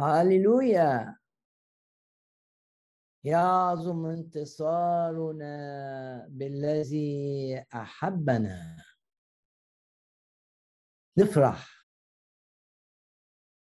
هللويا 0.00 1.18
يعظم 3.24 4.06
انتصارنا 4.06 5.56
بالذي 6.30 7.64
أحبنا. 7.74 8.84
نفرح. 11.18 11.86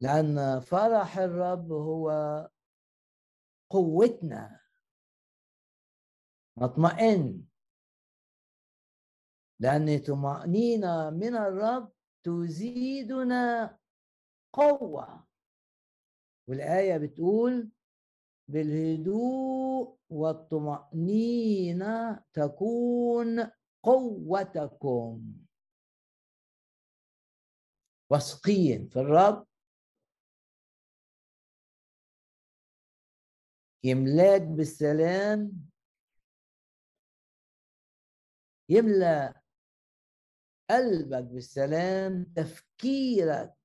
لأن 0.00 0.60
فرح 0.60 1.18
الرب 1.18 1.72
هو 1.72 2.10
قوتنا. 3.70 4.60
نطمئن. 6.58 7.48
لأن 9.60 9.98
طمأنينة 9.98 11.10
من 11.10 11.36
الرب 11.36 11.92
تزيدنا 12.24 13.78
قوة. 14.52 15.27
والآية 16.48 16.96
بتقول 16.98 17.70
بالهدوء 18.48 19.98
والطمأنينة 20.10 21.44
تكون 22.32 23.50
قوتكم. 23.82 25.34
واثقين 28.10 28.88
في 28.88 28.98
الرب. 29.00 29.46
يملأك 33.84 34.42
بالسلام. 34.42 35.68
يملى 38.68 39.34
قلبك 40.70 41.24
بالسلام. 41.24 42.24
تفكيرك 42.24 43.57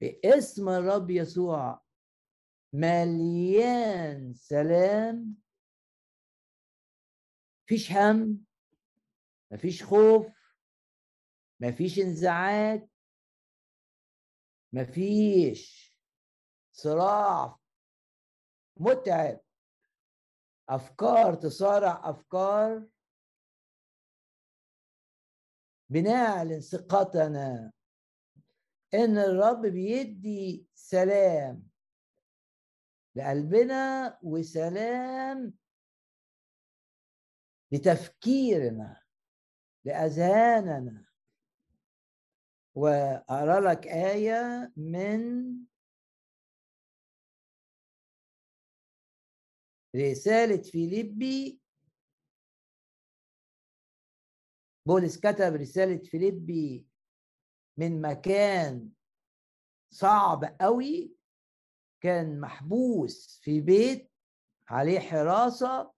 باسم 0.00 0.68
الرب 0.68 1.10
يسوع. 1.10 1.82
مليان 2.72 4.34
سلام. 4.34 5.36
مفيش 7.64 7.92
هم 7.92 8.44
مفيش 9.52 9.84
خوف 9.84 10.26
مفيش 11.60 11.98
انزعاج 11.98 12.88
مفيش 14.72 15.90
صراع 16.72 17.58
متعب. 18.76 19.40
أفكار 20.68 21.34
تصارع 21.34 22.10
أفكار. 22.10 22.88
بنعلن 25.88 26.60
ثقتنا 26.60 27.72
إن 28.94 29.18
الرب 29.18 29.66
بيدي 29.66 30.66
سلام 30.74 31.70
لقلبنا 33.16 34.18
وسلام 34.22 35.54
لتفكيرنا 37.72 39.02
لأذهاننا. 39.84 41.06
وأقرأ 42.74 43.60
لك 43.60 43.86
آية 43.86 44.72
من 44.76 45.50
رسالة 49.96 50.62
فيليبي. 50.62 51.60
بولس 54.86 55.18
كتب 55.18 55.54
رسالة 55.54 55.98
فيليبي 55.98 56.89
من 57.80 58.00
مكان 58.00 58.90
صعب 59.90 60.56
قوي 60.60 61.16
كان 62.00 62.40
محبوس 62.40 63.40
في 63.42 63.60
بيت 63.60 64.10
عليه 64.68 65.00
حراسة. 65.00 65.92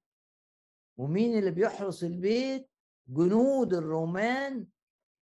ومين 0.96 1.38
اللي 1.38 1.50
بيحرس 1.50 2.04
البيت؟ 2.04 2.70
جنود 3.08 3.74
الرومان. 3.74 4.66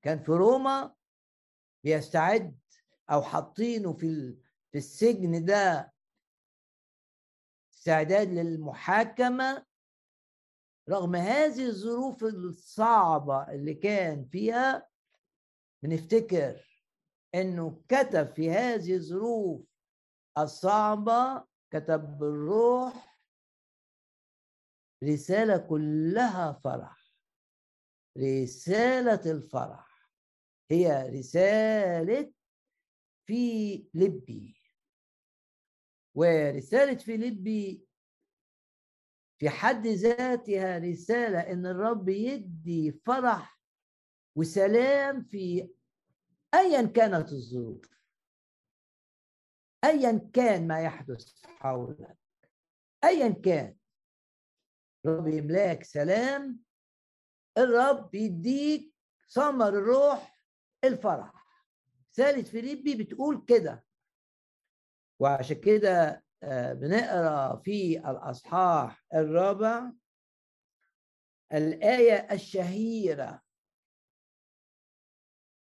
كان 0.01 0.19
في 0.23 0.31
روما 0.31 0.95
بيستعد 1.83 2.59
أو 3.09 3.21
حاطينه 3.21 3.93
في 3.93 4.37
في 4.71 4.77
السجن 4.77 5.45
ده 5.45 5.93
استعداد 7.73 8.27
للمحاكمة. 8.29 9.65
رغم 10.89 11.15
هذه 11.15 11.65
الظروف 11.65 12.23
الصعبة 12.23 13.51
اللي 13.51 13.73
كان 13.73 14.25
فيها 14.25 14.92
بنفتكر 15.83 16.81
إنه 17.35 17.83
كتب 17.89 18.33
في 18.35 18.51
هذه 18.51 18.95
الظروف 18.95 19.67
الصعبة 20.37 21.45
كتب 21.71 22.17
بالروح 22.17 23.19
رسالة 25.03 25.57
كلها 25.57 26.51
فرح. 26.51 27.13
رسالة 28.17 29.31
الفرح. 29.31 30.09
هي 30.71 31.09
رسالة 31.09 32.33
في 33.27 33.75
لبي. 33.93 34.57
ورسالة 36.15 36.95
في 36.95 37.17
لبي 37.17 37.87
في 39.39 39.49
حد 39.49 39.87
ذاتها 39.87 40.77
رسالة 40.77 41.39
إن 41.39 41.65
الرب 41.65 42.09
يدي 42.09 42.91
فرح 42.91 43.52
وسلام 44.35 45.23
في 45.23 45.69
أيا 46.53 46.81
كانت 46.81 47.31
الظروف. 47.31 47.93
ايا 49.83 50.29
كان 50.33 50.67
ما 50.67 50.81
يحدث 50.81 51.45
حولك. 51.45 52.17
ايا 53.03 53.29
كان. 53.29 53.75
الرب 55.05 55.27
يملاك 55.27 55.83
سلام. 55.83 56.59
الرب 57.57 58.15
يديك 58.15 58.93
ثمر 59.29 59.67
الروح 59.67 60.39
الفرح. 60.83 61.33
ثالث 62.13 62.49
فيليبي 62.49 63.03
بتقول 63.03 63.45
كده. 63.47 63.85
وعشان 65.19 65.61
كده 65.61 66.23
آه، 66.43 66.73
بنقرأ 66.73 67.55
في 67.55 67.99
الأصحاح 67.99 69.05
الرابع. 69.13 69.91
الآية 71.53 72.33
الشهيرة. 72.33 73.42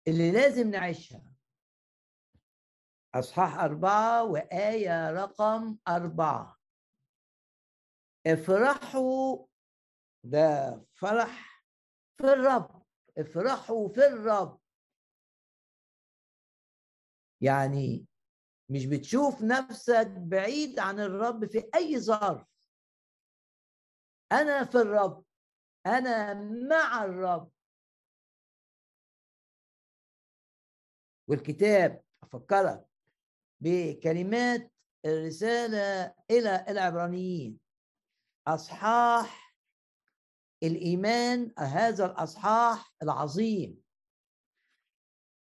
اللي 0.09 0.31
لازم 0.33 0.71
نعيشها. 0.71 1.23
أصحاح 3.15 3.55
أربعة 3.59 4.25
وآية 4.25 5.11
رقم 5.11 5.79
أربعة. 5.89 6.57
افرحوا 8.27 9.47
ده 10.25 10.85
فرح 10.95 11.65
في 12.19 12.25
الرب. 12.25 12.83
افرحوا 13.19 13.89
في 13.89 14.07
الرب. 14.07 14.61
يعني 17.41 18.07
مش 18.71 18.87
بتشوف 18.87 19.43
نفسك 19.43 20.07
بعيد 20.07 20.79
عن 20.79 21.01
الرب 21.01 21.47
في 21.47 21.71
أي 21.75 22.01
ظرف. 22.01 22.47
أنا 24.33 24.65
في 24.65 24.75
الرب. 24.79 25.25
أنا 25.87 26.35
مع 26.69 27.05
الرب. 27.05 27.51
والكتاب 31.29 32.03
أفكرك 32.23 32.87
بكلمات 33.61 34.73
الرسالة 35.05 36.15
إلى 36.31 36.65
العبرانيين. 36.69 37.59
أصحاح 38.47 39.57
الإيمان 40.63 41.53
هذا 41.59 42.07
الأصحاح 42.07 42.95
العظيم. 43.03 43.83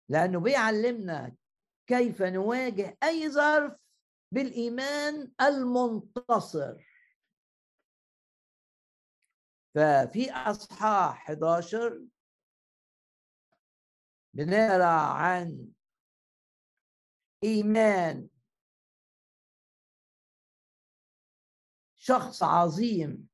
لأنه 0.08 0.40
بيعلمنا 0.40 1.36
كيف 1.86 2.22
نواجه 2.22 2.98
أي 3.02 3.30
ظرف 3.30 3.80
بالإيمان 4.32 5.32
المنتصر. 5.40 6.92
ففي 9.74 10.32
أصحاح 10.32 11.30
11 11.30 12.06
بنقرا 14.34 15.00
عن 15.12 15.68
إيمان. 17.44 18.28
شخص 21.96 22.42
عظيم 22.42 23.28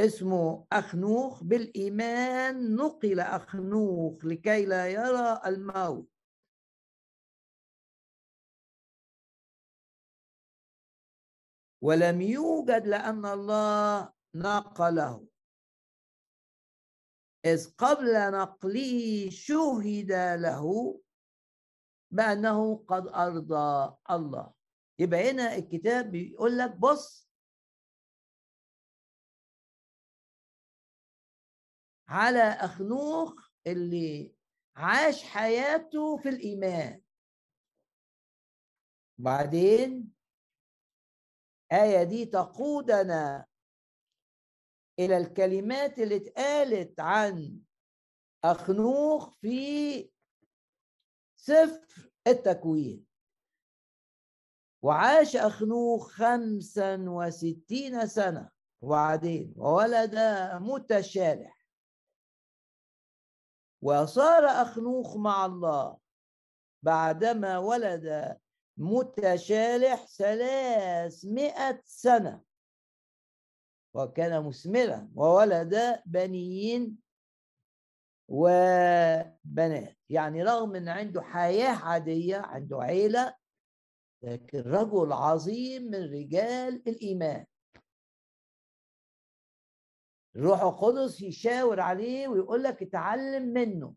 اسمه 0.00 0.66
أخنوخ 0.72 1.44
بالإيمان 1.44 2.76
نقل 2.76 3.20
أخنوخ 3.20 4.24
لكي 4.24 4.64
لا 4.66 4.88
يرى 4.88 5.40
الموت. 5.46 6.08
ولم 11.82 12.20
يوجد 12.20 12.86
لأن 12.86 13.26
الله 13.26 14.12
نقله. 14.34 15.28
إذ 17.44 17.74
قبل 17.74 18.32
نقله 18.32 19.30
شهد 19.30 20.12
له 20.40 21.00
بأنه 22.10 22.84
قد 22.84 23.06
أرضى 23.08 23.96
الله. 24.10 24.52
يبقى 24.98 25.30
هنا 25.30 25.54
الكتاب 25.54 26.10
بيقول 26.10 26.58
لك 26.58 26.76
بص. 26.76 27.30
على 32.08 32.42
أخنوخ 32.42 33.48
اللي 33.66 34.34
عاش 34.76 35.24
حياته 35.24 36.16
في 36.16 36.28
الإيمان. 36.28 37.02
بعدين 39.18 40.12
آية 41.72 42.02
دي 42.02 42.26
تقودنا 42.26 43.46
إلى 44.98 45.16
الكلمات 45.16 45.98
اللي 45.98 46.16
اتقالت 46.16 47.00
عن 47.00 47.60
أخنوخ 48.44 49.34
في 49.40 50.10
سفر 51.36 52.10
التكوين. 52.26 53.06
وعاش 54.82 55.36
أخنوخ 55.36 56.10
خمسا 56.10 56.96
وستين 56.96 58.06
سنة. 58.06 58.50
وبعدين؟ 58.80 59.54
وولد 59.56 60.14
متشالح. 60.60 61.66
وصار 63.82 64.44
أخنوخ 64.44 65.16
مع 65.16 65.46
الله. 65.46 65.98
بعدما 66.82 67.58
ولد 67.58 68.38
متشالح 68.76 70.06
ثلاثمائة 70.06 71.82
سنة. 71.84 72.42
وكان 73.94 74.44
مثمرا 74.44 75.10
وولد 75.14 76.02
بنين 76.06 77.05
وبنات. 78.28 79.96
يعني 80.08 80.42
رغم 80.42 80.76
إن 80.76 80.88
عنده 80.88 81.22
حياة 81.22 81.76
عادية 81.84 82.36
عنده 82.36 82.82
عيلة 82.82 83.36
لكن 84.22 84.58
رجل 84.58 85.12
عظيم 85.12 85.82
من 85.82 86.12
رجال 86.12 86.88
الإيمان. 86.88 87.46
الروح 90.36 90.60
القدس 90.60 91.20
يشاور 91.22 91.80
عليه 91.80 92.28
ويقول 92.28 92.62
لك 92.62 92.82
اتعلم 92.82 93.42
منه. 93.42 93.94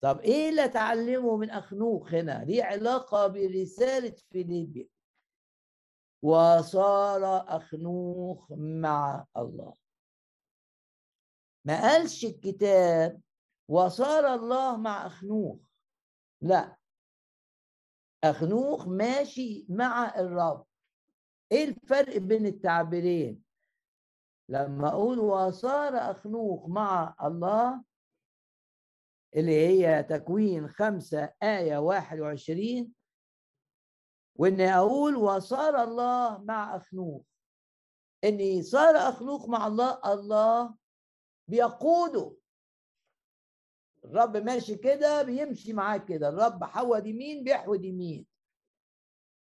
طب 0.00 0.20
إيه 0.20 0.48
اللي 0.48 0.64
اتعلمه 0.64 1.36
من 1.36 1.50
اخنوخ 1.50 2.14
هنا؟ 2.14 2.44
ليه 2.44 2.64
علاقة 2.64 3.26
برسالة 3.26 4.16
فيليبي. 4.30 4.90
وصار 6.22 7.24
اخنوخ 7.56 8.52
مع 8.52 9.26
الله. 9.36 9.81
ما 11.64 11.80
قالش 11.82 12.24
الكتاب 12.24 13.20
وصار 13.68 14.34
الله 14.34 14.76
مع 14.76 15.06
أخنوخ. 15.06 15.56
لا. 16.42 16.76
أخنوخ 18.24 18.88
ماشي 18.88 19.66
مع 19.68 20.14
الرب. 20.18 20.66
إيه 21.52 21.64
الفرق 21.64 22.16
بين 22.16 22.46
التعبيرين؟ 22.46 23.42
لما 24.48 24.88
أقول 24.88 25.18
وصار 25.18 25.96
أخنوخ 26.10 26.66
مع 26.66 27.14
الله 27.22 27.84
اللي 29.36 29.66
هي 29.66 30.02
تكوين 30.02 30.68
خمسة 30.68 31.32
آية 31.42 31.76
واحد 31.78 32.20
وعشرين 32.20 32.94
وإني 34.36 34.74
أقول 34.74 35.16
وصار 35.16 35.82
الله 35.82 36.38
مع 36.38 36.76
أخنوخ. 36.76 37.22
إني 38.24 38.62
صار 38.62 38.96
أخنوخ 38.96 39.48
مع 39.48 39.66
الله 39.66 40.12
الله 40.12 40.74
بيقوده. 41.48 42.36
الرب 44.04 44.36
ماشي 44.36 44.76
كده 44.76 45.22
بيمشي 45.22 45.72
معاه 45.72 45.96
كده. 45.96 46.28
الرب 46.28 46.64
حود 46.64 47.06
يمين 47.06 47.44
بيحود 47.44 47.84
يمين. 47.84 48.26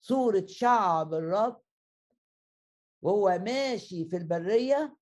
صورة 0.01 0.45
شعب 0.47 1.13
الرب. 1.13 1.61
وهو 3.01 3.39
ماشي 3.45 4.05
في 4.05 4.17
البرية. 4.17 4.97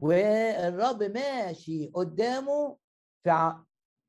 والرب 0.00 1.02
ماشي 1.02 1.86
قدامه 1.86 2.78
في 3.22 3.54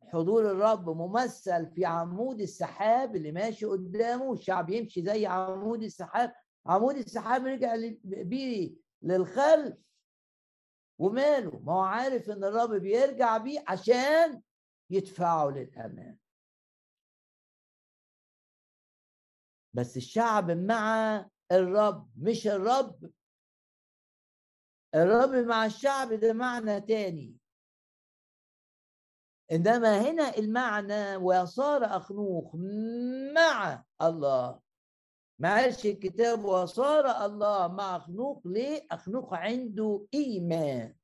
حضور 0.03 0.51
الرب 0.51 0.89
ممثل 0.89 1.71
في 1.71 1.85
عمود 1.85 2.41
السحاب. 2.41 3.15
اللي 3.15 3.31
ماشي 3.31 3.65
قدامه 3.65 4.23
والشعب 4.23 4.69
يمشي 4.69 5.01
زي 5.03 5.25
عمود 5.25 5.83
السحاب. 5.83 6.33
عمود 6.65 6.95
السحاب 6.95 7.45
رجع 7.45 7.75
بيه 8.03 8.75
للخلف 9.01 9.77
وماله. 10.99 11.59
ما 11.59 11.73
هو 11.73 11.79
عارف 11.79 12.29
إن 12.29 12.43
الرب 12.43 12.69
بيرجع 12.73 13.37
بيه 13.37 13.63
عشان 13.67 14.41
يدفعه 14.89 15.49
للامام 15.49 16.17
بس 19.73 19.97
الشعب 19.97 20.51
مع 20.51 21.15
الرب 21.51 22.09
مش 22.17 22.47
الرب. 22.47 23.11
الرب 24.95 25.29
مع 25.47 25.65
الشعب 25.65 26.13
ده 26.13 26.33
معنى 26.33 26.81
تاني. 26.81 27.35
إنما 29.51 30.01
هنا 30.01 30.37
المعنى 30.37 31.15
وصار 31.15 31.85
أخنوخ 31.85 32.55
مع 33.35 33.83
الله. 34.01 34.59
ما 35.43 35.55
قالش 35.55 35.85
الكتاب 35.85 36.45
وصار 36.45 37.25
الله 37.25 37.67
مع 37.67 37.95
أخنوخ 37.95 38.47
ليه؟ 38.47 38.87
أخنوخ 38.91 39.33
عنده 39.33 40.07
إيمان 40.13 40.95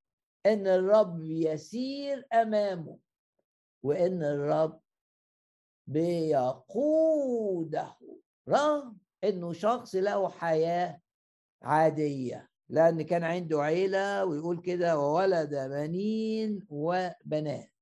إن 0.45 0.67
الرب 0.67 1.23
يسير 1.23 2.27
أمامه 2.33 2.97
وإن 3.83 4.23
الرب 4.23 4.81
بيقوده 5.87 7.17
رغم 8.49 8.97
إنه 9.23 9.53
شخص 9.53 9.95
له 9.95 10.29
حياة 10.29 11.01
عادية 11.61 12.49
لأن 12.69 13.01
كان 13.01 13.23
عنده 13.23 13.61
عيلة 13.61 14.25
ويقول 14.25 14.61
كده 14.61 14.99
وولد 14.99 15.55
بنين 15.55 16.67
وبنات 16.69 17.73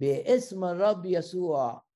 باسم 0.00 0.64
الرب 0.64 1.06
يسوع 1.06 1.91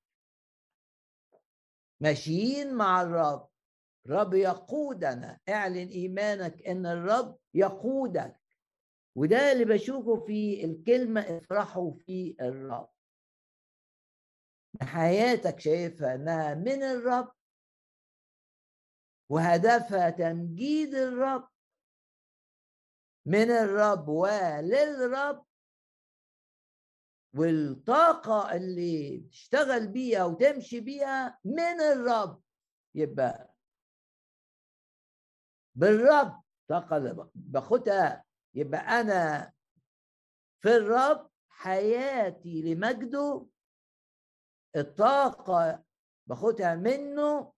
ماشيين 2.01 2.75
مع 2.75 3.03
الرب. 3.03 3.49
الرب 4.07 4.35
يقودنا. 4.35 5.41
اعلن 5.49 5.89
إيمانك 5.89 6.63
إن 6.63 6.87
الرب 6.87 7.39
يقودك. 7.55 8.41
وده 9.17 9.53
اللي 9.53 9.65
بشوفه 9.65 10.27
في 10.27 10.65
الكلمة 10.65 11.21
افرحوا 11.21 11.93
في 11.93 12.37
الرب 12.41 12.89
حياتك 14.83 15.61
شايفها 15.61 16.15
إنها 16.15 16.55
من 16.55 16.83
الرب. 16.83 17.33
وهدفها 19.31 20.11
تمجيد 20.11 20.95
الرب. 20.95 21.49
من 23.27 23.51
الرب 23.51 24.09
وللرب. 24.09 25.46
والطاقة 27.37 28.57
اللي 28.57 29.19
تشتغل 29.31 29.89
بيها 29.89 30.25
وتمشي 30.25 30.81
بيها 30.81 31.39
من 31.45 31.81
الرب. 31.81 32.43
يبقى 32.95 33.55
بالرب 35.75 36.43
طاقة 36.69 37.31
باخدها. 37.35 38.25
يبقى 38.55 38.81
أنا 39.01 39.53
في 40.63 40.77
الرب 40.77 41.31
حياتي 41.49 42.63
لمجده 42.63 43.47
الطاقة 44.77 45.85
باخدها 46.27 46.75
منه 46.75 47.53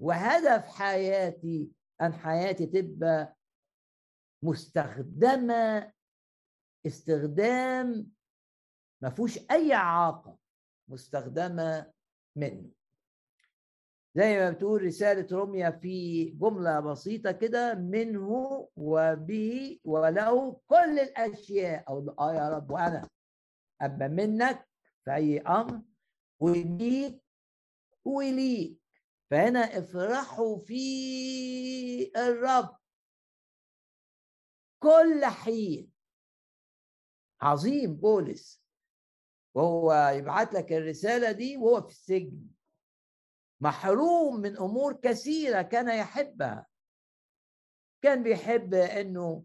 وهدف 0.00 0.66
حياتي 0.66 1.70
أن 2.02 2.12
حياتي 2.12 2.66
تبقى 2.66 3.36
مستخدمة 4.42 5.92
استخدام 6.86 8.10
ما 9.02 9.10
فيهوش 9.10 9.38
أي 9.50 9.74
إعاقة 9.74 10.38
مستخدمة 10.88 11.92
منه. 12.36 12.70
زي 14.14 14.38
ما 14.38 14.50
بتقول 14.50 14.82
رسالة 14.84 15.36
روميا 15.36 15.70
في 15.70 16.24
جملة 16.24 16.80
بسيطة 16.80 17.32
كده 17.32 17.74
منه 17.74 18.28
وبه 18.76 19.80
وله 19.84 20.60
كل 20.66 20.98
الأشياء. 20.98 21.84
أو 21.88 22.10
آه 22.18 22.34
يا 22.34 22.48
رب 22.48 22.70
وأنا. 22.70 23.08
أبقى 23.80 24.08
منك 24.08 24.68
في 25.04 25.14
أي 25.14 25.38
أمر 25.40 25.82
وليك 26.40 27.22
وليك 28.04 28.80
فهنا 29.30 29.60
افرحوا 29.60 30.58
في 30.58 32.12
الرب. 32.16 32.76
كل 34.82 35.24
حين. 35.24 35.92
عظيم 37.40 37.96
بولس. 37.96 38.59
وهو 39.54 40.12
يبعت 40.16 40.54
لك 40.54 40.72
الرسالة 40.72 41.32
دي 41.32 41.56
وهو 41.56 41.82
في 41.82 41.88
السجن. 41.88 42.40
محروم 43.60 44.40
من 44.40 44.56
أمور 44.56 44.92
كثيرة 44.92 45.62
كان 45.62 45.98
يحبها. 45.98 46.66
كان 48.02 48.22
بيحب 48.22 48.74
أنه 48.74 49.44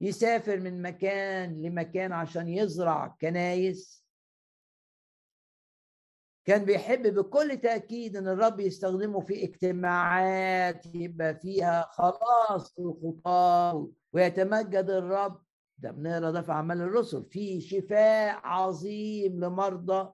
يسافر 0.00 0.60
من 0.60 0.82
مكان 0.82 1.62
لمكان 1.62 2.12
عشان 2.12 2.48
يزرع 2.48 3.16
كنايس. 3.20 4.06
كان 6.44 6.64
بيحب 6.64 7.02
بكل 7.14 7.56
تأكيد 7.56 8.16
أن 8.16 8.28
الرب 8.28 8.60
يستخدمه 8.60 9.20
في 9.20 9.44
اجتماعات 9.44 10.86
يبقى 10.94 11.34
فيها 11.34 11.82
خلاص 11.92 12.78
الخطاة 12.78 13.90
ويتمجد 14.12 14.90
الرب 14.90 15.45
ده 15.78 15.90
بنقرا 15.90 16.30
ده 16.30 16.42
في 16.42 16.52
أعمال 16.52 16.80
الرسل. 16.80 17.24
في 17.24 17.60
شفاء 17.60 18.46
عظيم 18.46 19.44
لمرضى. 19.44 20.12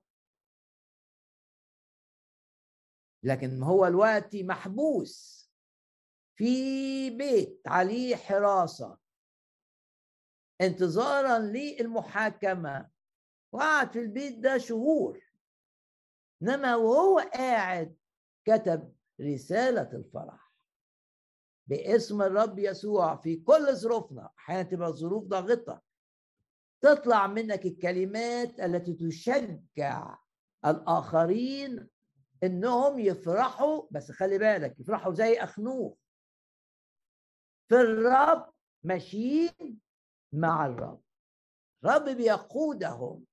لكن 3.25 3.62
هو 3.62 3.87
الوقت 3.87 4.37
محبوس. 4.37 5.42
في 6.37 7.11
بيت 7.11 7.62
عليه 7.66 8.16
حراسة. 8.16 8.99
انتظارا 10.61 11.38
للمحاكمة. 11.38 12.90
وقعد 13.52 13.92
في 13.92 13.99
البيت 13.99 14.38
ده 14.38 14.59
شهور. 14.59 15.21
إنما 16.42 16.76
وهو 16.76 17.19
قاعد 17.19 17.97
كتب 18.45 18.97
رسالة 19.21 19.92
الفرح. 19.92 20.41
باسم 21.66 22.23
الرب 22.23 22.59
يسوع 22.59 23.16
في 23.16 23.37
كل 23.37 23.75
ظروفنا. 23.76 24.31
أحيانا 24.38 24.62
تبقى 24.62 24.92
ظروف 24.92 25.25
ضاغطة. 25.25 25.83
تطلع 26.81 27.26
منك 27.26 27.66
الكلمات 27.66 28.61
التي 28.61 28.95
تشجع 28.95 30.19
الآخرين 30.66 31.88
إنهم 32.45 32.99
يفرحوا 32.99 33.83
بس 33.90 34.11
خلي 34.11 34.38
بالك 34.38 34.81
يفرحوا 34.81 35.14
زي 35.14 35.35
اخنوخ 35.38 35.95
في 37.69 37.75
الرب 37.81 38.52
ماشيين 38.83 39.81
مع 40.33 40.66
الرب. 40.66 41.02
الرب 41.85 42.09
بيقودهم. 42.16 43.25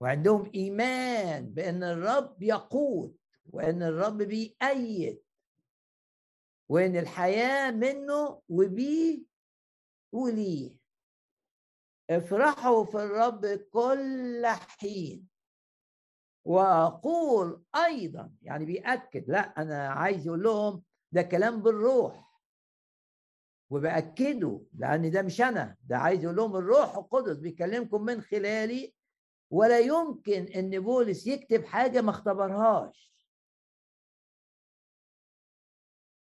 وعندهم 0.00 0.50
إيمان 0.54 1.46
بأن 1.50 1.82
الرب 1.82 2.42
يقود 2.42 3.16
وأن 3.46 3.82
الرب 3.82 4.16
بيأيد. 4.16 5.22
وإن 6.70 6.96
الحياة 6.96 7.70
منه 7.70 8.42
وبيه 8.48 9.22
وليه 10.12 10.78
افرحوا 12.10 12.84
في 12.84 12.94
الرب 12.96 13.46
كل 13.46 14.46
حين. 14.46 15.28
وأقول 16.44 17.62
أيضا 17.76 18.32
يعني 18.42 18.64
بيأكد 18.64 19.30
لا 19.30 19.38
أنا 19.62 19.88
عايز 19.88 20.26
يقول 20.26 20.42
لهم 20.42 20.82
ده 21.12 21.22
كلام 21.22 21.62
بالروح. 21.62 22.40
وبأكده 23.70 24.60
لأن 24.74 25.10
ده 25.10 25.22
مش 25.22 25.40
أنا 25.40 25.76
ده 25.84 25.96
عايز 25.96 26.24
يقول 26.24 26.36
لهم 26.36 26.56
الروح 26.56 26.96
القدس 26.96 27.36
بيكلمكم 27.36 28.02
من 28.02 28.20
خلالي. 28.20 28.94
ولا 29.50 29.78
يمكن 29.78 30.42
إن 30.44 30.80
بولس 30.80 31.26
يكتب 31.26 31.64
حاجة 31.64 32.00
ما 32.00 32.10
اختبرهاش. 32.10 33.10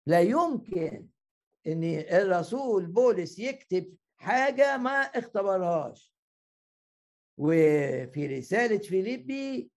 لا 0.08 0.22
يمكن 0.22 1.08
إن 1.68 1.84
الرسول 1.84 2.86
بولس 2.86 3.40
يكتب 3.40 3.96
حاجة 4.18 4.78
ما 4.78 5.02
اختبرهاش. 5.02 6.16
وفي 7.38 8.28
رسالة 8.38 8.78
فيليبي 8.78 9.72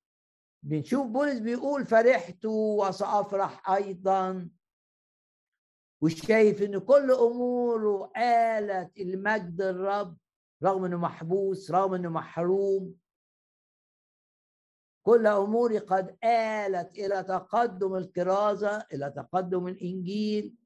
بنشوف 0.63 1.07
بولس 1.07 1.39
بيقول 1.39 1.87
فرحت 1.87 2.45
وسأفرح 2.45 3.71
أيضا. 3.71 4.49
وشايف 6.03 6.63
إن 6.63 6.79
كل 6.79 7.11
أموره 7.13 8.13
آلت 8.17 8.99
المجد 8.99 9.61
الرب 9.61 10.17
رغم 10.63 10.85
إنه 10.85 10.97
محبوس 10.97 11.71
رغم 11.71 11.95
إنه 11.95 12.09
محروم. 12.09 12.95
كل 15.03 15.27
أموري 15.27 15.79
قد 15.79 16.19
آلت 16.25 16.99
إلى 16.99 17.23
تقدم 17.23 17.95
الكرازه 17.97 18.87
إلى 18.93 19.11
تقدم 19.17 19.69
الإنجيل. 19.69 20.57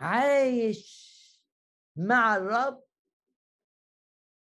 عايش 0.00 1.10
مع 1.96 2.36
الرب. 2.36 2.82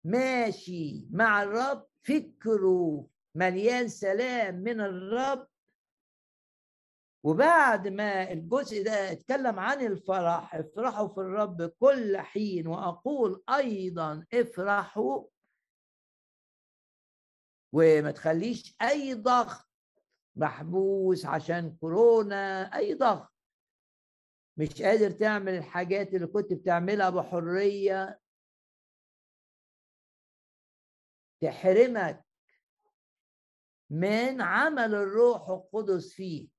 ماشي 0.04 1.08
مع 1.12 1.44
الرب. 1.44 1.88
فكره 2.04 3.08
مليان 3.36 3.88
سلام 3.88 4.56
من 4.56 4.82
الرب. 4.82 5.48
وبعد 7.24 7.88
ما 7.88 8.32
الجزء 8.32 8.84
ده 8.84 9.12
اتكلم 9.12 9.60
عن 9.60 9.86
الفرح 9.86 10.56
افرحوا 10.56 11.08
في 11.08 11.18
الرب 11.18 11.62
كل 11.80 12.18
حين. 12.18 12.68
وأقول 12.68 13.44
أيضا 13.50 14.26
افرحوا. 14.34 15.24
وما 17.74 18.12
تخليش 18.12 18.76
أي 18.82 19.14
ضغط 19.14 19.68
محبوس 20.36 21.26
عشان 21.26 21.78
كورونا 21.82 22.62
أي 22.78 22.94
ضغط. 22.94 23.34
مش 24.58 24.82
قادر 24.82 25.12
تعمل 25.12 25.54
الحاجات 25.54 26.14
اللي 26.14 26.28
كنت 26.28 26.54
بتعملها 26.54 27.10
بحرية. 27.10 28.20
تحرمك 31.42 32.26
من 33.90 34.42
عمل 34.42 34.96
الروح 34.96 35.50
القدس 35.50 36.14
فيك. 36.14 36.52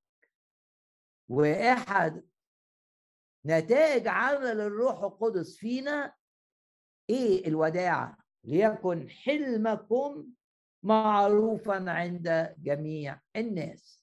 وأحد 1.28 2.28
نتائج 3.46 4.08
عمل 4.08 4.60
الروح 4.60 5.02
القدس 5.02 5.56
فينا 5.56 6.14
إيه؟ 7.10 7.48
الوداعه 7.48 8.18
ليكن 8.44 9.08
حلمكم 9.10 10.32
معروفا 10.82 11.84
عند 11.90 12.54
جميع 12.58 13.20
الناس. 13.36 14.02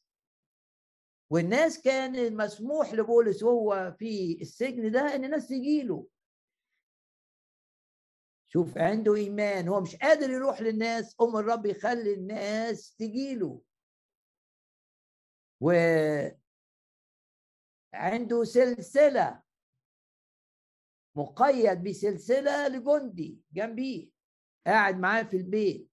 والناس 1.29 1.81
كان 1.81 2.37
مسموح 2.37 2.93
لبولس 2.93 3.43
وهو 3.43 3.95
في 3.99 4.37
السجن 4.41 4.91
ده 4.91 5.15
إن 5.15 5.25
الناس 5.25 5.47
تجيله 5.47 6.07
شوف 8.47 8.77
عنده 8.77 9.15
إيمان 9.15 9.67
هو 9.67 9.81
مش 9.81 9.95
قادر 9.95 10.29
يروح 10.29 10.61
للناس 10.61 11.15
ام 11.21 11.35
الرب 11.37 11.65
يخلي 11.65 12.13
الناس 12.13 12.95
تجيله 12.95 13.61
و 15.61 15.71
عنده 17.93 18.43
سلسلة 18.43 19.41
مقيد 21.15 21.83
بسلسلة 21.83 22.67
لجندي 22.67 23.39
جنبيه 23.53 24.09
قاعد 24.67 24.99
معاه 24.99 25.23
في 25.23 25.37
البيت. 25.37 25.89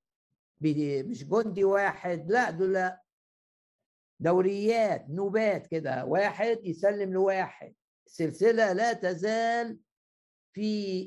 مش 1.03 1.25
جندي 1.25 1.65
واحد 1.65 2.31
لا 2.31 2.51
دول 2.51 2.91
دوريات 4.21 5.11
نوبات 5.11 5.67
كده 5.67 6.05
واحد 6.05 6.59
يسلم 6.65 7.13
لواحد. 7.13 7.75
سلسلة 8.07 8.73
لا 8.73 8.93
تزال 8.93 9.79
في 10.53 10.63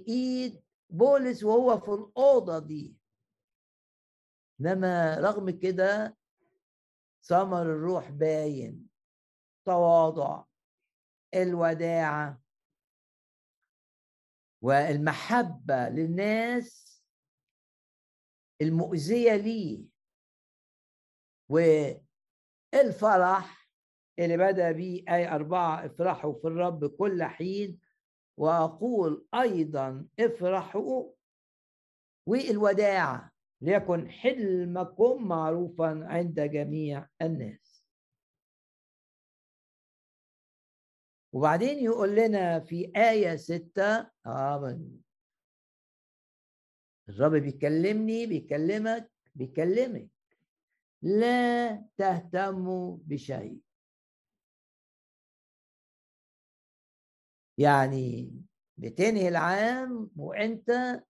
إيد 0.07 0.63
بولس 0.89 1.43
وهو 1.43 1.79
في 1.79 1.91
الأوضة 1.91 2.59
دي. 2.59 2.95
إنما 4.61 5.15
رغم 5.19 5.49
كده 5.49 6.17
ثمر 7.23 7.61
الروح 7.61 8.09
باين. 8.09 8.87
تواضع 9.65 10.43
الوداعة 11.33 12.41
والمحبة 14.61 15.89
للناس 15.89 16.94
المؤذية 18.61 19.35
لي. 19.35 19.85
والفرح 22.73 23.69
اللي 24.19 24.37
بدأ 24.37 24.71
به 24.71 25.05
أي 25.09 25.27
أربعة 25.35 25.85
افرحوا 25.85 26.33
في 26.33 26.47
الرب 26.47 26.85
كل 26.85 27.23
حين 27.23 27.79
وأقول 28.37 29.27
أيضا 29.33 30.07
افرحوا 30.19 31.11
والوداعة 32.27 33.31
ليكن 33.61 34.09
حلمكم 34.09 35.27
معروفا 35.27 36.05
عند 36.05 36.39
جميع 36.39 37.07
الناس. 37.21 37.85
وبعدين 41.33 41.83
يقول 41.83 42.15
لنا 42.15 42.59
في 42.59 42.91
آية 42.95 43.35
ستة 43.35 44.09
آه 44.25 44.79
الرب 47.09 47.31
بيكلمني 47.31 48.25
بيكلمك 48.25 49.11
بيكلمك. 49.35 50.07
لا 51.01 51.83
تهتموا 51.97 52.97
بشيء. 53.01 53.59
يعني 57.57 58.31
بتنهي 58.77 59.27
العام 59.27 60.11
وإنت 60.15 61.01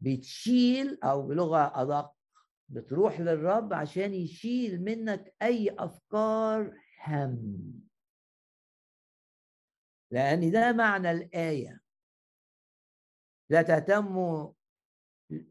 بتشيل 0.00 0.98
أو 1.04 1.22
بلغة 1.22 1.82
أدق 1.82 2.12
بتروح 2.68 3.20
للرب 3.20 3.72
عشان 3.72 4.14
يشيل 4.14 4.84
منك 4.84 5.34
أي 5.42 5.76
أفكار 5.78 6.80
هم. 7.06 7.72
لأن 10.10 10.50
ده 10.50 10.72
معنى 10.72 11.10
الآية. 11.10 11.85
لا 13.50 13.62
تهتموا 13.62 14.52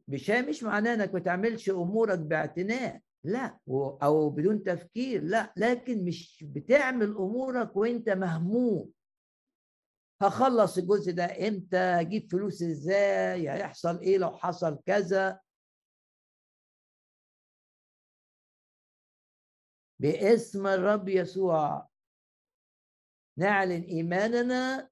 بشيء 0.07 0.49
مش 0.49 0.63
معناه 0.63 0.93
إنك 0.93 1.13
ما 1.13 1.19
تعملش 1.19 1.69
أمورك 1.69 2.19
باعتناء 2.19 3.01
لا 3.23 3.59
أو 4.03 4.29
بدون 4.29 4.63
تفكير 4.63 5.23
لا 5.23 5.53
لكن 5.57 6.05
مش 6.05 6.43
بتعمل 6.47 7.07
أمورك 7.07 7.75
وأنت 7.75 8.09
مهموم. 8.09 8.91
هخلص 10.21 10.77
الجزء 10.77 11.11
ده 11.11 11.47
إمتى؟ 11.47 11.77
هجيب 11.77 12.31
فلوس 12.31 12.63
إزاي؟ 12.63 13.49
هيحصل 13.51 13.99
إيه 13.99 14.17
لو 14.17 14.37
حصل 14.37 14.81
كذا؟ 14.85 15.39
باسم 19.99 20.67
الرب 20.67 21.09
يسوع. 21.09 21.87
نعلن 23.37 23.81
إيماننا 23.81 24.89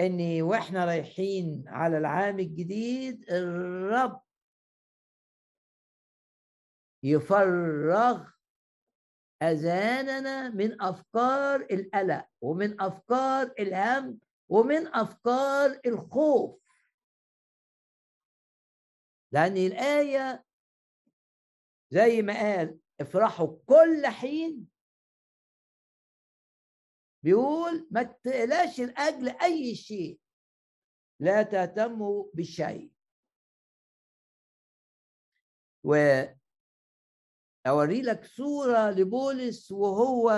ان 0.00 0.42
وإحنا 0.42 0.84
رايحين 0.84 1.64
على 1.68 1.98
العام 1.98 2.38
الجديد 2.38 3.30
الرب 3.30 4.22
يفرغ 7.02 8.28
أذاننا 9.42 10.48
من 10.48 10.82
أفكار 10.82 11.60
القلق 11.70 12.26
ومن 12.40 12.80
أفكار 12.80 13.54
الهم 13.58 14.20
ومن 14.48 14.86
أفكار 14.86 15.80
الخوف. 15.86 16.60
لأن 19.32 19.56
الآية 19.56 20.44
زي 21.90 22.22
ما 22.22 22.32
قال 22.32 22.78
افرحوا 23.00 23.58
كل 23.66 24.06
حين 24.06 24.68
بيقول 27.26 27.88
ما 27.90 28.02
تقلقش 28.02 28.80
لأجل 28.80 29.28
أي 29.28 29.74
شيء 29.74 30.20
لا 31.20 31.42
تهتموا 31.42 32.24
بشيء 32.34 32.92
و 35.84 36.22
أوري 37.66 38.02
لك 38.02 38.24
صوره 38.24 38.90
لبولس 38.90 39.72
وهو 39.72 40.30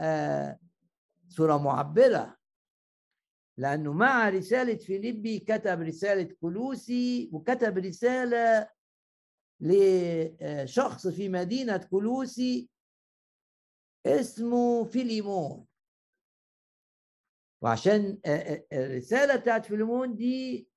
آه 0.00 0.58
صوره 1.28 1.58
معبرة. 1.58 2.36
لأنه 3.58 3.92
مع 3.92 4.28
رسالة 4.28 4.76
فيليبي 4.76 5.38
كتب 5.38 5.80
رسالة 5.80 6.36
كلوسي 6.40 7.30
وكتب 7.32 7.78
رسالة 7.78 8.70
لشخص 9.60 11.08
في 11.08 11.28
مدينة 11.28 11.76
كلوسي 11.76 12.70
اسمه 14.06 14.84
فيليمون. 14.84 15.71
وعشان 17.62 18.20
الرسالة 18.72 19.36
بتاعت 19.36 19.66
فيليمون 19.66 20.16
دي 20.16 20.68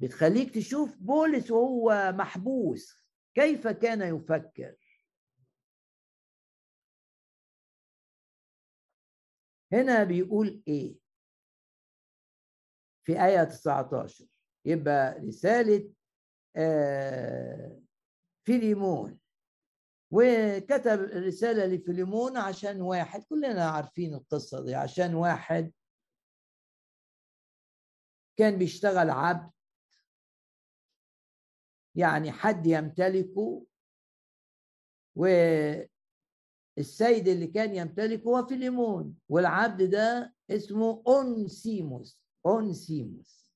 بتخليك 0.00 0.54
تشوف 0.54 0.96
بولس 0.96 1.50
وهو 1.50 2.12
محبوس 2.16 3.04
كيف 3.34 3.68
كان 3.68 4.16
يفكر. 4.16 4.76
هنا 9.72 10.04
بيقول 10.04 10.62
إيه؟ 10.68 10.98
في 13.06 13.24
آية 13.24 13.44
19 13.44 14.26
يبقى 14.64 15.18
رسالة 15.18 15.92
فيليمون. 18.44 19.17
وكتب 20.10 21.00
الرسالة 21.00 21.66
لفيليمون 21.66 22.36
عشان 22.36 22.80
واحد 22.80 23.24
كلنا 23.24 23.70
عارفين 23.70 24.14
القصة 24.14 24.64
دي 24.64 24.74
عشان 24.74 25.14
واحد 25.14 25.72
كان 28.36 28.58
بيشتغل 28.58 29.10
عبد. 29.10 29.50
يعني 31.94 32.32
حد 32.32 32.66
يمتلكه 32.66 33.66
والسيد 35.16 35.88
اللي 37.28 37.46
كان 37.46 37.74
يمتلكه 37.74 38.28
هو 38.28 38.46
فيليمون 38.46 39.18
والعبد 39.28 39.90
ده 39.90 40.34
اسمه 40.50 41.02
أونسيموس 41.06 42.20
أونسيموس. 42.46 43.52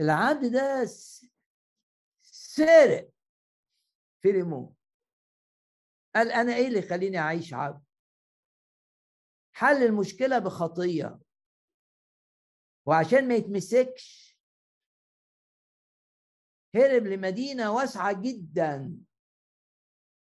العبد 0.00 0.52
ده 0.52 0.84
سرق 2.22 3.10
فيليمون 4.22 4.74
قال 6.14 6.32
أنا 6.32 6.54
إيه 6.56 6.68
اللي 6.68 6.78
يخليني 6.78 7.18
أعيش 7.18 7.54
عبد 7.54 7.84
حل 9.52 9.82
المشكلة 9.82 10.38
بخطية. 10.38 11.18
وعشان 12.86 13.28
ما 13.28 13.34
يتمسكش. 13.34 14.36
هرب 16.74 17.02
لمدينة 17.06 17.72
واسعة 17.72 18.22
جدا. 18.22 18.96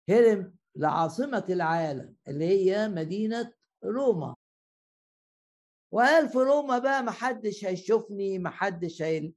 هرب 0.10 0.56
لعاصمة 0.75 1.45
العالم 1.49 2.15
اللي 2.28 2.45
هي 2.45 2.88
مدينة 2.88 3.54
روما. 3.84 4.36
وقال 5.91 6.30
في 6.30 6.38
روما 6.38 6.78
بقى 6.80 7.04
محدش 7.04 7.65
هيشوفني 7.65 8.39
محدش 8.39 9.02
هي 9.02 9.34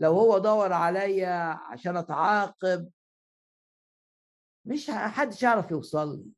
لو 0.00 0.12
هو 0.12 0.38
دور 0.38 0.72
عليا 0.72 1.34
عشان 1.72 1.96
أتعاقب. 1.96 2.92
مش 4.64 4.90
حدش 4.90 5.42
يعرف 5.42 5.70
يوصل 5.70 6.16
لي. 6.18 6.32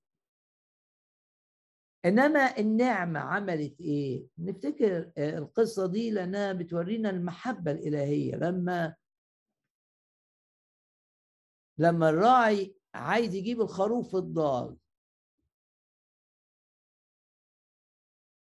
إنما 2.05 2.59
النعمة 2.59 3.21
عملت 3.21 3.81
إيه؟ 3.81 4.27
نفتكر 4.39 5.13
القصة 5.19 5.87
دي 5.87 6.11
لانها 6.11 6.53
بتورينا 6.53 7.11
المحبة 7.11 7.71
الإلهية. 7.71 8.35
لما 8.37 8.95
لما 11.79 12.09
الراعي 12.11 12.77
عايز 12.95 13.35
يجيب 13.35 13.61
الخروف 13.61 14.17
الضال. 14.17 14.77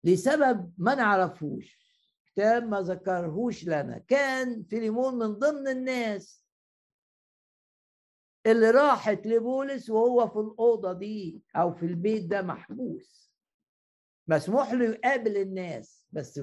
لسبب 0.03 0.73
ما 0.77 0.95
نعرفوش. 0.95 1.79
كتاب 2.25 2.63
ما 2.63 2.81
ذكرهوش 2.81 3.63
لنا. 3.63 3.97
كان 3.97 4.63
فيليمون 4.63 5.15
من 5.15 5.33
ضمن 5.33 5.67
الناس. 5.67 6.48
اللي 8.45 8.71
راحت 8.71 9.27
لبولس 9.27 9.89
وهو 9.89 10.27
في 10.27 10.39
الأوضة 10.39 10.93
دي 10.93 11.43
أو 11.55 11.73
في 11.73 11.85
البيت 11.85 12.25
ده 12.25 12.41
محبوس. 12.41 13.31
مسموح 14.27 14.71
له 14.71 14.85
يقابل 14.85 15.37
الناس 15.37 16.05
بس 16.11 16.39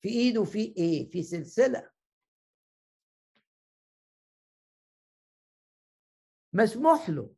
في 0.00 0.08
إيده 0.08 0.44
في 0.44 0.74
إيه؟ 0.76 1.10
في 1.10 1.22
سلسلة. 1.22 1.90
مسموح 6.52 7.10
له 7.10 7.34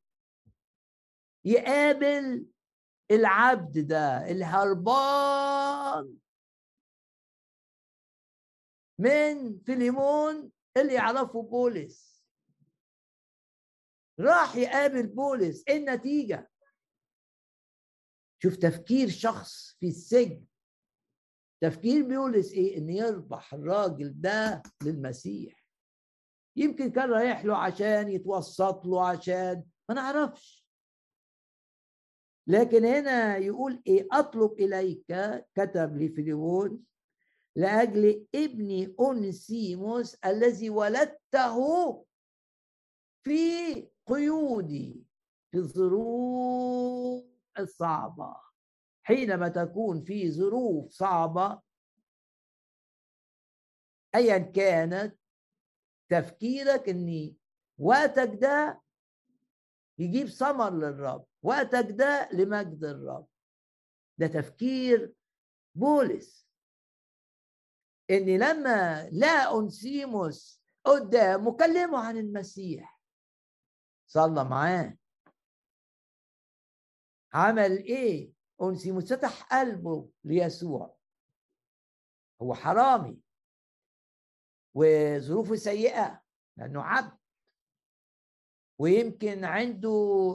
يقابل 1.44 2.46
العبد 3.10 3.78
ده 3.78 4.30
الهربان. 4.30 6.16
من 8.98 9.58
فيليمون 9.58 10.50
اللي 10.76 10.94
يعرفه 10.94 11.42
بولس. 11.42 12.17
راح 14.20 14.56
يقابل 14.56 15.06
بولس. 15.06 15.64
إيه 15.68 15.76
النتيجة؟ 15.76 16.50
شوف 18.42 18.56
تفكير 18.56 19.08
شخص 19.08 19.76
في 19.80 19.86
السجن. 19.88 20.44
تفكير 21.62 22.02
بولس 22.02 22.52
إيه؟ 22.52 22.78
إن 22.78 22.90
يربح 22.90 23.54
الراجل 23.54 24.20
ده 24.20 24.62
للمسيح. 24.82 25.64
يمكن 26.56 26.90
كان 26.90 27.10
رايح 27.10 27.44
له 27.44 27.56
عشان 27.56 28.08
يتوسط 28.08 28.86
له 28.86 29.08
عشان 29.08 29.64
ما 29.88 29.94
نعرفش. 29.94 30.68
لكن 32.46 32.84
هنا 32.84 33.36
يقول 33.36 33.82
إيه؟ 33.86 34.08
أطلب 34.12 34.52
إليك 34.52 35.06
كتب 35.54 35.96
لي 35.96 36.08
فيليمون 36.08 36.84
لأجل 37.56 38.26
ابني 38.34 38.94
أونسيموس 39.00 40.14
الذي 40.14 40.70
ولدته 40.70 41.56
في 43.24 43.88
قيودي 44.08 45.04
في 45.50 45.58
الظروف 45.58 47.24
الصعبة. 47.58 48.36
حينما 49.02 49.48
تكون 49.48 50.02
في 50.04 50.30
ظروف 50.32 50.90
صعبة 50.92 51.60
أيا 54.14 54.38
كانت 54.38 55.18
تفكيرك 56.08 56.88
أني 56.88 57.36
وقتك 57.78 58.30
ده 58.34 58.82
يجيب 59.98 60.26
ثمر 60.28 60.70
للرب 60.70 61.26
وقتك 61.42 61.86
ده 61.90 62.28
لمجد 62.32 62.84
الرب. 62.84 63.26
ده 64.18 64.26
تفكير 64.26 65.14
بولس. 65.74 66.48
إني 68.10 68.38
لما 68.38 69.08
لا 69.12 69.58
أنسيموس 69.58 70.62
قدامه 70.84 71.56
كلمه 71.56 71.98
عن 71.98 72.16
المسيح. 72.16 72.97
صلى 74.08 74.44
معاه. 74.44 74.98
عمل 77.34 77.78
إيه؟ 77.78 78.32
اونسيموس 78.60 79.12
فتح 79.12 79.42
قلبه 79.42 80.10
ليسوع. 80.24 80.96
هو 82.42 82.54
حرامي. 82.54 83.20
وظروفه 84.74 85.56
سيئة 85.56 86.22
لأنه 86.56 86.82
عبد. 86.82 87.18
ويمكن 88.78 89.44
عنده 89.44 90.34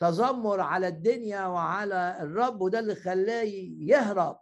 تذمر 0.00 0.60
على 0.60 0.88
الدنيا 0.88 1.46
وعلى 1.46 2.18
الرب 2.22 2.60
وده 2.60 2.78
اللي 2.78 2.94
خلاه 2.94 3.42
يهرب. 3.80 4.40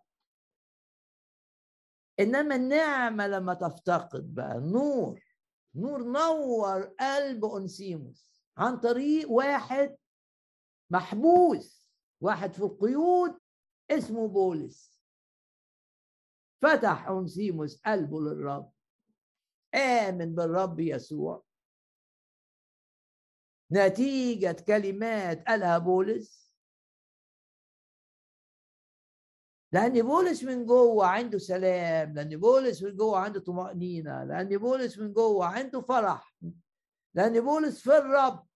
إنما 2.20 2.54
النعمة 2.57 3.26
لما 3.26 3.54
تفتقد 3.54 4.35
بقى 4.35 4.61
نور 4.61 5.20
نور 5.74 6.02
نور 6.04 6.83
قلب 6.83 7.44
أنسيموس. 7.44 8.33
عن 8.56 8.80
طريق 8.80 9.30
واحد 9.30 9.96
محبوس 10.90 11.90
واحد 12.20 12.52
في 12.52 12.62
القيود 12.62 13.40
اسمه 13.90 14.28
بولس. 14.28 15.00
فتح 16.62 17.08
انسيموس 17.08 17.82
قلبه 17.86 18.20
للرب. 18.20 18.72
آمن 19.74 20.34
بالرب 20.34 20.80
يسوع. 20.80 21.44
نتيجة 23.72 24.56
كلمات 24.66 25.48
قالها 25.48 25.78
بولس. 25.78 26.44
لأن 29.72 30.02
بولس 30.02 30.44
من 30.44 30.66
جوه 30.66 31.06
عنده 31.06 31.38
سلام 31.38 32.14
لأن 32.14 32.36
بولس 32.40 32.82
من 32.82 32.96
جوه 32.96 33.18
عنده 33.18 33.40
طمأنينة 33.40 34.24
لأن 34.24 34.58
بولس 34.58 34.98
من 34.98 35.12
جوه 35.12 35.46
عنده 35.46 35.80
فرح. 35.80 36.34
لأن 37.14 37.40
بولس 37.40 37.83
في 37.83 37.96
الرب 37.98 38.46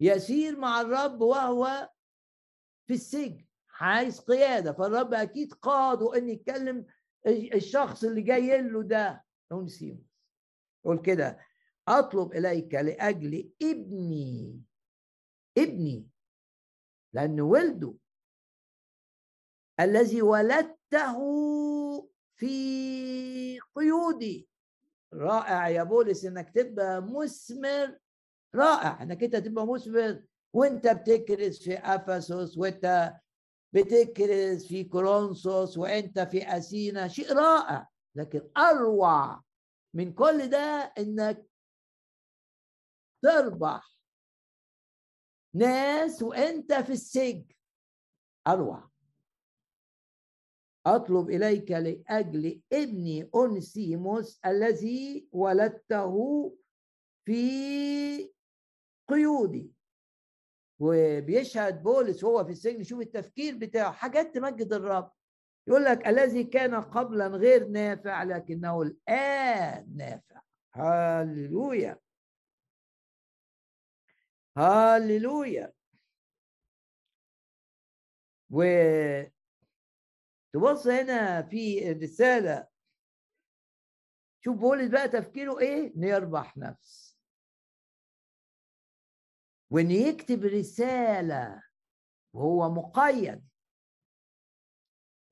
يسير 0.00 0.58
مع 0.58 0.80
الرب 0.80 1.20
وهو 1.20 1.90
في 2.86 2.94
السجن 2.94 3.46
عايز 3.80 4.20
قيادة 4.20 4.72
فالرب 4.72 5.14
أكيد 5.14 5.52
قاده 5.52 6.16
أن 6.16 6.28
يتكلم 6.28 6.86
الشخص 7.54 8.04
اللي 8.04 8.22
جاي 8.22 8.62
له 8.62 8.82
ده 8.82 9.24
اونسيموس 9.52 10.06
يقول 10.84 11.02
كده 11.02 11.38
أطلب 11.88 12.32
إليك 12.32 12.74
لأجل 12.74 13.52
ابني 13.62 14.62
ابني 15.58 16.08
لأنه 17.12 17.42
ولده 17.42 17.94
الذي 19.80 20.22
ولدته 20.22 21.18
في 22.36 23.60
قيودي. 23.74 24.48
رائع 25.16 25.68
يا 25.68 25.82
بولس 25.82 26.24
إنك 26.24 26.50
تبقى 26.54 27.02
مثمر. 27.02 27.98
رائع 28.54 29.02
إنك 29.02 29.24
أنت 29.24 29.36
تبقى 29.36 29.66
مثمر. 29.66 30.22
وأنت 30.52 30.86
بتكرس 30.88 31.62
في 31.62 31.78
أفسس 31.78 32.58
وأنت 32.58 33.14
بتكرس 33.72 34.66
في 34.66 34.84
كورنثوس 34.84 35.78
وأنت 35.78 36.20
في 36.20 36.56
أثينا. 36.56 37.08
شيء 37.08 37.32
رائع. 37.32 37.88
لكن 38.14 38.50
أروع 38.56 39.42
من 39.94 40.12
كل 40.12 40.48
ده 40.50 40.92
إنك 40.98 41.46
تربح 43.22 43.96
ناس 45.54 46.22
وأنت 46.22 46.72
في 46.72 46.92
السجن. 46.92 47.44
أروع. 48.48 48.90
أطلب 50.86 51.30
إليك 51.30 51.70
لأجل 51.70 52.62
ابني 52.72 53.30
انسيموس 53.36 54.40
الذي 54.46 55.28
ولدته 55.32 56.16
في 57.24 58.32
قيودي. 59.08 59.72
وبيشهد 60.78 61.82
بولس 61.82 62.24
وهو 62.24 62.44
في 62.44 62.50
السجن 62.50 62.82
شوف 62.82 63.00
التفكير 63.00 63.56
بتاعه 63.56 63.92
حاجات 63.92 64.34
تمجد 64.34 64.72
الرب. 64.72 65.12
يقول 65.68 65.84
لك 65.84 66.06
الذي 66.08 66.44
كان 66.44 66.74
قبلا 66.74 67.26
غير 67.26 67.68
نافع 67.68 68.22
لكنه 68.22 68.82
الآن 68.82 69.96
نافع. 69.96 70.40
هللويا. 70.74 71.98
هللويا. 74.56 75.72
و 78.50 78.62
تبص 80.56 80.86
هنا 80.86 81.42
في 81.42 81.90
الرسالة. 81.90 82.68
شوف 84.44 84.56
بولس 84.56 84.90
بقى 84.90 85.08
تفكيره 85.08 85.58
إيه؟ 85.60 85.92
نربح 85.96 86.56
نفس. 86.56 87.18
وإن 89.70 89.90
يكتب 89.90 90.44
رسالة 90.44 91.62
وهو 92.34 92.70
مقيد. 92.70 93.48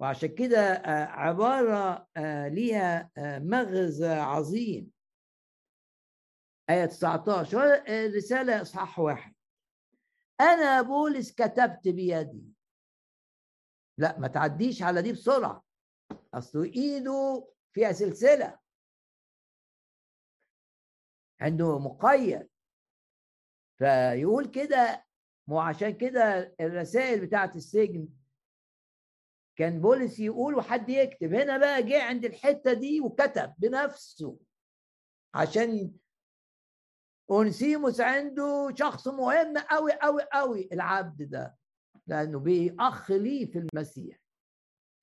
وعشان 0.00 0.34
كده 0.34 0.58
آه، 0.72 1.06
عبارة 1.06 2.08
آه، 2.16 2.48
ليها 2.48 3.10
آه، 3.16 3.38
مغزى 3.38 4.08
عظيم. 4.12 4.90
آية 6.70 6.86
19 6.86 7.58
الرسالة 7.88 8.62
إصحاح 8.62 8.98
واحد. 8.98 9.34
أنا 10.40 10.82
بولس 10.82 11.32
كتبت 11.32 11.88
بيدي. 11.88 12.53
لا 13.98 14.18
ما 14.18 14.28
تعديش 14.28 14.82
على 14.82 15.02
دي 15.02 15.12
بسرعة. 15.12 15.64
أصله 16.34 16.64
إيده 16.64 17.48
فيها 17.72 17.92
سلسلة. 17.92 18.58
عنده 21.40 21.78
مقيد. 21.78 22.48
فيقول 23.78 24.46
كده 24.50 25.04
مو 25.48 25.60
عشان 25.60 25.90
كده 25.96 26.54
الرسائل 26.60 27.26
بتاعت 27.26 27.56
السجن 27.56 28.08
كان 29.56 29.80
بولس 29.80 30.20
يقول 30.20 30.54
وحد 30.54 30.88
يكتب 30.88 31.34
هنا 31.34 31.58
بقى 31.58 31.82
جه 31.82 32.02
عند 32.02 32.24
الحتة 32.24 32.72
دي 32.72 33.00
وكتب 33.00 33.54
بنفسه. 33.58 34.38
عشان 35.34 35.92
أونسيموس 37.30 38.00
عنده 38.00 38.74
شخص 38.78 39.08
مهم 39.08 39.58
قوي 39.58 39.92
قوي 39.92 40.22
قوي 40.32 40.68
العبد 40.72 41.22
ده. 41.22 41.56
لأنه 42.06 42.38
بأخ 42.38 43.10
ليه 43.10 43.46
في 43.52 43.58
المسيح 43.58 44.18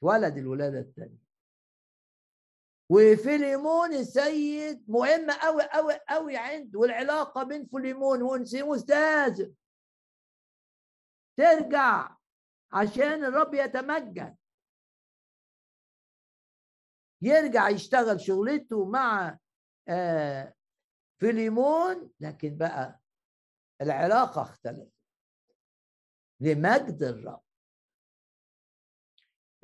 ولد 0.02 0.38
الولادة 0.38 0.80
الثانية 0.80 1.22
وفيليمون 2.90 3.94
السيد 3.94 4.90
مهم 4.90 5.32
قوي 5.32 5.64
قوي 5.64 5.94
قوي 6.10 6.38
عنده 6.38 6.80
والعلاقة 6.80 7.44
بين 7.44 7.66
فيليمون 7.66 8.22
وانسيموس 8.22 8.90
لازم 8.90 9.54
ترجع 11.38 12.18
عشان 12.74 13.26
الرب 13.26 13.54
يتمجد. 13.54 14.38
يرجع 17.22 17.70
يشتغل 17.70 18.22
شغلته 18.22 18.86
مع 18.86 19.38
آه 19.88 20.54
فيليمون 21.20 22.12
لكن 22.20 22.58
بقى 22.58 23.00
العلاقة 23.82 24.42
اختلفت. 24.42 25.01
لمجد 26.42 27.04
الرب. 27.04 27.42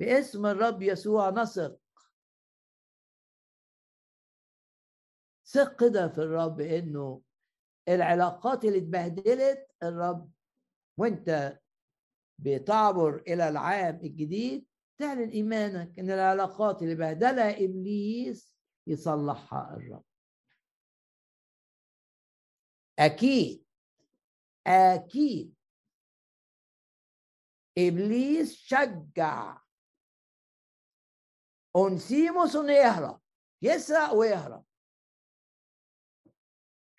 باسم 0.00 0.46
الرب 0.46 0.82
يسوع 0.82 1.30
نثق 1.30 1.80
ثق 5.46 5.80
كده 5.80 6.08
في 6.08 6.18
الرب 6.18 6.60
إنه 6.60 7.22
العلاقات 7.88 8.64
اللي 8.64 8.78
اتبهدلت 8.78 9.70
الرب 9.82 10.30
وإنت 10.96 11.58
بتعبر 12.38 13.16
إلى 13.16 13.48
العام 13.48 13.94
الجديد 13.96 14.66
تعلن 14.98 15.28
إيمانك 15.30 15.98
إن 15.98 16.10
العلاقات 16.10 16.82
اللي 16.82 16.94
بهدلها 16.94 17.64
إبليس 17.64 18.54
يصلحها 18.86 19.74
الرب. 19.76 20.04
أكيد 22.98 23.64
أكيد 24.66 25.54
إبليس 27.78 28.56
شجع. 28.56 29.58
اونسيموس 31.76 32.56
انه 32.56 32.72
يهرب 32.72 33.20
يسرق 33.62 34.12
ويهرب. 34.12 34.64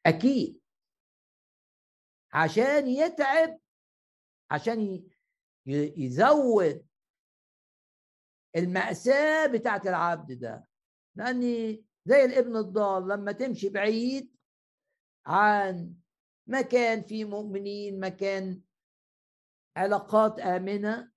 أكيد. 0.06 0.62
عشان 2.34 2.88
يتعب. 2.88 3.60
عشان 4.52 5.08
يزود 5.98 6.88
المأساة 8.56 9.46
بتاعت 9.48 9.88
العبد 9.88 10.39
ده. 10.39 10.68
لأني 11.15 11.86
زي 12.06 12.26
الابن 12.26 12.56
الضال 12.58 13.08
لما 13.08 13.32
تمشي 13.32 13.70
بعيد 13.70 14.36
عن 15.26 15.96
مكان 16.48 17.02
فيه 17.02 17.26
مؤمنين 17.26 18.00
مكان 18.00 18.62
علاقات 19.80 20.39
آمنة. 20.39 21.12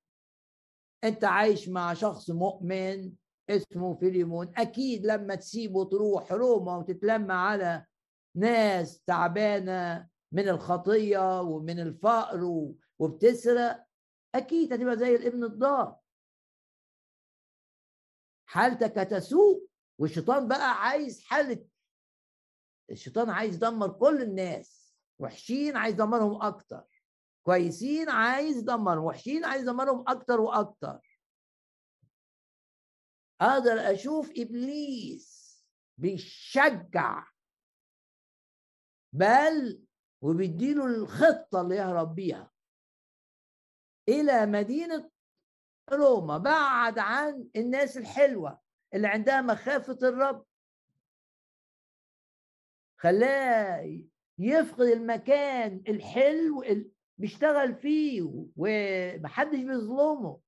أنت 1.05 1.25
عايش 1.25 1.69
مع 1.69 1.95
شخص 1.95 2.31
مؤمن 2.31 3.13
اسمه 3.51 3.95
فيليمون. 3.95 4.53
أكيد 4.57 5.07
لما 5.07 5.35
تسيبه 5.35 5.85
تروح 5.85 6.33
روما 6.33 6.77
وتتلم 6.77 7.31
على 7.31 7.87
ناس 8.37 9.03
تعبانة 9.03 10.09
من 10.33 10.49
الخطية 10.49 11.41
ومن 11.41 11.81
الفقر 11.81 12.71
وبتسرق 12.99 13.87
أكيد 14.35 14.73
هتبقى 14.73 14.97
زي 14.97 15.15
الابن 15.17 15.45
الضال. 15.45 15.97
حالتك 18.47 18.99
هتسوء 18.99 19.67
والشيطان 19.99 20.49
بقى 20.49 20.83
عايز 20.83 21.25
حالة 21.25 21.65
الشيطان 22.91 23.31
عايز 23.31 23.55
يدمر 23.55 23.89
كل 23.93 24.23
الناس 24.23 24.95
وحشين 25.19 25.77
عايز 25.77 25.95
يدمرهم 25.95 26.43
أكتر. 26.43 26.85
كويسين 27.43 28.09
عايز 28.11 28.57
يدمرهم 28.57 29.05
وحشين 29.05 29.45
عايز 29.45 29.63
يدمرهم 29.63 30.05
أكتر 30.09 30.41
وأكتر. 30.41 31.19
أقدر 33.41 33.73
أشوف 33.93 34.31
إبليس 34.37 35.43
بيشجع 35.99 37.27
بل 39.13 39.85
وبيديله 40.23 40.87
الخطة 40.87 41.61
اللي 41.61 41.77
يهرب 41.77 42.15
بيها. 42.15 42.53
إلى 44.09 44.47
مدينة 44.47 45.11
روما 45.93 46.39
بعد 46.39 46.99
عن 46.99 47.49
الناس 47.57 47.97
الحلوة 47.97 48.61
اللي 48.95 49.09
عندها 49.09 49.41
مخافة 49.41 49.99
الرب. 50.03 50.47
خلاه 52.99 54.03
يفقد 54.39 54.87
المكان 54.87 55.85
الحلو 55.89 56.63
بيشتغل 57.23 57.75
فيه 57.75 58.31
ومحدش 58.57 59.59
بيظلمه. 59.59 60.41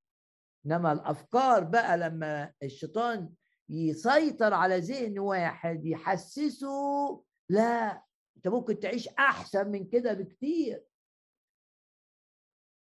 إنما 0.66 0.92
الأفكار 0.92 1.64
بقى 1.64 1.98
لما 1.98 2.52
الشيطان 2.62 3.30
يسيطر 3.68 4.54
على 4.54 4.78
ذهن 4.78 5.18
واحد 5.18 5.87
يحسسه 5.87 7.22
لا 7.48 8.02
أنت 8.37 8.48
ممكن 8.48 8.80
تعيش 8.80 9.08
أحسن 9.08 9.68
من 9.70 9.88
كده 9.88 10.12
بكتير. 10.12 10.84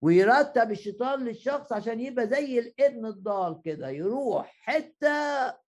ويرتب 0.03 0.71
الشيطان 0.71 1.25
للشخص 1.25 1.73
عشان 1.73 2.01
يبقى 2.01 2.27
زي 2.29 2.59
الابن 2.59 3.07
الضال 3.07 3.63
كده 3.65 3.89
يروح 3.89 4.53
حتة 4.63 5.09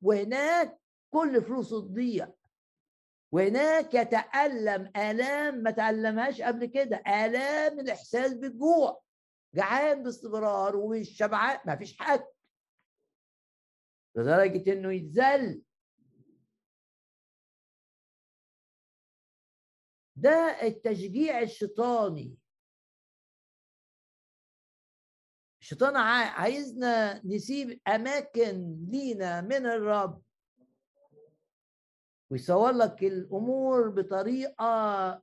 وهناك 0.03 0.81
كل 1.11 1.43
فلوسه 1.43 1.81
تضيع. 1.81 2.29
وهناك 3.33 3.95
يتألم 3.95 4.93
آلام 4.97 5.55
ما 5.55 5.71
تألمهاش 5.71 6.41
قبل 6.41 6.67
كده 6.67 6.97
آلام 6.97 7.81
الإحساس 7.81 8.35
بالجوع 8.35 9.03
جعان 9.55 10.03
باستمرار 10.03 10.77
ومش 10.77 11.17
شبعان 11.17 11.61
ما 11.67 11.77
فيش 11.77 11.99
حد. 11.99 12.25
لدرجة 14.17 14.73
إنه 14.73 14.93
يتذل. 14.93 15.63
ده 20.17 20.59
التشجيع 20.63 21.41
الشيطاني. 21.43 22.37
الشيطان 25.61 25.97
عايزنا 25.97 27.27
نسيب 27.27 27.81
أماكن 27.89 28.87
لينا 28.91 29.41
من 29.41 29.67
الرب. 29.67 30.23
ويصور 32.31 32.73
لك 32.73 33.05
الأمور 33.05 33.89
بطريقة 33.89 35.23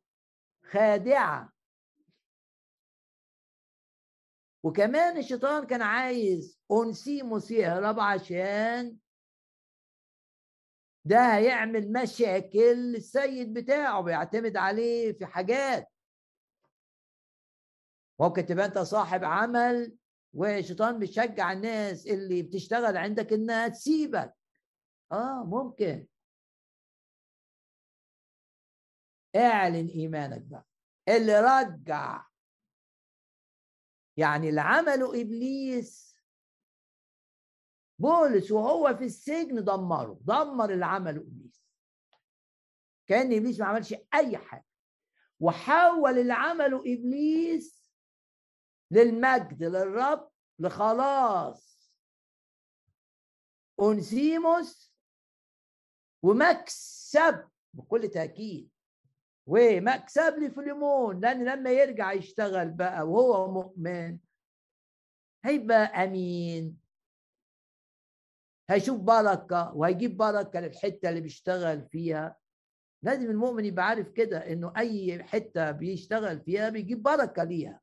خادعة. 0.63 1.53
وكمان 4.63 5.17
الشيطان 5.17 5.67
كان 5.67 5.81
عايز 5.81 6.59
انسيموس 6.71 7.51
يهرب 7.51 7.99
عشان 7.99 8.97
ده 11.05 11.35
هيعمل 11.37 11.91
مشاكل 11.91 12.75
للسيد 12.75 13.53
بتاعه 13.53 14.01
بيعتمد 14.01 14.57
عليه 14.57 15.13
في 15.13 15.25
حاجات. 15.25 15.91
ممكن 18.19 18.45
تبقى 18.45 18.65
أنت 18.65 18.77
صاحب 18.79 19.23
عمل 19.23 19.97
والشيطان 20.33 20.99
بيشجع 20.99 21.51
الناس 21.51 22.07
اللي 22.07 22.41
بتشتغل 22.41 22.97
عندك 22.97 23.33
إنها 23.33 23.67
تسيبك. 23.67 24.33
آه 25.11 25.43
ممكن. 25.43 26.07
اعلن 29.37 29.87
إيمانك 29.87 30.41
بقى. 30.41 30.65
اللي 31.09 31.39
رجع. 31.39 32.25
يعني 34.17 34.49
اللي 34.49 34.61
عمله 34.61 35.21
إبليس. 35.21 36.17
بولس 37.99 38.51
وهو 38.51 38.95
في 38.97 39.03
السجن 39.03 39.63
دمره. 39.63 40.19
دمر 40.21 40.73
اللي 40.73 40.85
عمله 40.85 41.21
إبليس. 41.21 41.67
كأن 43.07 43.33
إبليس 43.33 43.59
ما 43.59 43.65
عملش 43.65 43.93
أي 44.13 44.37
حاجة. 44.37 44.65
وحول 45.39 46.19
اللي 46.19 46.33
عمله 46.33 46.79
إبليس 46.79 47.91
للمجد 48.91 49.63
للرب 49.63 50.31
لخلاص. 50.59 51.91
أنسيموس 53.81 54.93
ومكسب 56.23 57.49
بكل 57.73 58.07
تأكيد. 58.09 58.76
ومكسب 59.47 60.39
لفليمون 60.39 61.19
لأن 61.19 61.45
لما 61.45 61.71
يرجع 61.71 62.13
يشتغل 62.13 62.69
بقى 62.71 63.03
وهو 63.03 63.51
مؤمن 63.51 64.17
هيبقى 65.45 65.77
أمين. 66.03 66.77
هيشوف 68.69 68.99
بركة 68.99 69.75
وهيجيب 69.75 70.17
بركة 70.17 70.59
للحتة 70.59 71.09
اللي 71.09 71.21
بيشتغل 71.21 71.87
فيها. 71.91 72.35
لازم 73.03 73.29
المؤمن 73.31 73.65
يبقى 73.65 73.85
عارف 73.85 74.09
كده 74.11 74.37
إنه 74.51 74.73
أي 74.77 75.23
حتة 75.23 75.71
بيشتغل 75.71 76.41
فيها 76.41 76.69
بيجيب 76.69 77.03
بركة 77.03 77.43
ليها. 77.43 77.81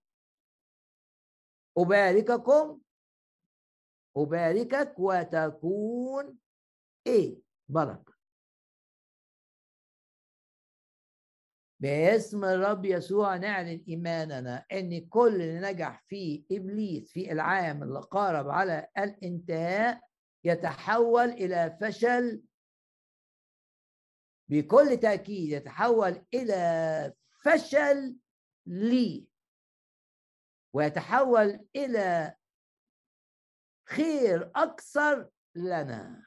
أبارككم. 1.79 2.81
أباركك 4.17 4.95
وتكون 4.99 6.39
إيه؟ 7.07 7.39
بركة. 7.69 8.14
باسم 11.85 12.45
الرب 12.45 12.85
يسوع 12.85 13.37
نعلن 13.37 13.85
إيماننا 13.89 14.67
أن 14.73 15.09
كل 15.09 15.35
اللي 15.43 15.61
نجح 15.61 16.05
فيه 16.09 16.45
إبليس 16.53 17.13
في 17.13 17.33
العام 17.33 17.83
اللي 17.83 18.01
قارب 18.01 18.49
على 18.49 18.89
الانتهاء 18.99 20.01
يتحول 20.45 21.29
إلى 21.29 21.79
فشل. 21.81 22.43
بكل 24.49 24.97
تأكيد 24.97 25.49
يتحول 25.51 26.27
إلى 26.35 27.13
فشل 27.45 28.17
لي. 28.67 29.29
ويتحول 30.75 31.67
إلى 31.77 32.37
خير 33.89 34.53
أكثر 34.57 35.31
لنا. 35.55 36.27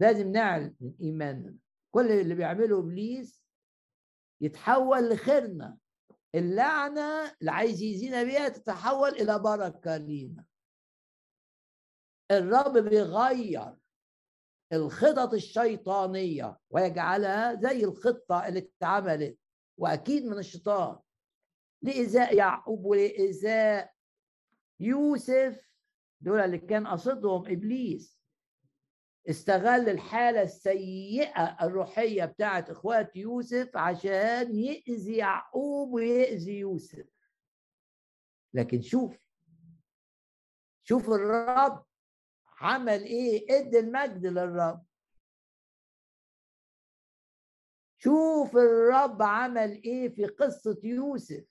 لازم 0.00 0.32
نعلن 0.32 0.74
من 0.80 0.94
إيماننا. 1.00 1.56
كل 1.94 2.10
اللي 2.10 2.34
بيعمله 2.34 2.78
إبليس 2.78 3.41
يتحول 4.42 5.08
لخيرنا 5.10 5.78
اللعنة 6.34 7.32
اللي 7.40 7.50
عايز 7.50 7.82
يزينا 7.82 8.22
بيها 8.22 8.48
تتحول 8.48 9.08
إلى 9.10 9.38
بركة 9.38 9.96
لينا. 9.96 10.44
الرب 12.30 12.78
بيغير 12.78 13.74
الخطط 14.72 15.34
الشيطانية 15.34 16.58
ويجعلها 16.70 17.54
زي 17.54 17.84
الخطة 17.84 18.48
اللي 18.48 18.58
اتعملت 18.58 19.38
وأكيد 19.78 20.24
من 20.26 20.38
الشيطان. 20.38 20.98
لإزاء 21.82 22.36
يعقوب 22.36 22.84
ولإزاء 22.84 23.92
يوسف 24.80 25.72
دول 26.20 26.40
اللي 26.40 26.58
كان 26.58 26.86
قصدهم 26.86 27.46
إبليس. 27.46 28.21
استغل 29.28 29.88
الحالة 29.88 30.42
السيئة 30.42 31.56
الروحية 31.66 32.24
بتاعت 32.24 32.70
إخوات 32.70 33.16
يوسف 33.16 33.76
عشان 33.76 34.54
يأذي 34.56 35.16
يعقوب 35.16 35.92
ويأذي 35.92 36.58
يوسف. 36.58 37.06
لكن 38.54 38.80
شوف 38.82 39.18
شوف 40.84 41.08
الرب 41.10 41.84
عمل 42.60 43.02
إيه؟ 43.02 43.46
إدي 43.50 43.78
المجد 43.78 44.26
للرب. 44.26 44.84
شوف 47.98 48.56
الرب 48.56 49.22
عمل 49.22 49.82
إيه 49.82 50.08
في 50.08 50.26
قصة 50.26 50.80
يوسف؟ 50.84 51.44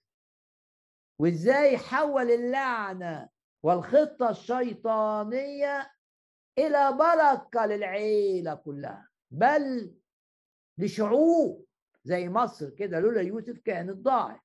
وإزاي 1.20 1.78
حول 1.78 2.32
اللعنة 2.32 3.30
والخطة 3.64 4.30
الشيطانية 4.30 5.92
إلى 6.58 6.92
بركة 6.92 7.66
للعيلة 7.66 8.56
كلها. 8.56 9.10
بل 9.32 9.96
لشعوب 10.78 11.66
زي 12.04 12.30
مصر 12.30 12.70
كده 12.70 13.00
لولا 13.00 13.22
يوسف 13.22 13.58
كانت 13.58 13.98
ضاعت 13.98 14.42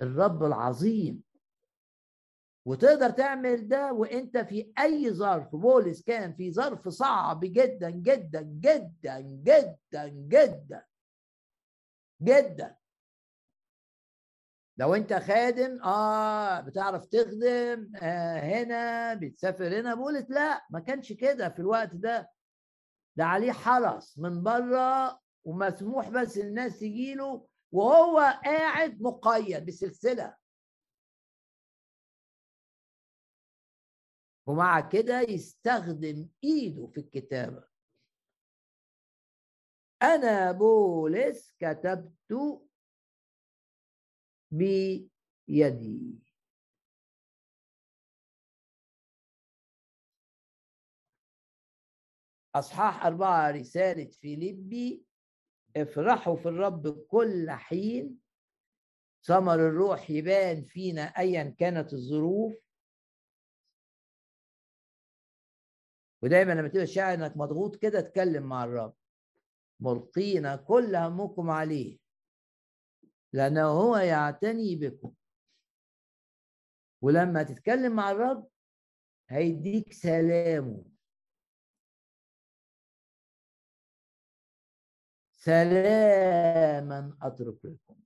الرب 0.00 0.44
العظيم. 0.44 1.22
وتقدر 2.66 3.10
تعمل 3.10 3.68
ده 3.68 3.92
وإنت 3.92 4.38
في 4.38 4.72
أي 4.78 5.10
ظرف. 5.10 5.56
بولس 5.56 6.02
كان 6.02 6.34
في 6.34 6.52
ظرف 6.52 6.88
صعب 6.88 7.40
جدا 7.42 7.90
جدا 7.90 8.40
جدا 8.42 9.20
جدا 9.20 10.08
جدا 10.08 10.86
جدا. 12.22 12.76
لو 14.78 14.94
انت 14.94 15.12
خادم 15.12 15.82
آه 15.82 16.60
بتعرف 16.60 17.06
تخدم 17.06 17.92
آه 18.02 18.38
هنا 18.40 19.14
بتسافر 19.14 19.80
هنا 19.80 19.94
بقولت 19.94 20.30
لا 20.30 20.66
ما 20.70 20.80
كانش 20.80 21.12
كده 21.12 21.48
في 21.48 21.58
الوقت 21.58 21.94
ده. 21.94 22.30
ده 23.16 23.24
عليه 23.24 23.52
حرس 23.52 24.18
من 24.18 24.42
بره 24.42 25.20
ومسموح 25.44 26.08
بس 26.08 26.38
الناس 26.38 26.78
تجيله 26.78 27.48
وهو 27.72 28.18
قاعد 28.44 29.02
مقيد 29.02 29.66
بسلسلة. 29.66 30.36
ومع 34.46 34.80
كده 34.80 35.20
يستخدم 35.20 36.28
ايده 36.44 36.86
في 36.86 37.00
الكتابة. 37.00 37.64
أنا 40.02 40.52
بولس 40.52 41.54
كتبت 41.58 42.65
بيدي. 44.50 46.18
أصحاح 52.54 53.06
أربعة 53.06 53.50
رسالة 53.50 54.10
فيليبي 54.10 55.04
افرحوا 55.76 56.36
في 56.36 56.48
الرب 56.48 57.06
كل 57.06 57.50
حين. 57.50 58.20
ثمر 59.22 59.54
الروح 59.54 60.10
يبان 60.10 60.64
فينا 60.64 61.02
أيا 61.02 61.54
كانت 61.58 61.92
الظروف. 61.92 62.54
ودايما 66.22 66.52
لما 66.52 66.68
تبقى 66.68 66.86
شاعر 66.86 67.14
إنك 67.14 67.36
مضغوط 67.36 67.76
كده 67.76 67.98
اتكلم 67.98 68.42
مع 68.42 68.64
الرب. 68.64 68.94
ملقين 69.80 70.56
كل 70.56 70.96
همكم 70.96 71.50
عليه. 71.50 72.05
لأنه 73.32 73.66
هو 73.66 73.96
يعتني 73.96 74.76
بكم. 74.76 75.12
ولما 77.02 77.42
تتكلم 77.42 77.96
مع 77.96 78.10
الرب 78.10 78.48
هيديك 79.28 79.92
سلامه. 79.92 80.84
سلاما 85.32 87.18
أترك 87.22 87.64
لكم. 87.64 88.00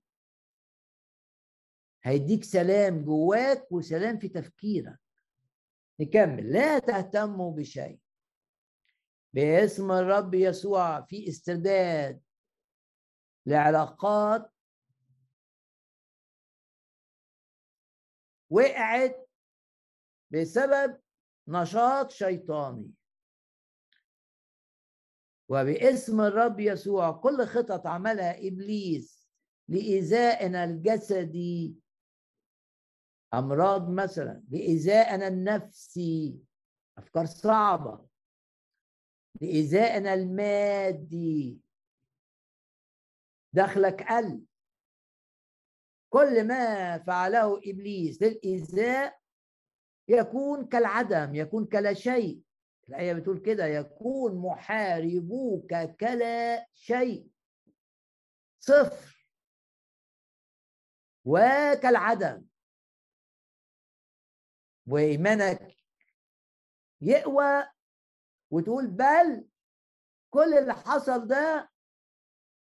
هيديك 2.03 2.43
سلام 2.43 3.05
جواك 3.05 3.71
وسلام 3.71 4.19
في 4.19 4.29
تفكيرك. 4.29 4.99
نكمل. 5.99 6.53
لا 6.53 6.79
تهتموا 6.79 7.55
بشيء. 7.55 7.99
باسم 9.33 9.91
الرب 9.91 10.33
يسوع 10.33 11.01
في 11.01 11.29
استرداد 11.29 12.21
لعلاقات 13.45 14.51
وقعت 18.51 19.29
بسبب 20.31 20.99
نشاط 21.47 22.11
شيطاني. 22.11 22.91
وباسم 25.49 26.21
الرب 26.21 26.59
يسوع 26.59 27.11
كل 27.11 27.45
خطط 27.45 27.87
عملها 27.87 28.47
إبليس 28.47 29.27
لإيذائنا 29.67 30.63
الجسدي. 30.63 31.75
أمراض 33.33 33.89
مثلا 33.89 34.43
لإيذائنا 34.49 35.27
النفسي 35.27 36.39
أفكار 36.97 37.25
صعبة. 37.25 38.07
لإيذائنا 39.41 40.13
المادي. 40.13 41.59
دخلك 43.53 44.03
قل 44.11 44.41
كل 46.13 46.47
ما 46.47 46.97
فعله 46.97 47.57
إبليس 47.57 48.21
للإيذاء 48.21 49.19
يكون 50.07 50.67
كالعدم 50.67 51.35
يكون 51.35 51.65
كلا 51.65 51.93
شيء. 51.93 52.41
الآية 52.89 53.13
بتقول 53.13 53.39
كده 53.39 53.65
يكون 53.65 54.35
محاربوك 54.35 55.73
كلا 55.99 56.67
شيء. 56.73 57.27
صفر. 58.59 59.27
وكالعدم. 61.25 62.45
وإيمانك 64.87 65.75
يقوى 67.01 67.67
وتقول 68.51 68.87
بل 68.87 69.47
كل 70.29 70.53
اللي 70.53 70.73
حصل 70.73 71.27
ده 71.27 71.70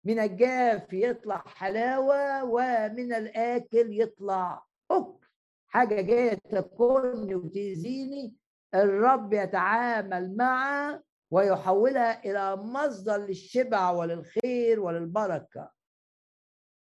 من 0.04 0.18
الجاف 0.18 0.92
يطلع 0.92 1.38
حلاوة 1.46 2.44
ومن 2.44 3.12
الآكل 3.12 4.00
يطلع 4.00 4.66
أكل 4.90 5.26
حاجة 5.68 6.00
جاية 6.00 6.38
تاكلني 6.50 7.34
وتأذيني 7.34 8.34
الرب 8.74 9.32
يتعامل 9.32 10.36
معها 10.36 11.02
ويحولها 11.30 12.24
إلى 12.24 12.56
مصدر 12.56 13.16
للشبع 13.16 13.90
وللخير 13.90 14.80
وللبركة. 14.80 15.70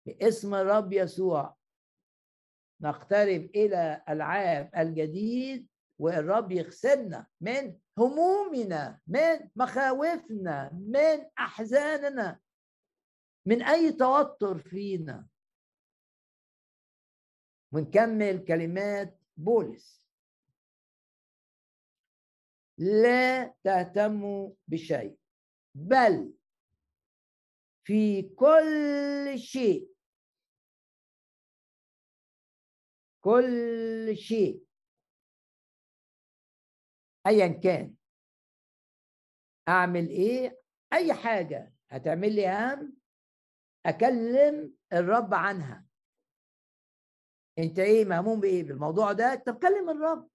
باسم 0.07 0.55
الرب 0.55 0.93
يسوع 0.93 1.57
نقترب 2.81 3.51
إلى 3.55 4.03
العام 4.09 4.71
الجديد 4.77 5.69
والرب 5.99 6.53
يغسلنا 6.53 7.27
من 7.41 7.75
همومنا 7.99 9.01
من 9.07 9.49
مخاوفنا 9.57 10.71
من 10.73 11.27
أحزاننا. 11.39 12.39
من 13.47 13.63
أي 13.63 13.93
توتر 13.93 14.59
فينا. 14.59 15.29
ونكمل 17.73 18.45
كلمات 18.45 19.21
بولس. 19.37 20.07
لا 22.79 23.55
تهتموا 23.65 24.55
بشيء 24.69 25.19
بل 25.75 26.35
في 27.85 28.23
كل 28.23 29.39
شيء. 29.39 29.93
كل 33.21 34.17
شيء. 34.17 34.65
ايا 37.27 37.49
كان. 37.49 37.95
أعمل 39.69 40.09
إيه؟ 40.09 40.61
أي 40.93 41.15
حاجة. 41.15 41.75
هتعمل 41.91 42.37
لي 42.37 42.49
هم؟ 42.49 42.97
أكلم 43.87 44.75
الرب 44.93 45.35
عنها. 45.35 45.85
أنت 47.59 47.79
إيه 47.79 48.05
مهموم 48.05 48.41
بإيه؟ 48.41 48.65
بالموضوع 48.65 49.13
ده؟ 49.13 49.35
طب 49.35 49.59
كلم 49.59 49.91
الرب. 49.91 50.29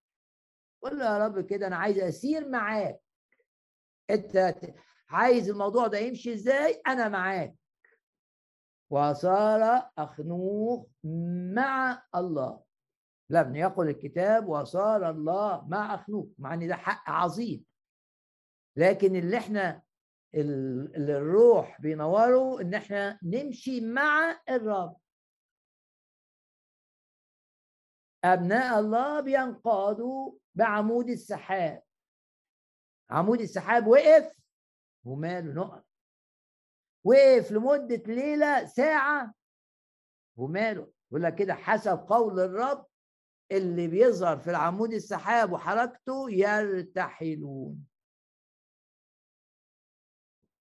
قول 0.84 1.00
له 1.00 1.06
يا 1.06 1.18
رب 1.28 1.40
كده 1.40 1.68
أنا 1.68 1.76
عايز 1.76 2.00
أسير 2.00 2.50
معاك. 2.50 3.02
أنت 4.10 4.56
عايز 5.10 5.50
الموضوع 5.50 5.88
ده 5.88 5.98
يمشي 5.98 6.34
إزاي؟ 6.34 6.82
أنا 6.88 7.10
معاك. 7.10 7.56
وصار 8.92 9.90
أخنوخ 9.98 10.86
مع 11.54 12.04
الله. 12.16 12.64
لم 13.30 13.56
يقل 13.56 13.90
الكتاب 13.90 14.48
وصار 14.48 15.10
الله 15.10 15.68
مع 15.68 15.96
أخنوخ 15.96 16.28
مع 16.38 16.54
إن 16.54 16.68
ده 16.68 16.76
حق 16.76 17.10
عظيم. 17.10 17.66
لكن 18.76 19.16
اللي 19.16 19.38
إحنا 19.38 19.82
اللي 20.36 21.18
الروح 21.18 21.82
بينوره 21.82 22.62
إن 22.62 22.74
إحنا 22.74 23.20
نمشي 23.24 23.82
مع 23.82 24.42
الرب. 24.50 24.98
أبناء 28.24 28.80
الله 28.80 29.20
بينقادوا 29.20 30.34
بعمود 30.56 31.10
السحاب. 31.10 31.84
عمود 33.10 33.42
السحاب 33.42 33.88
وقف 33.88 34.36
وماله 35.04 35.54
نقط 35.54 35.86
وقف 37.04 37.52
لمدة 37.52 38.04
ليلة 38.14 38.66
ساعة 38.66 39.34
وماله. 40.38 40.92
يقول 41.12 41.24
لك 41.24 41.36
كده 41.36 41.54
حسب 41.54 41.98
قول 41.98 42.40
الرب 42.40 42.86
اللي 43.52 43.88
بيظهر 43.88 44.38
في 44.38 44.50
العمود 44.50 44.94
السحاب 44.94 45.52
وحركته 45.52 46.32
يرتحلون. 46.32 47.91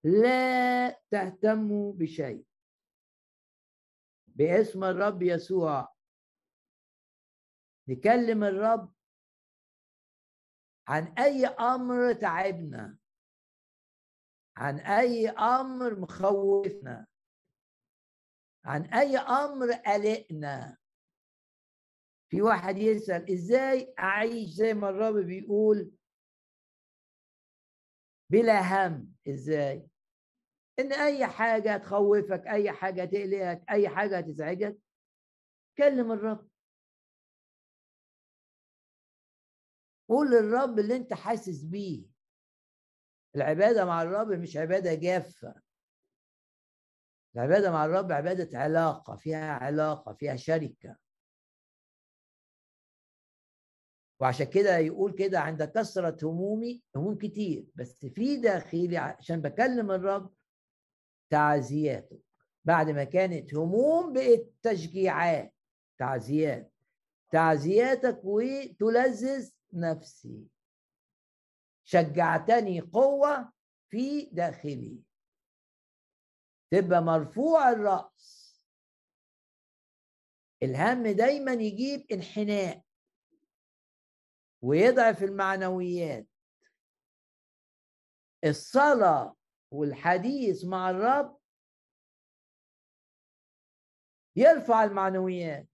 لا 0.04 0.90
تهتموا 1.10 1.92
بشيء. 1.92 2.46
باسم 4.26 4.84
الرب 4.84 5.22
يسوع. 5.22 5.94
نكلم 7.88 8.44
الرب 8.44 8.94
عن 10.88 11.18
أي 11.18 11.46
أمر 11.46 12.12
تعبنا. 12.12 12.98
عن 14.56 14.78
أي 14.78 15.28
أمر 15.28 16.00
مخوفنا. 16.00 17.06
عن 18.64 18.82
أي 18.84 19.18
أمر 19.18 19.72
قلقنا. 19.72 20.78
في 22.30 22.42
واحد 22.42 22.78
يسأل 22.78 23.32
إزاي 23.32 23.94
أعيش 23.98 24.48
زي 24.48 24.74
ما 24.74 24.88
الرب 24.88 25.14
بيقول 25.14 25.92
بلا 28.30 28.86
هم؟ 28.86 29.14
إزاي؟ 29.28 29.89
إن 30.80 30.92
أي 30.92 31.26
حاجة 31.26 31.76
تخوفك 31.76 32.46
أي 32.46 32.72
حاجة 32.72 33.04
تقلقك 33.04 33.64
أي 33.70 33.88
حاجة 33.88 34.20
تزعجك 34.20 34.78
كلم 35.78 36.12
الرب. 36.12 36.48
قول 40.08 40.30
للرب 40.30 40.78
اللي 40.78 40.96
أنت 40.96 41.14
حاسس 41.14 41.62
بيه. 41.62 42.06
العبادة 43.36 43.84
مع 43.84 44.02
الرب 44.02 44.28
مش 44.28 44.56
عبادة 44.56 44.94
جافة. 44.94 45.54
العبادة 47.34 47.70
مع 47.70 47.84
الرب 47.84 48.12
عبادة 48.12 48.58
علاقة 48.58 49.16
فيها 49.16 49.52
علاقة 49.52 50.12
فيها 50.14 50.36
شركة. 50.36 50.96
وعشان 54.20 54.46
كده 54.46 54.78
يقول 54.78 55.12
كده 55.12 55.40
عند 55.40 55.62
كثرة 55.62 56.16
همومي 56.22 56.82
هموم 56.96 57.18
كتير. 57.18 57.66
بس 57.74 58.06
في 58.06 58.36
داخلي 58.36 58.96
عشان 58.96 59.40
بكلم 59.40 59.90
الرب 59.90 60.34
تعزياته. 61.30 62.20
بعد 62.64 62.90
ما 62.90 63.04
كانت 63.04 63.54
هموم 63.54 64.12
بقت 64.12 64.46
تشجيعات 64.62 65.54
تعزيات. 65.98 66.72
تعزياتك 67.32 68.20
وتلذذ 68.24 69.50
نفسي. 69.72 70.46
شجعتني 71.84 72.80
قوة 72.80 73.52
في 73.90 74.24
داخلي. 74.32 75.02
تبقى 76.70 77.02
مرفوع 77.02 77.70
الرأس. 77.70 78.40
الهم 80.62 81.06
دايما 81.06 81.52
يجيب 81.52 82.06
انحناء. 82.12 82.82
ويضعف 84.62 85.22
المعنويات. 85.22 86.26
الصلاة 88.44 89.36
والحديث 89.70 90.64
مع 90.64 90.90
الرب 90.90 91.40
يرفع 94.36 94.84
المعنويات 94.84 95.68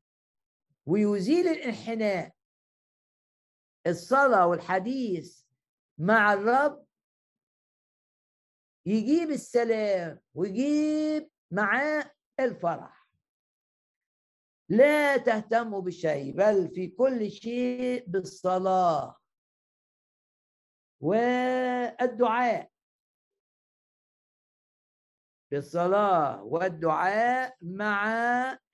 ويزيل 0.87 1.49
الانحناء. 1.49 2.37
الصلاة 3.87 4.47
والحديث 4.47 5.43
مع 5.99 6.33
الرب 6.33 6.87
يجيب 8.87 9.31
السلام 9.31 10.21
ويجيب 10.35 11.31
معاه 11.51 12.13
الفرح. 12.41 13.09
لا 14.69 15.17
تهتموا 15.17 15.81
بشيء 15.81 16.37
بل 16.37 16.69
في 16.75 16.89
كل 16.89 17.31
شيء 17.31 18.05
بالصلاة 18.07 19.17
والدعاء. 21.01 22.76
بالصلاة 25.51 26.43
والدعاء 26.43 27.57
مع 27.63 28.05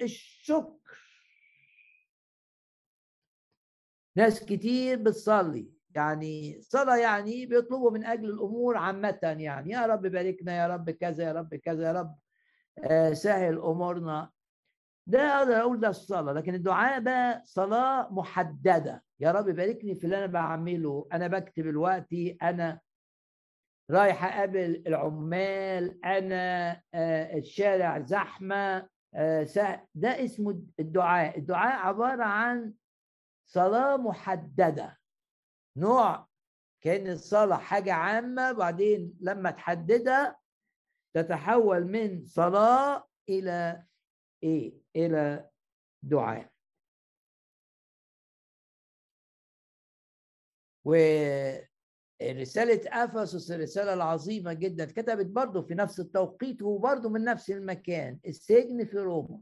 الشكر. 0.01 0.79
ناس 4.17 4.45
كتير 4.45 5.03
بتصلي 5.03 5.71
يعني 5.95 6.61
صلاة 6.63 6.97
يعني 6.97 7.47
بيطلبوا 7.47 7.91
من 7.91 8.05
أجل 8.05 8.25
الأمور 8.31 8.77
عامة 8.77 9.19
يعني 9.23 9.71
يا 9.71 9.87
رب 9.87 10.03
باركنا 10.07 10.57
يا 10.57 10.67
رب 10.67 10.91
كذا 10.91 11.25
يا 11.25 11.33
رب 11.33 11.55
كذا 11.55 11.87
يا 11.87 11.93
رب 11.93 12.15
آه، 12.79 13.13
سهل 13.13 13.59
أمورنا. 13.59 14.31
ده 15.07 15.19
أقدر 15.39 15.61
أقول 15.61 15.81
ده 15.81 15.89
الصلاة 15.89 16.33
لكن 16.33 16.55
الدعاء 16.55 17.01
بقى 17.01 17.43
صلاة 17.45 18.13
محددة. 18.13 19.05
يا 19.21 19.33
رب 19.33 19.45
باركني 19.45 19.95
في 19.95 20.05
اللي 20.05 20.19
أنا 20.19 20.27
بعمله 20.27 21.09
أنا 21.13 21.27
بكتب 21.27 21.67
الوقت 21.67 22.09
أنا 22.43 22.81
رايح 23.91 24.25
أقابل 24.25 24.83
العمال 24.87 26.05
أنا 26.05 26.71
آه، 26.95 27.39
الشارع 27.39 28.01
زحمة 28.01 28.89
آه، 29.15 29.47
ده 29.95 30.25
اسمه 30.25 30.63
الدعاء. 30.81 31.39
الدعاء 31.39 31.87
عبارة 31.87 32.25
عن 32.25 32.75
صلاة 33.47 33.97
محددة. 33.97 34.99
نوع 35.77 36.29
كأن 36.81 37.11
الصلاة 37.11 37.57
حاجة 37.57 37.93
عامة 37.93 38.53
بعدين 38.53 39.15
لما 39.21 39.51
تحددها 39.51 40.39
تتحول 41.15 41.85
من 41.85 42.25
صلاة 42.27 43.09
إلى 43.29 43.85
إيه؟ 44.43 44.75
إلى 44.97 45.51
دعاء. 46.03 46.53
ورسالة 52.31 53.05
أفسس 53.05 53.51
الرسالة 53.51 53.95
العظيمة 53.95 54.53
جدا. 54.53 54.85
اتكتبت 54.85 55.27
برضه 55.27 55.63
في 55.63 55.75
نفس 55.75 56.01
التوقيت 56.01 56.63
وبرضه 56.63 57.09
من 57.09 57.25
نفس 57.25 57.51
المكان 57.51 58.19
السجن 58.27 58.85
في 58.85 58.99
روما. 58.99 59.41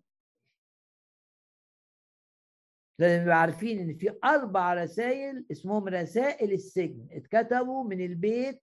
لازم 2.99 3.23
نبقى 3.23 3.41
عارفين 3.41 3.79
إن 3.79 3.95
في 3.97 4.19
أربع 4.25 4.75
رسائل 4.75 5.47
اسمهم 5.53 5.89
رسائل 5.89 6.53
السجن. 6.53 7.09
اتكتبوا 7.11 7.85
من 7.85 8.01
البيت 8.05 8.63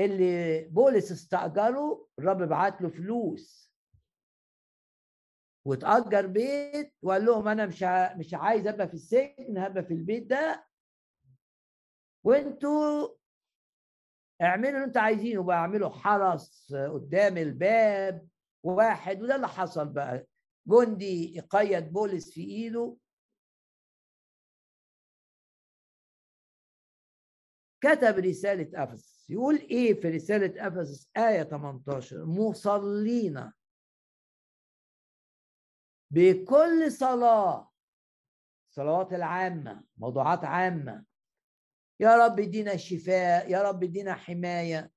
اللي 0.00 0.64
بولس 0.64 1.12
استأجره 1.12 2.06
الرب 2.18 2.42
بعت 2.42 2.82
له 2.82 2.88
فلوس. 2.88 3.68
وتاجر 5.66 6.26
بيت 6.26 6.92
وقال 7.02 7.24
لهم 7.24 7.48
أنا 7.48 7.66
مش 7.66 7.82
مش 8.16 8.34
عايز 8.34 8.66
أبقى 8.66 8.88
في 8.88 8.94
السجن 8.94 9.58
هبقى 9.58 9.84
في 9.84 9.94
البيت 9.94 10.26
ده. 10.26 10.67
وانتوا 12.28 13.08
اعملوا 14.42 14.70
اللي 14.70 14.84
أنتوا 14.84 15.02
عايزينه 15.02 15.42
بقى 15.42 15.56
اعملوا 15.56 15.88
حرس 15.88 16.74
قدام 16.74 17.36
الباب 17.36 18.28
واحد 18.62 19.22
وده 19.22 19.36
اللي 19.36 19.48
حصل 19.48 19.88
بقى. 19.88 20.26
جندي 20.66 21.36
يقيد 21.36 21.92
بولس 21.92 22.32
في 22.32 22.40
إيده. 22.40 22.96
كتب 27.80 28.18
رسالة 28.18 28.82
أفسس. 28.84 29.30
يقول 29.30 29.56
إيه 29.56 30.00
في 30.00 30.08
رسالة 30.08 30.66
أفسس 30.68 31.10
آية 31.16 31.42
18 31.42 32.24
مصلين. 32.24 33.52
بكل 36.10 36.92
صلاة 36.92 37.70
صلوات 38.70 39.12
العامة 39.12 39.84
موضوعات 39.96 40.44
عامة. 40.44 41.07
يا 42.00 42.16
رب 42.26 42.40
ادينا 42.40 42.72
الشفاء 42.72 43.50
يا 43.50 43.62
رب 43.62 43.84
ادينا 43.84 44.14
حماية. 44.14 44.92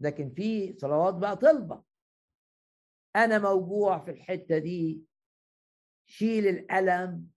لكن 0.00 0.30
في 0.34 0.76
صلوات 0.78 1.14
بقى 1.14 1.36
طلبة. 1.36 1.84
أنا 3.16 3.38
موجوع 3.38 4.04
في 4.04 4.10
الحتة 4.10 4.58
دي. 4.58 5.04
شيل 6.06 6.46
الالم 6.46 7.30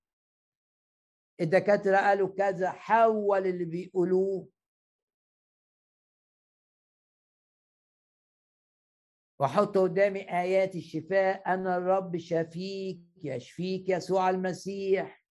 الدكاترة 1.41 1.97
قالوا 1.97 2.35
كذا 2.35 2.71
حول 2.71 3.47
اللي 3.47 3.65
بيقولوه. 3.65 4.49
وحط 9.39 9.77
قدامي 9.77 10.39
آيات 10.41 10.75
الشفاء. 10.75 11.53
أنا 11.53 11.77
الرب 11.77 12.17
شفيك 12.17 13.01
يشفيك 13.23 13.89
يسوع 13.89 14.29
المسيح. 14.29 15.24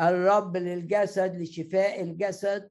الرب 0.00 0.56
للجسد 0.56 1.36
لشفاء 1.36 2.02
الجسد. 2.02 2.70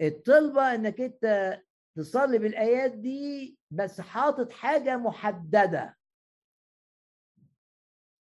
الطلبة 0.00 0.74
إنك 0.74 1.00
أنت 1.00 1.58
تصلي 1.96 2.38
بالآيات 2.38 2.92
دي 2.92 3.58
بس 3.70 4.00
حاطط 4.00 4.52
حاجة 4.52 4.96
محددة. 4.96 5.96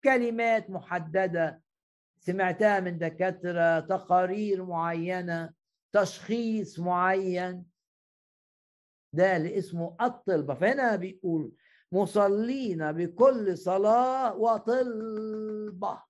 كلمات 0.04 0.70
محددة. 0.70 1.62
سمعتها 2.20 2.80
من 2.80 2.98
دكاترة 2.98 3.80
تقارير 3.80 4.66
معينة 4.66 5.54
تشخيص 5.92 6.80
معين. 6.80 7.66
ده 9.14 9.38
اللي 9.38 9.58
اسمه 9.58 9.96
الطلبة. 10.02 10.54
فهنا 10.54 10.96
بيقول 10.96 11.52
مصلين 11.92 12.92
بكل 12.92 13.58
صلاة 13.58 14.36
وطلبة. 14.36 16.04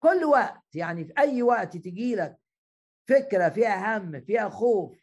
كل 0.00 0.24
وقت 0.24 0.74
يعني 0.74 1.04
في 1.04 1.12
أي 1.18 1.42
وقت 1.42 1.76
تجي 1.76 2.14
لك 2.14 2.38
فكرة 3.08 3.48
فيها 3.48 3.98
هم 3.98 4.20
فيها 4.20 4.48
خوف 4.48 4.98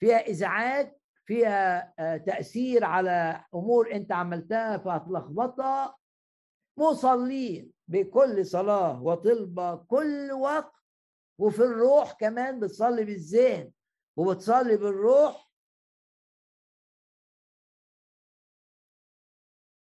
فيها 0.00 0.30
إزعاج 0.30 0.98
فيها 1.26 1.94
آه، 1.98 2.16
تأثير 2.16 2.84
على 2.84 3.44
أمور 3.54 3.92
أنت 3.92 4.12
عملتها 4.12 4.78
فهتلخبطها. 4.78 5.98
مصلين 6.78 7.72
بكل 7.88 8.46
صلاة 8.46 9.02
وطلبة 9.02 9.74
كل 9.76 10.32
وقت 10.32 10.72
وفي 11.38 11.58
الروح 11.62 12.12
كمان 12.12 12.60
بتصلي 12.60 13.04
بالذهن 13.04 13.72
وبتصلي 14.16 14.76
بالروح. 14.76 15.48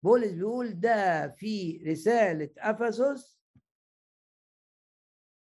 بولس 0.02 0.32
بيقول 0.32 0.80
ده 0.80 1.28
في 1.28 1.82
رسالة 1.86 2.50
أفسس 2.58 3.37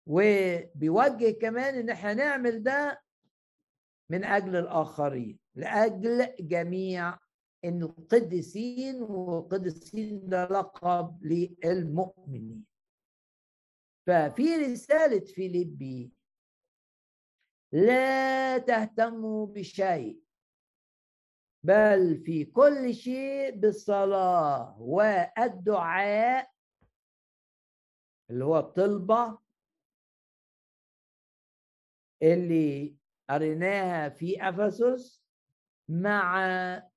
وبيوجه 0.07 1.31
كمان 1.31 1.75
إن 1.75 1.91
إحنا 1.91 2.15
نعمل 2.15 2.63
ده 2.63 3.03
من 4.11 4.25
أجل 4.25 4.57
الآخرين 4.57 5.39
لأجل 5.55 6.35
جميع 6.41 7.19
القديسين 7.65 9.03
والقديسين 9.03 10.29
ده 10.29 10.45
لقب 10.45 11.25
للمؤمنين. 11.25 12.65
ففي 14.07 14.57
رسالة 14.57 15.21
فيليبي 15.25 16.13
لا 17.73 18.59
تهتموا 18.59 19.47
بشيء 19.47 20.21
بل 21.65 22.23
في 22.27 22.45
كل 22.45 22.95
شيء 22.95 23.57
بالصلاة 23.57 24.81
والدعاء 24.81 26.51
اللي 28.31 28.45
هو 28.45 28.59
الطلبة 28.59 29.39
اللي 32.25 32.97
قريناها 33.31 34.09
في 34.09 34.49
أفسس 34.49 35.25
مع 35.89 36.45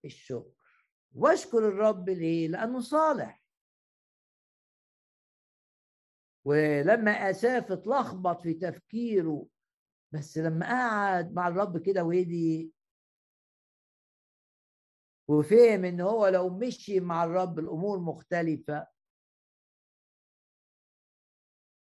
الشكر. 0.05 0.51
واشكر 1.15 1.57
الرب 1.57 2.09
ليه؟ 2.09 2.47
لأنه 2.47 2.79
صالح. 2.79 3.43
ولما 6.45 7.11
أساف 7.11 7.71
اتلخبط 7.71 8.41
في 8.41 8.53
تفكيره 8.53 9.47
بس 10.11 10.37
لما 10.37 10.65
قعد 10.65 11.33
مع 11.33 11.47
الرب 11.47 11.85
كده 11.85 12.03
وهدي 12.03 12.73
وفهم 15.29 15.85
إن 15.85 16.01
هو 16.01 16.27
لو 16.27 16.57
مشي 16.57 16.99
مع 16.99 17.23
الرب 17.23 17.59
الأمور 17.59 17.99
مختلفة. 17.99 18.87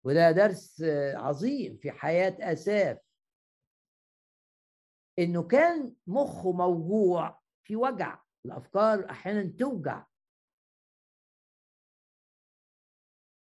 وده 0.04 0.30
درس 0.30 0.82
عظيم 1.14 1.76
في 1.76 1.90
حياة 1.90 2.36
أساف. 2.52 3.11
إنه 5.18 5.42
كان 5.42 5.94
مخه 6.06 6.52
موجوع 6.52 7.40
في 7.62 7.76
وجع 7.76 8.22
الأفكار 8.46 9.10
أحيانا 9.10 9.52
توجع. 9.58 10.06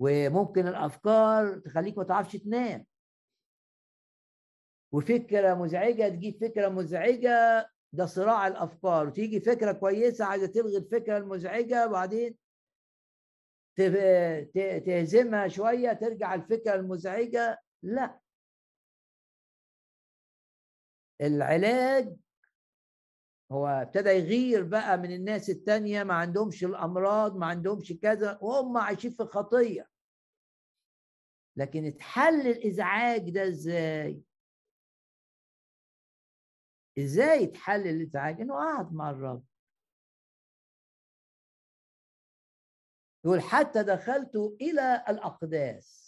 وممكن 0.00 0.66
الأفكار 0.68 1.58
تخليك 1.58 1.98
ما 1.98 2.04
تعرفش 2.04 2.36
تنام. 2.36 2.86
وفكرة 4.92 5.54
مزعجة 5.54 6.08
تجيب 6.08 6.40
فكرة 6.40 6.68
مزعجة 6.68 7.68
ده 7.92 8.06
صراع 8.06 8.46
الأفكار. 8.46 9.06
وتيجي 9.06 9.40
فكرة 9.40 9.72
كويسة 9.72 10.24
عايزة 10.24 10.46
تلغي 10.46 10.76
الفكرة 10.76 11.16
المزعجة 11.16 11.86
وبعدين 11.86 12.38
تهزمها 14.86 15.48
شوية 15.48 15.92
ترجع 15.92 16.34
الفكرة 16.34 16.74
المزعجة. 16.74 17.58
لا. 17.82 18.21
العلاج 21.22 22.16
هو 23.52 23.66
ابتدى 23.66 24.08
يغير 24.10 24.64
بقى 24.64 24.98
من 24.98 25.12
الناس 25.12 25.50
التانية 25.50 26.02
ما 26.02 26.14
عندهمش 26.14 26.64
الأمراض 26.64 27.36
ما 27.36 27.46
عندهمش 27.46 27.92
كذا 28.02 28.38
وهم 28.42 28.76
عايشين 28.78 29.10
في 29.10 29.24
خطية 29.24 29.88
لكن 31.56 31.84
اتحل 31.86 32.46
الإزعاج 32.46 33.30
ده 33.30 33.48
إزاي؟ 33.48 34.22
إزاي 36.98 37.44
اتحل 37.44 37.80
الإزعاج؟ 37.88 38.40
إنه 38.40 38.54
قعد 38.54 38.92
مع 38.92 39.10
الرب 39.10 39.44
يقول 43.24 43.40
حتى 43.40 43.82
دخلت 43.82 44.36
إلى 44.36 45.04
الأقداس 45.08 46.01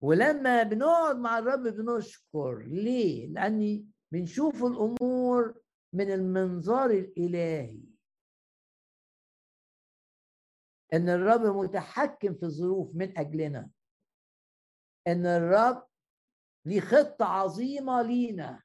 ولما 0.00 0.62
بنقعد 0.62 1.16
مع 1.16 1.38
الرب 1.38 1.62
بنشكر 1.62 2.58
ليه؟ 2.58 3.26
لأني 3.26 3.86
بنشوف 4.12 4.64
الأمور 4.64 5.60
من 5.92 6.12
المنظار 6.12 6.90
الإلهي. 6.90 7.80
إن 10.92 11.08
الرب 11.08 11.40
متحكم 11.40 12.34
في 12.34 12.42
الظروف 12.42 12.94
من 12.94 13.18
أجلنا. 13.18 13.70
إن 15.06 15.26
الرب 15.26 15.88
ليه 16.64 16.80
خطة 16.80 17.24
عظيمة 17.24 18.02
لينا. 18.02 18.62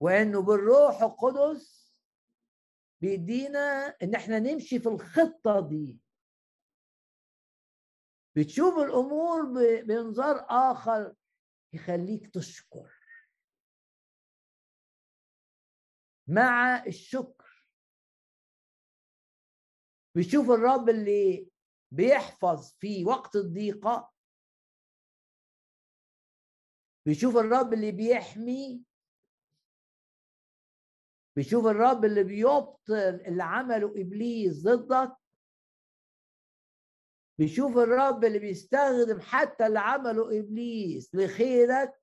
وإنه 0.00 0.42
بالروح 0.42 1.02
القدس 1.02 1.94
بيدينا 3.00 3.96
إن 4.02 4.14
إحنا 4.14 4.38
نمشي 4.38 4.78
في 4.78 4.88
الخطة 4.88 5.68
دي. 5.68 5.98
بتشوف 8.38 8.78
الأمور 8.78 9.42
بانظار 9.82 10.46
آخر 10.50 11.14
يخليك 11.72 12.34
تشكر. 12.34 12.98
مع 16.28 16.84
الشكر. 16.86 17.64
بتشوف 20.16 20.50
الرب 20.50 20.88
اللي 20.88 21.50
بيحفظ 21.90 22.72
في 22.80 23.04
وقت 23.04 23.36
الضيقة. 23.36 24.12
بيشوف 27.06 27.36
الرب 27.36 27.72
اللي 27.72 27.92
بيحمي. 27.92 28.84
بيشوف 31.36 31.66
الرب 31.66 32.04
اللي 32.04 32.24
بيبطل 32.24 33.20
اللي 33.26 33.42
عمله 33.42 33.94
إبليس 33.96 34.62
ضدك. 34.62 35.16
بيشوف 37.38 37.78
الرب 37.78 38.24
اللي 38.24 38.38
بيستخدم 38.38 39.20
حتى 39.20 39.66
اللي 39.66 39.78
عمله 39.78 40.38
إبليس 40.38 41.14
لخيرك 41.14 42.02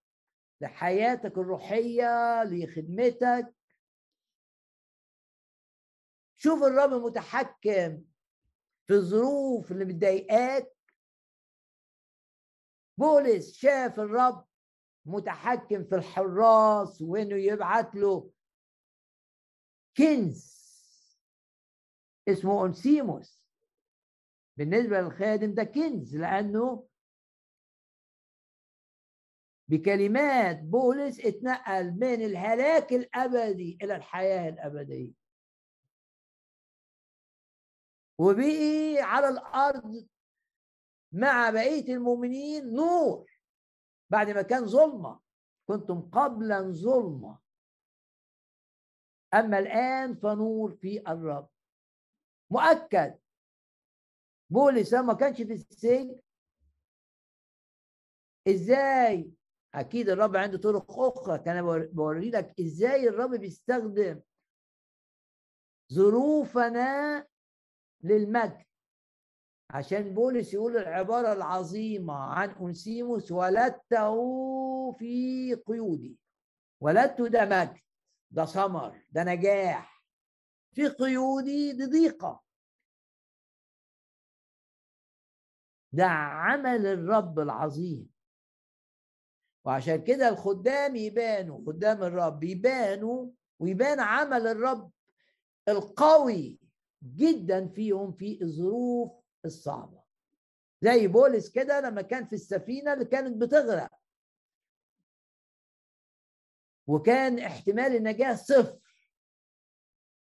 لحياتك 0.61 1.37
الروحية 1.37 2.43
لخدمتك. 2.43 3.55
شوف 6.37 6.63
الرب 6.63 6.89
متحكم 6.89 8.03
في 8.87 8.93
الظروف 8.93 9.71
اللي 9.71 9.85
مضايقاك 9.85 10.75
بولس 12.97 13.53
شاف 13.53 13.99
الرب 13.99 14.45
متحكم 15.05 15.83
في 15.83 15.95
الحراس 15.95 17.01
وإنه 17.01 17.35
يبعت 17.35 17.95
له 17.95 18.31
كنز 19.97 20.55
اسمه 22.27 22.61
أونسيموس. 22.61 23.44
بالنسبة 24.57 25.01
للخادم 25.01 25.53
ده 25.53 25.63
كنز 25.63 26.15
لأنه 26.15 26.87
بكلمات 29.67 30.59
بولس 30.61 31.19
اتنقل 31.19 31.91
من 31.91 32.21
الهلاك 32.25 32.93
الأبدي 32.93 33.77
إلى 33.81 33.95
الحياة 33.95 34.49
الأبدية. 34.49 35.13
وبقي 38.19 38.97
على 39.01 39.29
الأرض 39.29 40.07
مع 41.11 41.49
بقية 41.49 41.93
المؤمنين 41.93 42.73
نور 42.73 43.31
بعد 44.09 44.29
ما 44.29 44.41
كان 44.41 44.65
ظلمة. 44.65 45.19
كنتم 45.67 46.01
قبلا 46.01 46.61
ظلمة. 46.71 47.39
أما 49.33 49.59
الآن 49.59 50.15
فنور 50.15 50.75
في 50.75 50.99
الرب. 51.07 51.49
مؤكد 52.49 53.19
بولس 54.49 54.93
ما 54.93 55.13
كانش 55.13 55.37
في 55.41 55.53
السجن؟ 55.53 56.19
إزاي؟ 58.47 59.31
أكيد 59.73 60.09
الرب 60.09 60.35
عنده 60.35 60.57
طرق 60.57 60.99
أخرى. 60.99 61.37
كان 61.39 61.87
بوري 61.93 62.29
لك 62.29 62.59
إزاي 62.59 63.09
الرب 63.09 63.31
بيستخدم 63.35 64.21
ظروفنا 65.93 67.27
للمجد. 68.03 68.65
عشان 69.69 70.13
بولس 70.13 70.53
يقول 70.53 70.77
العبارة 70.77 71.33
العظيمة 71.33 72.13
عن 72.13 72.49
أنسيموس 72.49 73.31
ولدته 73.31 74.15
في 74.91 75.53
قيودي. 75.55 76.17
ولدته 76.81 77.27
ده 77.27 77.45
مجد 77.45 77.79
ده 78.31 78.45
ثمر 78.45 79.05
ده 79.11 79.23
نجاح. 79.23 80.03
في 80.75 80.87
قيودي 80.87 81.71
دي 81.73 81.85
ضيقة 81.85 82.44
ده 85.95 86.05
عمل 86.05 86.85
الرب 86.85 87.39
العظيم. 87.39 88.09
وعشان 89.65 90.03
كده 90.03 90.29
الخدام 90.29 90.95
يبانوا 90.95 91.65
خدام 91.65 92.03
الرب 92.03 92.43
يبانوا 92.43 93.31
ويبان 93.59 93.99
عمل 93.99 94.47
الرب 94.47 94.91
القوي 95.67 96.59
جدا 97.03 97.67
فيهم 97.67 98.11
في 98.11 98.41
الظروف 98.41 99.11
الصعبة. 99.45 100.03
زي 100.81 101.07
بولس 101.07 101.49
كده 101.49 101.79
لما 101.81 102.01
كان 102.01 102.25
في 102.25 102.33
السفينة 102.33 102.93
اللي 102.93 103.05
كانت 103.05 103.37
بتغرق. 103.37 103.89
وكان 106.87 107.39
احتمال 107.39 107.95
النجاة 107.95 108.35
صفر. 108.35 108.79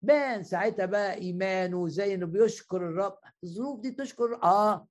بان 0.02 0.44
ساعتها 0.44 0.86
بقى 0.86 1.14
إيمانه 1.14 1.88
زي 1.88 2.14
إنه 2.14 2.26
بيشكر 2.26 2.78
الرب. 2.78 3.20
الظروف 3.44 3.80
دي 3.80 3.92
تشكر 3.92 4.44
آه 4.44 4.88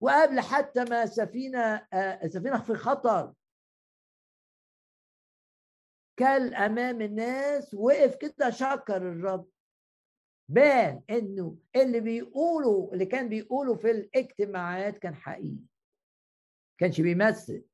وقبل 0.00 0.40
حتى 0.40 0.84
ما 0.84 1.06
سفينة 1.06 1.86
آه 1.92 2.26
سفينة 2.26 2.60
في 2.62 2.74
خطر. 2.74 3.34
كل 6.18 6.54
أمام 6.54 7.00
الناس 7.00 7.74
وقف 7.74 8.16
كده 8.16 8.50
شكر 8.50 8.96
الرب. 8.96 9.48
بان 10.48 11.02
إنه 11.10 11.58
اللي 11.76 12.00
بيقولوا 12.00 12.92
اللي 12.92 13.06
كان 13.06 13.28
بيقولوا 13.28 13.76
في 13.76 13.90
الاجتماعات 13.90 14.98
كان 14.98 15.14
حقيقي. 15.14 15.64
كانش 16.80 17.00
بيمثل. 17.00 17.64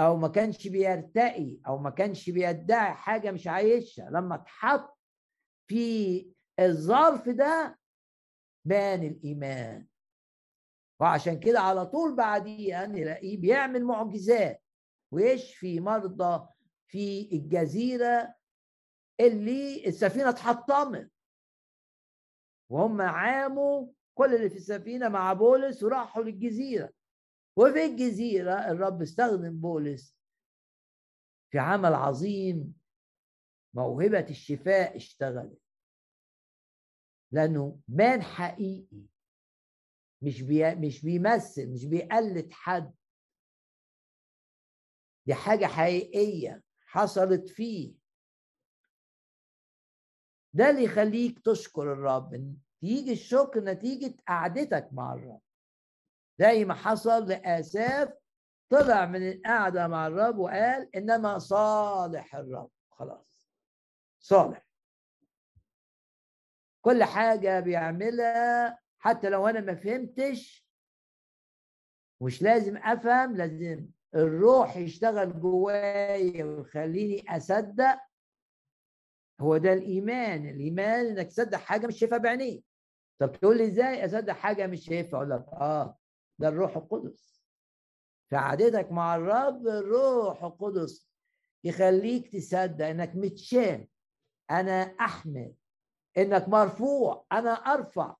أو 0.00 0.16
ما 0.16 0.28
كانش 0.28 0.68
بيرتقي 0.68 1.58
أو 1.66 1.78
ما 1.78 1.90
كانش 1.90 2.30
بيدعي 2.30 2.94
حاجة 2.94 3.30
مش 3.30 3.46
عايشها 3.46 4.10
لما 4.10 4.34
اتحط 4.34 4.98
في 5.70 6.32
الظرف 6.60 7.28
ده 7.28 7.78
بان 8.66 9.02
الإيمان. 9.02 9.86
وعشان 11.00 11.40
كده 11.40 11.60
على 11.60 11.86
طول 11.86 12.16
بعديها 12.16 12.86
نلاقيه 12.86 13.40
بيعمل 13.40 13.84
معجزات. 13.84 14.62
ويشفي 15.12 15.80
مرضى 15.80 16.48
في 16.86 17.28
الجزيرة 17.32 18.34
اللي 19.20 19.86
السفينة 19.86 20.28
اتحطمت. 20.28 21.10
وهم 22.70 23.00
عاموا 23.00 23.92
كل 24.14 24.34
اللي 24.34 24.50
في 24.50 24.56
السفينة 24.56 25.08
مع 25.08 25.32
بولس 25.32 25.82
وراحوا 25.82 26.22
للجزيرة. 26.22 26.90
وفي 27.58 27.84
الجزيرة 27.84 28.52
الرب 28.52 29.02
استخدم 29.02 29.60
بولس 29.60 30.16
في 31.50 31.58
عمل 31.58 31.94
عظيم. 31.94 32.74
موهبة 33.74 34.26
الشفاء 34.30 34.96
اشتغلت. 34.96 35.60
لأنه 37.32 37.80
مان 37.88 38.22
حقيقي. 38.22 39.06
مش 40.22 40.42
بي 40.42 40.74
مش 40.74 41.02
بيمثل 41.02 41.72
مش 41.72 41.84
بيقلد 41.84 42.52
حد. 42.52 42.94
دي 45.26 45.34
حاجة 45.34 45.66
حقيقية 45.66 46.62
حصلت 46.86 47.48
فيه. 47.48 47.94
ده 50.54 50.70
اللي 50.70 50.84
يخليك 50.84 51.38
تشكر 51.38 51.92
الرب 51.92 52.56
تيجي 52.80 53.12
الشكر 53.12 53.60
نتيجة 53.60 54.16
قعدتك 54.28 54.88
مع 54.92 55.14
الرب. 55.14 55.40
زي 56.38 56.64
ما 56.64 56.74
حصل 56.74 57.28
لآساف 57.28 58.12
طلع 58.70 59.06
من 59.06 59.28
القعدة 59.30 59.88
مع 59.88 60.06
الرب 60.06 60.38
وقال 60.38 60.96
إنما 60.96 61.38
صالح 61.38 62.34
الرب. 62.36 62.70
خلاص. 62.90 63.48
صالح. 64.20 64.66
كل 66.84 67.04
حاجة 67.04 67.60
بيعملها 67.60 68.78
حتى 69.06 69.28
لو 69.28 69.46
أنا 69.46 69.60
ما 69.60 69.74
فهمتش 69.74 70.66
مش 72.22 72.42
لازم 72.42 72.76
أفهم 72.76 73.36
لازم 73.36 73.88
الروح 74.14 74.76
يشتغل 74.76 75.40
جوايا 75.40 76.44
ويخليني 76.44 77.36
أصدق. 77.36 77.98
هو 79.40 79.56
ده 79.56 79.72
الإيمان 79.72 80.48
الإيمان 80.48 81.06
إنك 81.06 81.26
تصدق 81.26 81.58
حاجة 81.58 81.86
مش 81.86 81.98
شايفها 81.98 82.18
بعينيك. 82.18 82.64
طب 83.18 83.32
تقول 83.32 83.56
لي 83.58 83.66
إزاي 83.66 84.04
أصدق 84.04 84.32
حاجة 84.32 84.66
مش 84.66 84.84
شايفها؟ 84.84 85.18
أقول 85.20 85.30
لك 85.30 85.46
آه 85.52 85.98
ده 86.38 86.48
الروح 86.48 86.76
القدس. 86.76 87.44
في 88.28 88.36
عادتك 88.36 88.92
مع 88.92 89.16
الرب 89.16 89.66
الروح 89.66 90.44
القدس 90.44 91.08
يخليك 91.64 92.32
تصدق 92.32 92.86
إنك 92.86 93.16
متشال 93.16 93.88
أنا 94.50 94.82
احمل 95.00 95.54
إنك 96.18 96.48
مرفوع. 96.48 97.26
أنا 97.32 97.50
أرفع. 97.50 98.14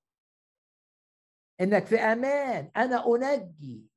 إنك 1.61 1.85
في 1.85 1.95
أمان. 1.95 2.71
أنا 2.75 3.05
أنجي 3.07 3.87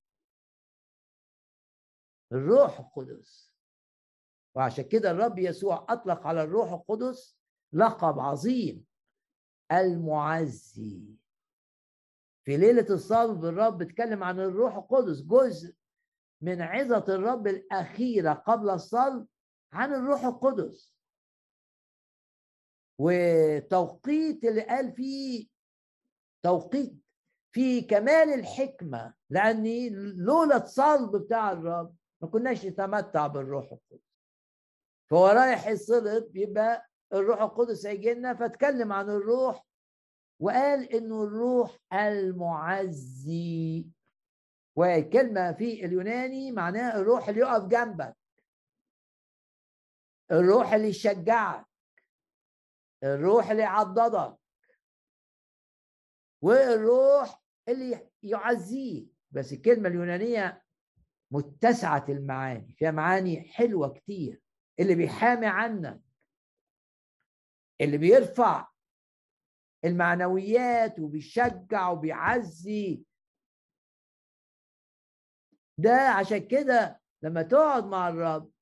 الروح 2.33 2.81
القدس. 2.81 3.55
وعشان 4.57 4.85
كده 4.85 5.11
الرب 5.11 5.39
يسوع 5.39 5.87
أطلق 5.89 6.27
على 6.27 6.43
الروح 6.43 6.73
القدس 6.73 7.39
لقب 7.73 8.19
عظيم 8.19 8.87
المعزي. 9.73 11.17
في 12.45 12.57
ليلة 12.57 12.87
الصلب 12.91 13.45
الرب 13.45 13.83
اتكلم 13.83 14.25
عن 14.25 14.41
الروح 14.41 14.77
القدس 14.77 15.23
جزء 15.23 15.77
من 16.43 16.63
عظة 16.63 17.15
الرب 17.15 17.47
الأخيرة 17.47 18.33
قبل 18.33 18.71
الصلب 18.71 19.29
عن 19.73 19.95
الروح 19.95 20.25
القدس. 20.25 20.95
وتوقيت 22.99 24.45
اللي 24.45 24.63
قال 24.63 24.93
فيه 24.93 25.49
توقيت 26.45 26.95
في 27.53 27.80
كمال 27.80 28.34
الحكمة 28.34 29.14
لأني 29.30 29.90
لولا 30.16 30.57
الصلب 30.57 31.16
بتاع 31.16 31.53
الرب 31.53 31.96
ما 32.22 32.28
كناش 32.28 32.66
نتمتع 32.66 33.26
بالروح 33.26 33.64
القدس. 33.72 34.05
فهو 35.11 35.26
رايح 35.26 35.66
الصلب 35.66 36.36
يبقى 36.36 36.86
الروح 37.12 37.40
القدس 37.42 37.86
هيجي 37.86 38.14
لنا 38.14 38.34
فاتكلم 38.34 38.92
عن 38.92 39.11
الروح 39.11 39.66
وقال 40.40 40.92
إنه 40.94 41.22
الروح 41.24 41.78
المعزي. 41.92 43.86
وكلمة 44.76 45.53
في 45.53 45.84
اليوناني 45.84 46.53
معناها 46.53 46.96
الروح 46.96 47.28
اللي 47.28 47.40
يقف 47.40 47.64
جنبك. 47.66 48.16
الروح 50.32 50.72
اللي 50.72 50.88
يشجعك. 50.88 51.66
الروح 53.05 53.51
اللي 53.51 53.62
يعضدك. 53.62 54.39
والروح 56.43 57.43
اللي 57.68 58.11
يعزيك 58.22 59.09
بس 59.30 59.53
الكلمة 59.53 59.88
اليونانية 59.88 60.62
متسعة 61.30 62.05
المعاني 62.09 62.74
فيها 62.74 62.91
معاني 62.91 63.41
حلوة 63.53 63.93
كتير. 63.93 64.43
اللي 64.80 64.95
بيحامي 64.95 65.47
عنك 65.47 66.03
اللي 67.80 67.99
بيرفع 67.99 68.68
المعنويات 69.84 70.99
وبيشجع 70.99 71.88
وبيعزي. 71.88 73.05
ده 75.78 75.93
عشان 76.09 76.49
كده 76.49 77.01
لما 77.22 77.43
تقعد 77.43 77.84
مع 77.84 78.09
الرب 78.09 78.53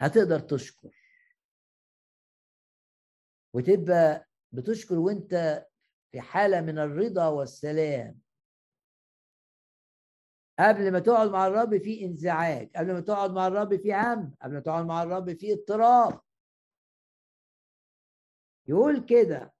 هتقدر 0.00 0.40
تشكر. 0.40 0.90
وتبقى 3.54 4.28
بتشكر 4.52 4.98
وانت 4.98 5.64
في 6.12 6.20
حالة 6.20 6.60
من 6.60 6.78
الرضا 6.78 7.28
والسلام. 7.28 8.20
قبل 10.58 10.92
ما 10.92 10.98
تقعد 10.98 11.30
مع 11.30 11.46
الرب 11.46 11.78
في 11.78 12.04
انزعاج 12.04 12.70
قبل 12.76 12.92
ما 12.92 13.00
تقعد 13.00 13.30
مع 13.30 13.46
الرب 13.46 13.76
في 13.76 13.94
هم 13.94 14.34
قبل 14.42 14.54
ما 14.54 14.60
تقعد 14.60 14.86
مع 14.86 15.02
الرب 15.02 15.32
في 15.38 15.52
اضطراب. 15.52 16.20
يقول 18.68 19.06
كده 19.06 19.54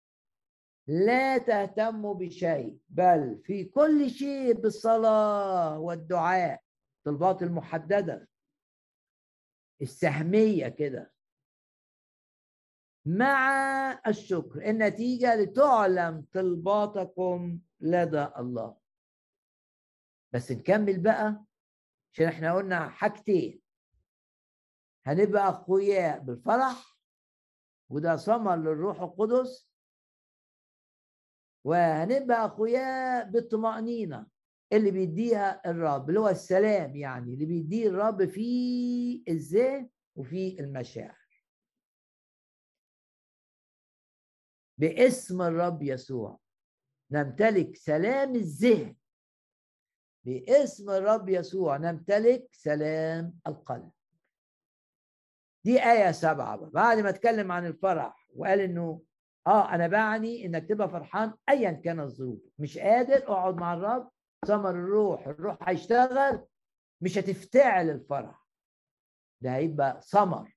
لا 0.86 1.38
تهتموا 1.38 2.14
بشيء 2.14 2.78
بل 2.88 3.42
في 3.44 3.64
كل 3.64 4.10
شيء 4.10 4.52
بالصلاة 4.52 5.78
والدعاء 5.78 6.62
طلبات 7.04 7.42
المحددة. 7.42 8.28
السهمية 9.82 10.68
كده. 10.68 11.11
مع 13.06 13.52
الشكر. 14.06 14.70
النتيجة 14.70 15.34
لتعلم 15.36 16.26
طلباتكم 16.32 17.60
لدى 17.80 18.28
الله. 18.38 18.76
بس 20.32 20.52
نكمل 20.52 21.00
بقى 21.00 21.44
عشان 22.12 22.26
إحنا 22.26 22.54
قلنا 22.54 22.88
حاجتين. 22.88 23.62
هنبقى 25.06 25.48
اقوياء 25.48 26.18
بالفرح 26.18 26.98
وده 27.90 28.16
ثمر 28.16 28.56
للروح 28.56 29.00
القدس. 29.00 29.72
وهنبقى 31.64 32.46
أخويا 32.46 33.22
بالطمأنينة 33.24 34.26
اللي 34.72 34.90
بيديها 34.90 35.70
الرب 35.70 36.08
اللي 36.08 36.20
هو 36.20 36.28
السلام 36.28 36.96
يعني 36.96 37.34
اللي 37.34 37.46
بيديه 37.46 37.88
الرب 37.88 38.24
في 38.24 39.24
الذهن 39.28 39.88
وفي 40.16 40.60
المشاعر. 40.60 41.21
باسم 44.78 45.42
الرب 45.42 45.82
يسوع. 45.82 46.38
نمتلك 47.10 47.76
سلام 47.76 48.34
الذهن. 48.34 48.96
باسم 50.24 50.90
الرب 50.90 51.28
يسوع 51.28 51.76
نمتلك 51.76 52.48
سلام 52.52 53.38
القلب. 53.46 53.90
دي 55.64 55.82
آية 55.84 56.12
سبعة. 56.12 56.56
بعد 56.56 56.98
ما 56.98 57.08
اتكلم 57.08 57.52
عن 57.52 57.66
الفرح 57.66 58.28
وقال 58.36 58.60
إنه 58.60 59.02
آه 59.46 59.74
أنا 59.74 59.86
بعني 59.86 60.46
إنك 60.46 60.68
تبقى 60.68 60.88
فرحان 60.88 61.34
ايا 61.48 61.72
كان 61.72 62.00
الظروف. 62.00 62.40
مش 62.58 62.78
قادر 62.78 63.16
أقعد 63.16 63.54
مع 63.54 63.74
الرب. 63.74 64.10
ثمر 64.46 64.70
الروح 64.70 65.26
الروح 65.26 65.68
هيشتغل. 65.68 66.46
مش 67.00 67.18
هتفتعل 67.18 67.90
الفرح. 67.90 68.46
ده 69.40 69.54
هيبقى 69.54 70.00
ثمر. 70.02 70.56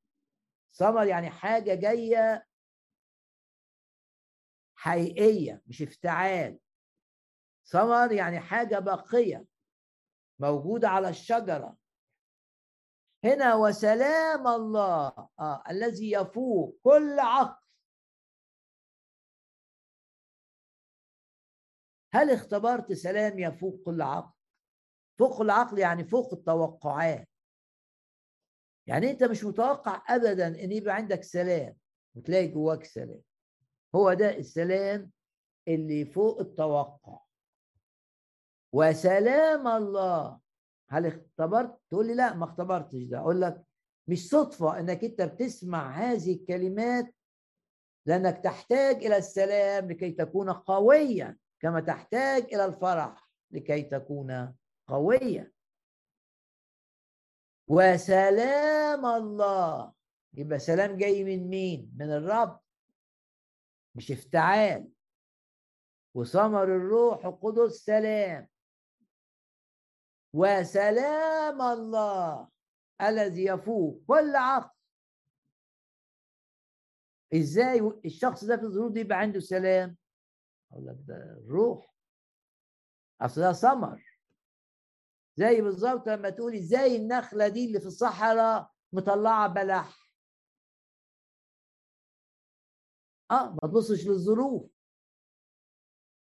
ثمر 0.74 1.05
يعني 1.07 1.30
حاجة 1.30 1.76
جاية 1.76 2.45
حقيقية 4.86 5.61
مش 5.67 5.81
افتعال. 5.81 6.59
ثمر 7.65 8.11
يعني 8.11 8.39
حاجة 8.39 8.79
باقية 8.79 9.45
موجودة 10.39 10.89
على 10.89 11.09
الشجرة. 11.09 11.77
هنا 13.23 13.55
وسلام 13.55 14.47
الله 14.47 15.29
آه 15.39 15.63
الذي 15.69 16.11
يفوق 16.11 16.79
كل 16.83 17.19
عقل. 17.19 17.65
هل 22.13 22.31
اختبرت 22.31 22.93
سلام 22.93 23.39
يفوق 23.39 23.81
كل 23.86 24.01
عقل؟ 24.01 24.33
فوق 25.19 25.41
العقل 25.41 25.79
يعني 25.79 26.03
فوق 26.03 26.33
التوقعات. 26.33 27.29
يعني 28.88 29.11
أنت 29.11 29.23
مش 29.23 29.43
متوقع 29.43 30.15
ابدا 30.15 30.47
إن 30.47 30.71
يبقى 30.71 30.95
عندك 30.95 31.23
سلام 31.23 31.77
وتلاقي 32.15 32.47
جواك 32.47 32.83
سلام. 32.83 33.21
هو 33.96 34.14
ده 34.14 34.38
السلام 34.38 35.12
اللي 35.68 36.06
فوق 36.06 36.39
التوقع. 36.39 37.20
وسلام 38.74 39.68
الله. 39.68 40.39
هل 40.89 41.06
اختبرت؟ 41.06 41.80
تقول 41.89 42.08
لي 42.08 42.14
لا 42.16 42.34
ما 42.34 42.46
اختبرتش 42.46 43.04
ده. 43.04 43.20
أقول 43.20 43.41
لك 43.41 43.66
مش 44.08 44.30
صدفة 44.30 44.80
إنك 44.80 45.04
أنت 45.04 45.22
بتسمع 45.22 45.91
هذه 45.91 46.34
الكلمات 46.36 47.16
لأنك 48.06 48.38
تحتاج 48.43 48.96
إلى 49.06 49.18
السلام 49.18 49.91
لكي 49.91 50.12
تكون 50.12 50.50
قويا 50.52 51.38
كما 51.60 51.80
تحتاج 51.82 52.43
إلى 52.43 52.66
الفرح 52.66 53.30
لكي 53.52 53.82
تكون 53.82 54.56
قويا. 54.88 55.52
وسلام 57.68 59.06
الله. 59.06 59.93
يبقى 60.34 60.60
سلام 60.60 60.98
جاي 60.98 61.24
من 61.24 61.50
مين؟ 61.50 61.91
من 61.98 62.12
الرب. 62.12 62.64
مش 63.96 64.12
افتعال. 64.12 64.91
وثمر 66.14 66.64
الروح 66.64 67.26
القدس 67.26 67.72
سلام. 67.86 68.50
وسلام 70.34 71.62
الله 71.62 72.50
الذي 73.02 73.46
يفوق 73.46 74.04
كل 74.08 74.36
عقل 74.36 74.76
إزاي 77.36 77.80
الشخص 78.06 78.43
ده 78.43 78.58
في 78.58 78.64
الظروف 78.64 78.91
دي 78.91 79.00
يبقى 79.00 79.18
عنده 79.20 79.39
سلام؟ 79.39 79.98
أقول 80.72 80.88
لك 80.88 80.96
ده 81.00 81.16
الروح. 81.16 81.96
أصل 83.22 83.41
ده 83.41 83.54
ثمر. 83.54 84.20
زي 85.36 85.62
بالظبط 85.62 86.08
لما 86.10 86.30
تقولي 86.30 86.58
إزاي 86.60 86.96
النخلة 86.96 87.48
دي 87.48 87.66
اللي 87.66 87.80
في 87.80 87.86
الصحراء 87.86 88.72
مطلعة 88.93 89.48
بلح. 89.48 90.05
آه 93.36 93.51
ما 93.51 93.69
تبصش 93.69 94.07
للظروف. 94.07 94.71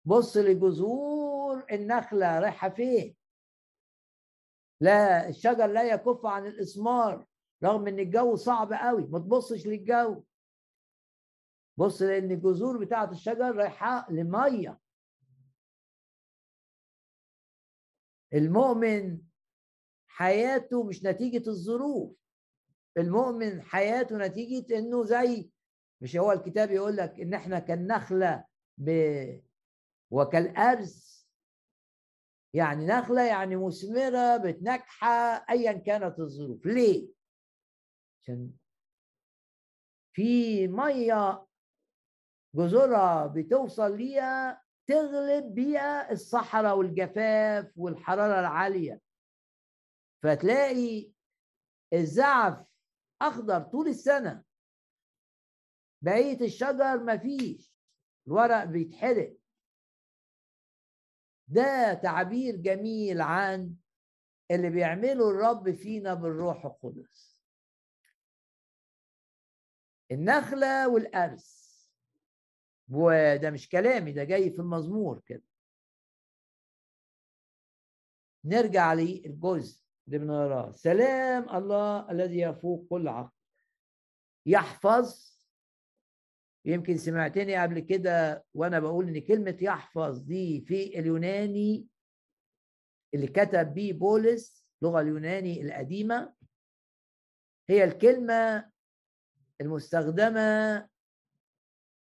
بص 0.04 0.36
لجذور 0.36 1.66
النخلة 1.72 2.38
رايحة 2.38 2.68
فين. 2.68 3.16
لا 4.80 5.28
الشجر 5.28 5.66
لا 5.66 5.82
يكف 5.82 6.26
عن 6.26 6.46
الإسمار 6.46 7.26
رغم 7.64 7.88
إن 7.88 7.98
الجو 7.98 8.36
صعب 8.36 8.72
قوي 8.72 9.06
ما 9.06 9.18
تبصش 9.18 9.66
للجو. 9.66 10.24
بص 11.76 12.02
لأن 12.02 12.30
الجذور 12.30 12.84
بتاعة 12.84 13.10
الشجر 13.10 13.56
رايحة 13.56 14.10
لمية. 14.10 14.80
المؤمن 18.34 19.20
حياته 20.08 20.84
مش 20.84 21.04
نتيجة 21.04 21.48
الظروف. 21.50 22.16
المؤمن 22.96 23.62
حياته 23.62 24.16
نتيجة 24.16 24.78
إنه 24.78 25.04
زي 25.04 25.50
مش 26.00 26.16
هو 26.16 26.32
الكتاب 26.32 26.70
يقول 26.70 26.96
لك 26.96 27.20
إن 27.20 27.34
إحنا 27.34 27.58
كالنخلة 27.58 28.44
ب... 28.78 28.90
وكالأرز. 30.10 31.14
يعني 32.54 32.86
نخلة 32.86 33.22
يعني 33.22 33.56
مثمرة 33.56 34.36
بتنجح 34.36 35.04
أيا 35.50 35.72
كانت 35.72 36.18
الظروف. 36.18 36.66
ليه؟ 36.66 37.08
عشان 38.22 38.50
في 40.16 40.68
مية 40.68 41.46
جذورها 42.54 43.26
بتوصل 43.26 43.96
ليها 43.96 44.62
تغلب 44.86 45.54
بيها 45.54 46.12
الصحراء 46.12 46.78
والجفاف 46.78 47.72
والحرارة 47.76 48.40
العالية. 48.40 49.00
فتلاقي 50.22 51.12
الزعف 51.92 52.66
أخضر 53.22 53.62
طول 53.62 53.88
السنة. 53.88 54.44
بقية 56.04 56.40
الشجر 56.40 57.04
مفيش 57.04 57.74
الورق 58.26 58.64
بيتحرق. 58.64 59.36
ده 61.48 61.94
تعبير 61.94 62.56
جميل 62.56 63.20
عن 63.20 63.74
اللي 64.50 64.70
بيعمله 64.70 65.30
الرب 65.30 65.70
فينا 65.70 66.14
بالروح 66.14 66.64
القدس. 66.66 67.40
النخلة 70.10 70.88
والأرز. 70.88 71.64
وده 72.88 73.50
مش 73.50 73.68
كلامي 73.68 74.12
ده 74.12 74.24
جاي 74.24 74.50
في 74.50 74.58
المزمور 74.58 75.20
كده. 75.20 75.44
نرجع 78.44 78.92
للجزء 78.94 79.84
اللي 80.06 80.18
بنقراه. 80.18 80.72
سلام 80.72 81.56
الله 81.56 82.10
الذي 82.10 82.40
يفوق 82.40 82.86
كل 82.90 83.08
عقل. 83.08 83.36
يحفظ 84.46 85.33
يمكن 86.64 86.96
سمعتني 86.96 87.56
قبل 87.62 87.80
كده 87.80 88.44
وأنا 88.54 88.80
بقول 88.80 89.08
إن 89.08 89.20
كلمة 89.20 89.56
يحفظ 89.60 90.18
دي 90.18 90.60
في 90.60 90.98
اليوناني 90.98 91.86
اللي 93.14 93.26
كتب 93.26 93.74
بيه 93.74 93.92
بولس 93.92 94.66
اللغة 94.82 95.00
اليوناني 95.00 95.62
القديمة 95.62 96.34
هي 97.68 97.84
الكلمة 97.84 98.70
المستخدمة 99.60 100.88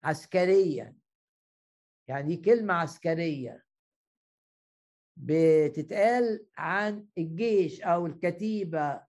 عسكريا. 0.05 0.97
يعني 2.09 2.37
دي 2.37 2.43
كلمة 2.43 2.75
عسكرية 2.75 3.65
بتتقال 5.17 6.47
عن 6.57 7.07
الجيش 7.19 7.81
أو 7.83 8.07
الكتيبة 8.07 9.03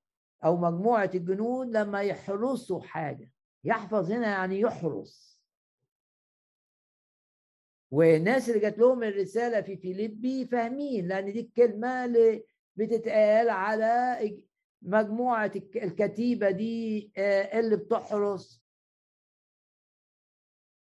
أو 0.43 0.57
مجموعة 0.57 1.11
الجنود 1.15 1.67
لما 1.67 2.01
يحرسوا 2.01 2.81
حاجة. 2.81 3.31
يحفظ 3.63 4.11
هنا 4.11 4.27
يعني 4.27 4.59
يحرس. 4.59 5.30
والناس 7.91 8.49
اللي 8.49 8.59
جات 8.59 8.77
لهم 8.77 9.03
الرسالة 9.03 9.61
في 9.61 9.77
فيليبي 9.77 10.45
فاهمين 10.45 11.07
لأن 11.07 11.33
دي 11.33 11.39
الكلمة 11.39 12.05
اللي 12.05 12.43
بتتقال 12.75 13.49
على 13.49 14.17
مجموعة 14.81 15.51
الكتيبة 15.75 16.49
دي 16.51 17.11
آه، 17.17 17.59
اللي 17.59 17.75
بتحرس 17.77 18.61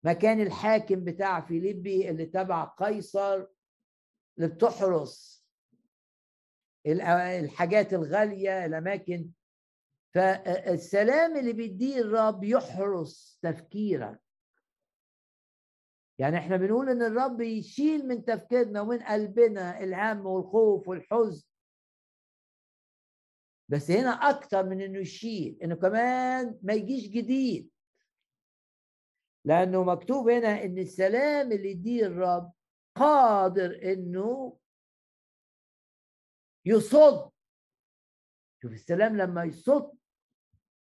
مكان 0.04 0.40
الحاكم 0.40 1.04
بتاع 1.04 1.40
فيليبي 1.40 2.10
اللي 2.10 2.26
تبع 2.26 2.64
قيصر 2.64 3.44
اللي 4.38 4.48
بتحرس 4.48 5.38
الحاجات 6.86 7.94
الغالية 7.94 8.66
الأماكن. 8.66 9.30
فالسلام 10.14 11.36
اللي 11.36 11.52
بيديه 11.52 12.00
الرب 12.00 12.44
يحرس 12.44 13.38
تفكيرك. 13.42 14.20
يعني 16.18 16.38
إحنا 16.38 16.56
بنقول 16.56 16.88
إن 16.88 17.02
الرب 17.02 17.40
يشيل 17.40 18.08
من 18.08 18.24
تفكيرنا 18.24 18.80
ومن 18.80 19.02
قلبنا 19.02 19.80
الهم 19.82 20.26
والخوف 20.26 20.88
والحزن. 20.88 21.48
بس 23.68 23.90
هنا 23.90 24.10
أكتر 24.10 24.64
من 24.66 24.80
إنه 24.80 24.98
يشيل 24.98 25.58
إنه 25.62 25.74
كمان 25.74 26.58
ما 26.62 26.72
يجيش 26.74 27.08
جديد. 27.08 27.70
لأنه 29.44 29.84
مكتوب 29.84 30.28
هنا 30.28 30.64
إن 30.64 30.78
السلام 30.78 31.52
اللي 31.52 31.70
يديه 31.70 32.06
الرب 32.06 32.52
قادر 32.94 33.80
إنه 33.92 34.58
يصد. 36.66 37.30
شوف 38.62 38.72
السلام 38.72 39.16
لما 39.16 39.44
يصد 39.44 39.98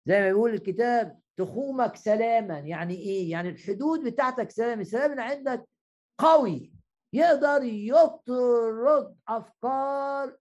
زي 0.06 0.20
ما 0.20 0.28
يقول 0.28 0.54
الكتاب 0.54 1.21
تخومك 1.46 1.96
سلاما. 1.96 2.60
يعني 2.60 2.94
إيه؟ 2.96 3.32
يعني 3.32 3.50
الحدود 3.50 4.04
بتاعتك 4.04 4.52
سلام. 4.52 4.80
السلام 4.80 5.12
اللي 5.12 5.22
عندك 5.22 5.70
قوي. 6.18 6.74
يقدر 7.14 7.64
يطرد 7.64 9.18
أفكار 9.28 10.38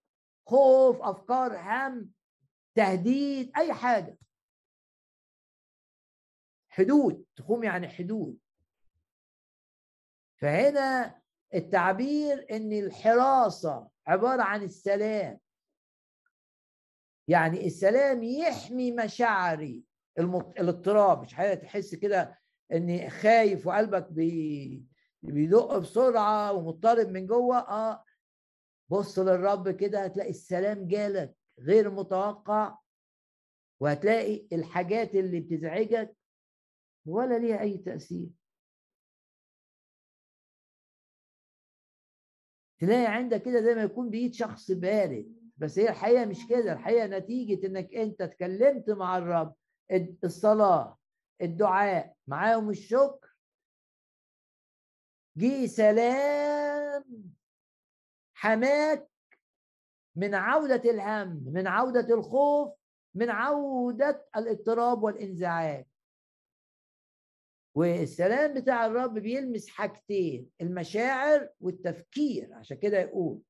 خوف 0.47 1.03
أفكار 1.03 1.57
هم 1.57 2.11
تهديد 2.75 3.53
أي 3.57 3.73
حاجة. 3.73 4.19
حدود 6.69 7.25
تقوم 7.37 7.65
يعني 7.65 7.89
حدود. 7.89 8.39
فهنا 10.41 11.21
التعبير 11.55 12.47
إن 12.51 12.73
الحراسة 12.73 13.89
عبارة 14.07 14.43
عن 14.43 14.63
السلام. 14.63 15.41
يعني 17.29 17.67
السلام 17.67 18.23
يحمي 18.23 18.93
مشاعري. 18.93 19.90
الاضطراب 20.19 21.23
مش 21.23 21.35
حاجة 21.35 21.55
تحس 21.55 21.95
كده 21.95 22.39
اني 22.73 23.11
خايف 23.11 23.67
وقلبك 23.67 24.13
بي 24.13 24.85
بيدق 25.23 25.79
بسرعة 25.79 26.53
ومضطرب 26.53 27.09
من 27.09 27.27
جوه 27.27 27.59
آه. 27.59 28.05
بص 28.89 29.19
للرب 29.19 29.71
كده 29.71 30.05
هتلاقي 30.05 30.31
السلام 30.31 30.87
جالك 30.89 31.35
غير 31.61 31.91
متوقع 31.91 32.79
وهتلاقي 33.81 34.47
الحاجات 34.53 35.15
اللي 35.15 35.41
بتزعجك 35.41 36.17
ولا 37.07 37.39
ليها 37.39 37.61
أي 37.61 37.79
تأثير. 37.79 38.29
تلاقي 42.79 43.07
عندك 43.07 43.43
كده 43.43 43.61
زي 43.61 43.75
ما 43.75 43.83
يكون 43.83 44.11
بايد 44.11 44.35
شخص 44.35 44.71
بارد 44.71 45.37
بس 45.57 45.79
هي 45.79 45.89
الحقيقة 45.89 46.25
مش 46.25 46.47
كده 46.49 46.73
الحقيقة 46.73 47.07
نتيجة 47.07 47.67
إنك 47.67 47.95
أنت 47.95 48.23
اتكلمت 48.23 48.91
مع 48.91 49.19
الرب 49.19 49.55
الصلاة 50.25 50.99
الدعاء 51.43 52.17
معاهم 52.27 52.71
الشكر. 52.71 53.31
جه 55.37 55.67
سلام. 55.67 57.05
حماك 58.35 59.11
من 60.17 60.35
عودة 60.35 60.91
الهم 60.91 61.45
من 61.53 61.67
عودة 61.67 62.15
الخوف 62.15 62.75
من 63.15 63.31
عودة 63.31 64.27
الاضطراب 64.37 65.03
والانزعاج. 65.03 65.87
والسلام 67.75 68.55
بتاع 68.55 68.87
الرب 68.87 69.15
بيلمس 69.15 69.69
حاجتين 69.69 70.51
المشاعر 70.61 71.49
والتفكير 71.61 72.55
عشان 72.55 72.77
كده 72.77 72.99
يقول 72.99 73.41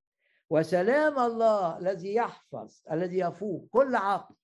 وسلام 0.51 1.19
الله 1.19 1.79
الذي 1.79 2.15
يحفظ 2.15 2.83
الذي 2.93 3.19
يفوق 3.19 3.69
كل 3.71 3.97
عقل. 3.97 4.35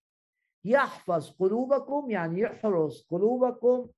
يحفظ 0.66 1.30
قلوبكم 1.30 2.10
يعني 2.10 2.40
يحرس 2.40 3.06
قلوبكم 3.06 3.90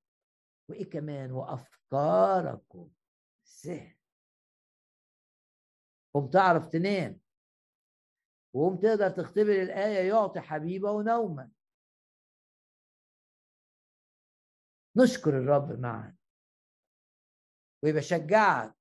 وإيه 0.68 0.90
كمان؟ 0.90 1.32
وأفكاركم. 1.32 2.90
سهل 3.44 3.96
قم 6.14 6.30
تعرف 6.30 6.66
تنام. 6.66 7.20
وقم 8.54 8.76
تقدر 8.76 9.10
تختبر 9.10 9.62
الآية 9.62 10.08
يعطي 10.08 10.40
حبيبه 10.40 11.02
نوما 11.02 11.50
نشكر 14.96 15.38
الرب 15.38 15.80
معا. 15.80 16.16
ويبقى 17.82 18.02
شجعك 18.02 18.74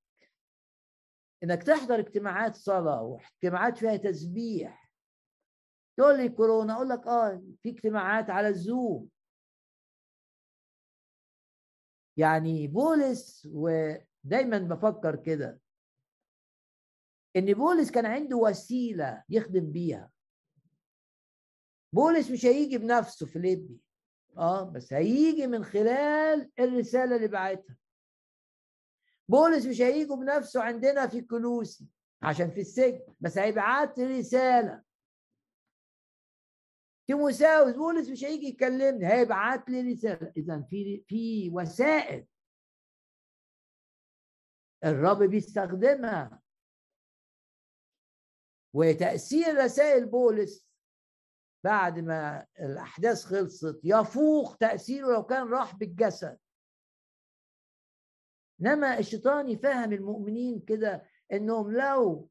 إنك 1.43 1.63
تحضر 1.63 1.99
اجتماعات 1.99 2.55
صلاة 2.55 3.01
واجتماعات 3.01 3.77
فيها 3.77 3.97
تسبيح. 3.97 4.86
تقول 5.97 6.17
لي 6.17 6.29
كورونا 6.29 6.73
أقول 6.73 6.89
لك 6.89 7.07
آه 7.07 7.43
في 7.63 7.69
اجتماعات 7.69 8.29
على 8.29 8.47
الزوم. 8.47 9.09
يعني 12.17 12.67
بولس 12.67 13.47
ودايما 13.51 14.57
بفكر 14.59 15.15
كده 15.15 15.59
إن 17.35 17.53
بولس 17.53 17.91
كان 17.91 18.05
عنده 18.05 18.37
وسيلة 18.37 19.23
يخدم 19.29 19.71
بيها. 19.71 20.11
بولس 21.93 22.31
مش 22.31 22.45
هيجي 22.45 22.77
بنفسه 22.77 23.25
في 23.25 23.39
ليبي 23.39 23.77
آه 24.37 24.63
بس 24.63 24.93
هيجي 24.93 25.47
من 25.47 25.63
خلال 25.63 26.51
الرسالة 26.59 27.15
اللي 27.15 27.27
بعتها. 27.27 27.77
بولس 29.29 29.65
مش 29.65 29.81
هيجي 29.81 30.15
بنفسه 30.15 30.63
عندنا 30.63 31.07
في 31.07 31.21
كلوسي 31.21 31.87
عشان 32.21 32.51
في 32.51 32.59
السجن 32.61 33.13
بس 33.19 33.37
هيبعت 33.37 33.99
رسالة. 33.99 34.86
تيموساوس 37.08 37.74
بولس 37.76 38.10
مش 38.10 38.24
هيجي 38.24 38.47
يكلمني 38.47 39.08
هيبعت 39.08 39.70
لي 39.70 39.91
رسالة. 39.93 40.34
اذا 40.38 40.62
في 40.62 41.03
في 41.08 41.49
وسائل 41.49 42.28
الرب 44.86 45.24
بيستخدمها. 45.24 46.41
وتأثير 48.74 49.58
رسائل 49.58 50.05
بولس 50.05 50.68
بعد 51.64 51.99
ما 51.99 52.47
الأحداث 52.60 53.24
خلصت 53.26 53.80
يفوق 53.84 54.55
تأثيره 54.58 55.08
لو 55.08 55.24
كان 55.24 55.47
راح 55.47 55.76
بالجسد. 55.76 56.39
إنما 58.62 58.99
الشيطان 58.99 59.49
يفهم 59.49 59.93
المؤمنين 59.93 60.60
كده 60.60 61.10
إنهم 61.34 61.72
لو 61.72 62.30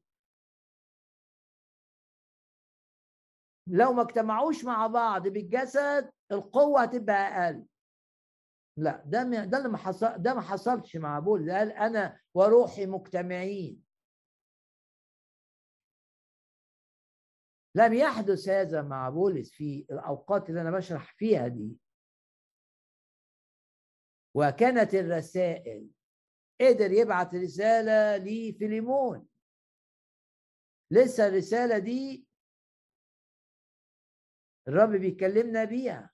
لو 3.69 3.93
ما 3.93 4.01
اجتمعوش 4.01 4.65
مع 4.65 4.87
بعض 4.87 5.27
بالجسد 5.27 6.11
القوة 6.31 6.81
هتبقى 6.81 7.15
أقل. 7.45 7.65
لا 8.77 9.03
ده 9.05 9.23
ده 9.45 9.57
اللي 9.57 9.69
ما 9.69 9.77
حصل 9.77 10.13
ده 10.17 10.33
ما 10.33 10.41
حصلش 10.41 10.95
مع 10.95 11.19
بولس 11.19 11.49
قال 11.49 11.71
أنا 11.71 12.19
وروحي 12.33 12.85
مجتمعين. 12.85 13.83
لم 17.75 17.93
يحدث 17.93 18.49
هذا 18.49 18.81
مع 18.81 19.09
بولس 19.09 19.51
في 19.51 19.85
الأوقات 19.91 20.49
اللي 20.49 20.61
أنا 20.61 20.71
بشرح 20.71 21.13
فيها 21.17 21.47
دي. 21.47 21.77
وكانت 24.35 24.93
الرسائل 24.95 25.87
قدر 26.61 26.91
يبعت 26.91 27.35
رسالة 27.35 28.17
لفيليمون 28.17 29.27
لسه 30.91 31.27
الرسالة 31.27 31.77
دي 31.77 32.26
الرب 34.67 34.89
بيكلمنا 34.89 35.63
بيها. 35.63 36.11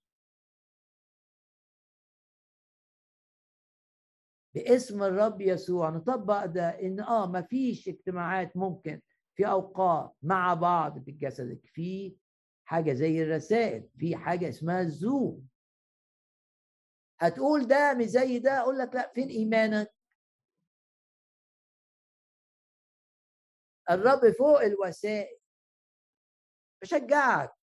باسم 4.56 5.04
الرب 5.04 5.42
يسوع 5.42 5.90
نطبق 5.90 6.46
ده 6.46 6.70
إن 6.70 7.00
آه 7.00 7.28
ما 7.32 7.42
فيش 7.42 7.88
اجتماعات 7.88 8.58
ممكن 8.58 9.02
في 9.36 9.48
أوقات 9.48 10.16
مع 10.22 10.54
بعض 10.54 11.00
جسدك 11.10 11.62
في 11.66 12.16
حاجة 12.66 12.94
زي 12.94 13.24
الرسائل 13.24 13.90
في 13.98 14.16
حاجة 14.16 14.50
اسمها 14.50 14.82
الزوم. 14.82 15.48
هتقول 17.20 17.68
ده 17.68 17.94
مش 17.94 18.06
زي 18.06 18.40
ده 18.40 18.52
أقول 18.60 18.78
لك 18.78 18.96
لا 18.96 19.12
فين 19.16 19.30
إيمانك؟ 19.30 19.94
الرب 23.90 24.32
فوق 24.38 24.62
الوسائل. 24.62 25.38
بشجعك. 26.82 27.63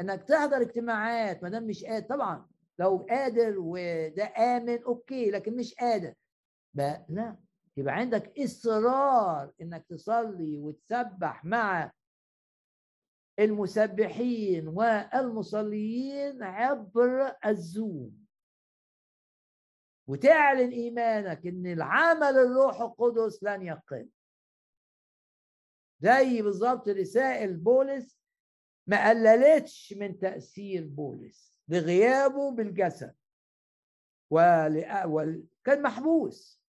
إنك 0.00 0.22
تحضر 0.22 0.60
اجتماعات 0.60 1.42
ما 1.42 1.48
دام 1.48 1.64
مش 1.66 1.84
قادر 1.84 2.06
طبعا 2.06 2.48
لو 2.78 3.06
قادر 3.10 3.54
وده 3.58 4.24
آمن 4.24 4.82
أوكي 4.82 5.30
لكن 5.30 5.56
مش 5.56 5.74
قادر. 5.74 6.14
لا. 6.74 7.36
يبقى 7.76 7.94
عندك 7.94 8.38
إصرار 8.38 9.52
إنك 9.60 9.86
تصلي 9.88 10.58
وتسبح 10.58 11.44
مع 11.44 11.92
المسبحين 13.38 14.68
والمصليين 14.68 16.42
عبر 16.42 17.36
الزوم. 17.46 18.26
وتعلن 20.06 20.70
إيمانك 20.70 21.46
إن 21.46 21.66
العمل 21.66 22.22
الروح 22.38 22.80
القدس 22.80 23.42
لن 23.42 23.62
يقل. 23.62 24.08
زي 26.00 26.42
بالظبط 26.42 26.88
رسائل 26.88 27.56
بولس 27.56 28.19
ما 28.90 29.08
قللتش 29.08 29.92
من 29.92 30.18
تأثير 30.18 30.86
بولس 30.86 31.54
لغيابه 31.68 32.50
بالجسد. 32.50 33.14
ول... 34.30 35.44
كان 35.64 35.82
محبوس. 35.82 36.62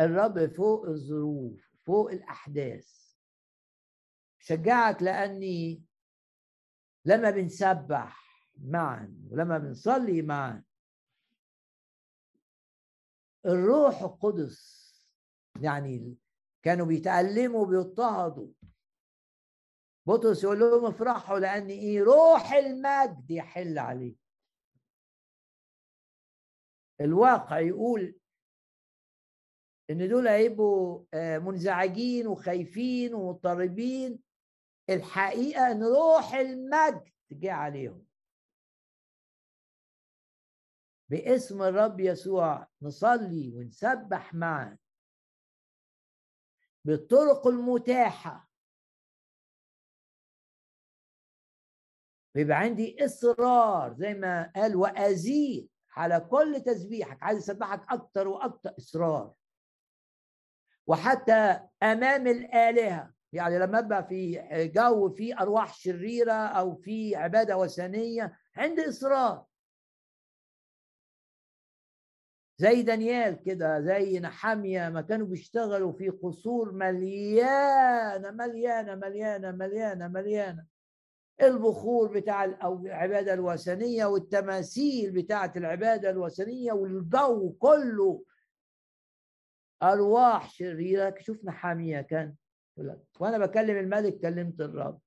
الرب 0.00 0.46
فوق 0.46 0.86
الظروف 0.86 1.70
فوق 1.86 2.10
الأحداث. 2.10 3.16
شجعك 4.38 5.02
لأني 5.02 5.84
لما 7.04 7.30
بنسبح 7.30 8.42
معا 8.56 9.16
ولما 9.30 9.58
بنصلي 9.58 10.22
معا 10.22 10.64
الروح 13.46 14.02
القدس 14.02 14.86
يعني 15.60 16.16
كانوا 16.62 16.86
بيتألموا 16.86 17.66
بيضطهدوا. 17.66 18.48
بطرس 20.06 20.44
يقول 20.44 20.60
لهم 20.60 20.84
افرحوا 20.86 21.38
لأن 21.38 21.68
إيه؟ 21.68 22.02
روح 22.02 22.52
المجد 22.52 23.30
يحل 23.30 23.78
عليه 23.78 24.16
الواقع 27.00 27.60
يقول 27.60 28.18
إن 29.90 30.08
دول 30.08 30.28
هيبقوا 30.28 31.04
آه، 31.14 31.38
منزعجين 31.38 32.26
وخايفين 32.26 33.14
ومضطربين. 33.14 34.22
الحقيقة 34.90 35.70
إن 35.70 35.82
روح 35.82 36.34
المجد 36.34 37.12
جه 37.30 37.52
عليهم. 37.52 38.06
باسم 41.10 41.62
الرب 41.62 42.00
يسوع 42.00 42.68
نصلي 42.82 43.52
ونسبح 43.56 44.34
معا. 44.34 44.78
بالطرق 46.84 47.46
المتاحة. 47.46 48.45
بيبقى 52.36 52.58
عندي 52.58 53.04
إصرار 53.04 53.94
زي 53.94 54.14
ما 54.14 54.52
قال 54.56 54.76
وأزيد 54.76 55.68
على 55.96 56.20
كل 56.20 56.60
تسبيحك 56.66 57.22
عايز 57.22 57.38
أسبحك 57.38 57.80
أكتر 57.92 58.28
وأكتر 58.28 58.74
إصرار. 58.78 59.34
وحتى 60.86 61.60
أمام 61.82 62.26
الآلهة 62.26 63.12
يعني 63.32 63.58
لما 63.58 63.78
أبقى 63.78 64.06
في 64.08 64.40
جو 64.74 65.10
فيه 65.10 65.40
أرواح 65.40 65.74
شريرة 65.74 66.32
أو 66.32 66.74
في 66.74 67.16
عبادة 67.16 67.56
وثنية 67.56 68.38
عندي 68.56 68.88
إصرار. 68.88 69.44
زي 72.58 72.82
دانيال 72.82 73.42
كده 73.42 73.80
زي 73.80 74.20
نحامية 74.20 74.88
ما 74.88 75.00
كانوا 75.00 75.26
بيشتغلوا 75.26 75.92
في 75.92 76.08
قصور 76.08 76.72
مليانة 76.72 78.30
مليانة 78.30 78.94
مليانة 78.94 79.50
مليانة 79.50 80.08
مليانة. 80.08 80.75
البخور 81.42 82.18
بتاع 82.18 82.44
العبادة 82.44 83.34
الوثنية 83.34 84.04
والتماثيل 84.04 85.12
بتاعة 85.12 85.52
العبادة 85.56 86.10
الوثنية 86.10 86.72
والجو 86.72 87.52
كله. 87.52 88.24
أرواح 89.82 90.50
شريرة. 90.50 91.14
شوف 91.18 91.44
نحاميه 91.44 92.00
كان. 92.00 92.34
وأنا 93.20 93.38
بكلم 93.38 93.76
الملك 93.76 94.20
كلمت 94.20 94.60
الرب. 94.60 95.00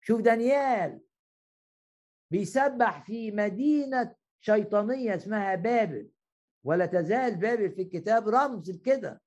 شوف 0.00 0.20
دانيال 0.20 1.00
بيسبح 2.30 3.04
في 3.04 3.30
مدينة 3.30 4.14
شيطانية 4.40 5.14
اسمها 5.14 5.54
بابل. 5.54 6.08
ولا 6.64 6.86
تزال 6.86 7.36
بابل 7.36 7.70
في 7.70 7.82
الكتاب 7.82 8.28
رمز 8.28 8.70
كده 8.70 9.21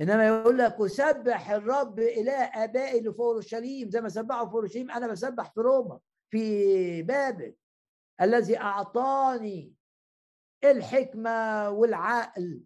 إنما 0.00 0.26
يقول 0.26 0.58
لك 0.58 0.80
أسبح 0.80 1.50
الرب 1.50 1.98
اله 1.98 2.64
ابائي 2.64 2.98
اللي 2.98 3.12
في 3.12 3.18
اورشليم 3.18 3.90
زي 3.90 4.00
ما 4.00 4.08
سبحوا 4.08 4.46
في 4.48 4.52
اورشليم 4.54 4.90
أنا 4.90 5.06
بسبح 5.08 5.52
في 5.54 5.60
روما 5.60 6.00
في 6.30 7.02
بابل. 7.02 7.54
الذي 8.20 8.58
أعطاني 8.58 9.74
الحكمة 10.64 11.70
والعقل. 11.70 12.60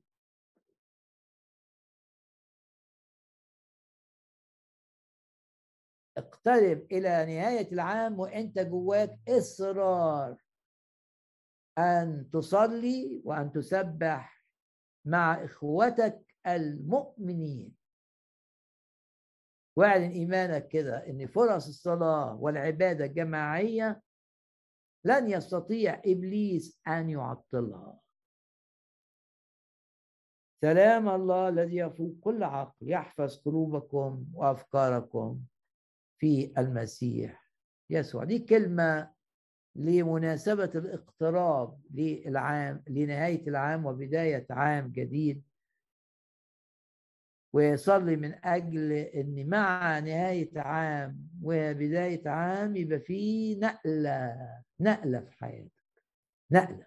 اقترب 6.19 6.87
إلى 6.93 7.09
نهاية 7.27 7.73
العام 7.73 8.19
وأنت 8.21 8.59
جواك 8.59 9.19
إصرار 9.29 10.37
أن 11.79 12.31
تصلي 12.33 13.23
وأن 13.25 13.53
تسبح 13.53 14.45
مع 15.05 15.45
إخوتك 15.45 16.32
المؤمنين. 16.47 17.75
واعلن 19.77 20.11
إيمانك 20.11 20.69
كده 20.69 21.07
إن 21.07 21.27
فرص 21.27 21.69
الصلاة 21.69 22.35
والعبادة 22.35 23.05
الجماعية 23.05 24.03
لن 25.05 25.31
يستطيع 25.31 26.03
إبليس 26.07 26.81
أن 26.89 27.11
يعطلها. 27.11 27.99
سلام 30.61 31.09
الله 31.09 31.49
الذي 31.49 31.77
يفوق 31.77 32.15
كل 32.21 32.43
عقل 32.43 32.91
يحفظ 32.91 33.37
قلوبكم 33.37 34.27
وأفكاركم 34.35 35.41
في 36.19 36.53
المسيح 36.59 37.51
يسوع. 37.91 38.25
دي 38.25 38.39
كلمة 38.39 39.13
لمناسبة 39.77 40.71
الاقتراب 40.75 41.81
للعام 41.91 42.85
لنهاية 42.89 43.49
العام 43.49 43.87
وبداية 43.87 44.47
عام 44.51 44.89
جديد. 44.89 45.43
ويصلي 47.53 48.17
من 48.17 48.45
أجل 48.45 48.93
أن 48.93 49.49
مع 49.49 49.99
نهاية 49.99 50.51
عام 50.61 51.29
وبداية 51.43 52.29
عام 52.29 52.77
يبقى 52.77 53.01
في 53.01 53.55
نقلة 53.55 54.37
نقلة 54.81 55.21
في 55.21 55.33
حياتك 55.33 55.83
نقلة. 56.51 56.87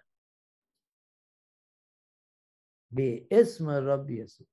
باسم 2.90 3.70
الرب 3.70 4.10
يسوع 4.10 4.46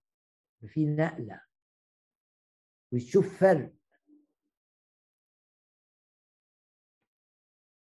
في 0.68 0.86
نقلة. 0.86 1.42
وتشوف 2.92 3.40
فرق. 3.40 3.74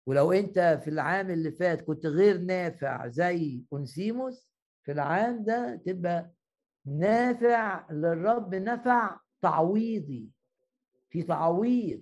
ولو 0.07 0.31
أنت 0.31 0.59
في 0.83 0.89
العام 0.89 1.31
اللي 1.31 1.51
فات 1.51 1.81
كنت 1.81 2.05
غير 2.05 2.37
نافع 2.37 3.07
زي 3.07 3.63
أنسيموس 3.73 4.49
في 4.85 4.91
العام 4.91 5.43
ده 5.43 5.81
تبقى 5.85 6.31
نافع 6.85 7.91
للرب 7.91 8.55
نفع 8.55 9.19
تعويضي. 9.41 10.31
في 11.09 11.23
تعويض. 11.23 12.01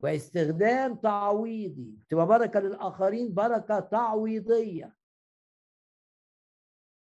واستخدام 0.00 0.94
تعويضي. 0.94 1.98
تبقى 2.08 2.26
بركة 2.26 2.60
للآخرين 2.60 3.34
بركة 3.34 3.80
تعويضية. 3.80 4.96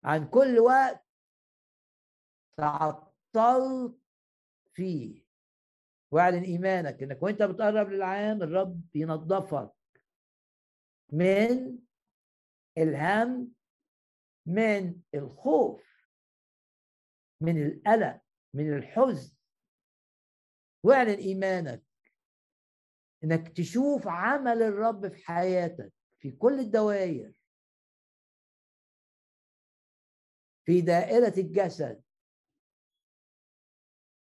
عن 0.04 0.30
كل 0.30 0.60
وقت 0.60 1.06
تعطلت 2.58 3.98
فيه. 4.74 5.26
واعلن 6.12 6.44
إيمانك 6.44 7.04
إنك 7.04 7.24
وإنت 7.24 7.44
بتقرب 7.44 7.90
للعام 7.90 8.44
الرب 8.44 8.82
ينظفك 8.96 9.72
من 11.12 11.80
الهم 12.78 13.52
من 14.46 15.02
الخوف 15.16 16.08
من 17.42 17.66
القلق 17.68 18.22
من 18.54 18.78
الحزن. 18.78 19.38
واعلن 20.84 21.18
إيمانك 21.18 21.84
إنك 23.24 23.58
تشوف 23.58 24.08
عمل 24.08 24.62
الرب 24.62 25.08
في 25.08 25.26
حياتك 25.26 25.94
في 26.20 26.32
كل 26.32 26.60
الدوائر. 26.60 27.34
في 30.66 30.82
دائرة 30.82 31.34
الجسد. 31.38 32.04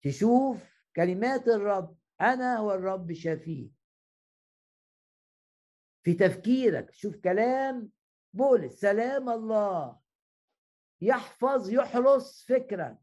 تشوف 0.03 0.71
كلمات 0.95 1.47
الرب 1.47 1.97
أنا 2.21 2.57
هو 2.57 2.73
الرب 2.73 3.13
شفيه 3.13 3.69
في 6.03 6.13
تفكيرك 6.13 6.89
تشوف 6.89 7.15
كلام 7.15 7.91
بولس 8.33 8.79
سلام 8.79 9.29
الله. 9.29 10.00
يحفظ 11.01 11.69
يحرس 11.69 12.45
فكرك 12.45 12.97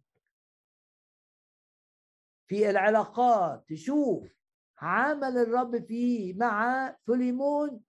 في 2.48 2.70
العلاقات 2.70 3.68
تشوف 3.68 4.38
عمل 4.78 5.38
الرب 5.38 5.84
فيه 5.86 6.34
مع 6.34 6.96
فليمون 7.06 7.84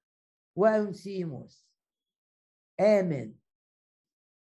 وأنسيموس. 0.56 1.70
آمن 2.80 3.36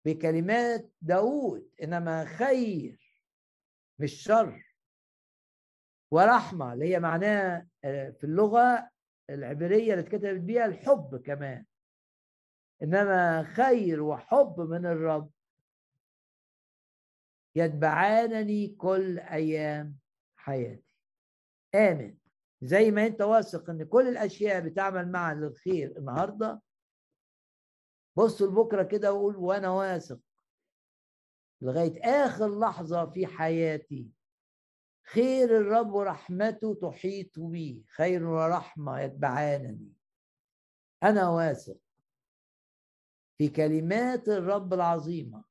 بكلمات 0.05 0.93
داود 1.01 1.71
إنما 1.83 2.25
خير 2.25 3.23
مش 3.99 4.13
شر 4.23 4.75
ورحمة 6.11 6.73
اللي 6.73 6.95
هي 6.95 7.01
معناها 7.01 7.69
آه، 7.85 8.11
في 8.11 8.25
اللغة 8.25 8.91
العبرية 9.31 9.95
اللي 9.95 10.01
اتكتبت 10.01 10.41
بيها 10.41 10.65
الحب 10.65 11.23
كمان. 11.27 11.65
إنما 12.83 13.43
خير 13.43 14.03
وحب 14.03 14.61
من 14.61 14.87
الرب 14.87 15.31
يتبعانني 17.57 18.69
كل 18.69 19.19
أيام 19.19 19.97
حياتي. 20.37 20.97
امن 21.75 22.17
زي 22.63 22.91
ما 22.91 23.07
أنت 23.07 23.23
واثق 23.23 23.71
إن 23.71 23.85
كل 23.85 24.09
الأشياء 24.09 24.61
بتعمل 24.61 25.13
معا 25.13 25.35
للخير 25.35 25.99
النهارده 25.99 26.63
بص 28.17 28.43
لبكرة 28.43 28.83
كده 28.83 29.13
وقول 29.13 29.37
وأنا 29.37 29.71
واثق 29.71 30.21
لغاية 31.63 32.01
آخر 32.05 32.59
لحظة 32.61 33.07
في 33.11 33.27
حياتي 33.27 34.09
خير 35.07 35.57
الرب 35.57 35.93
ورحمته 35.93 36.75
تحيط 36.75 37.39
بي 37.39 37.85
خير 37.97 38.27
ورحمة 38.27 39.01
يتبعانني. 39.01 39.93
أنا 41.03 41.29
واثق 41.29 41.79
في 43.39 43.49
كلمات 43.49 44.29
الرب 44.29 44.75
العظيمة 44.75 45.45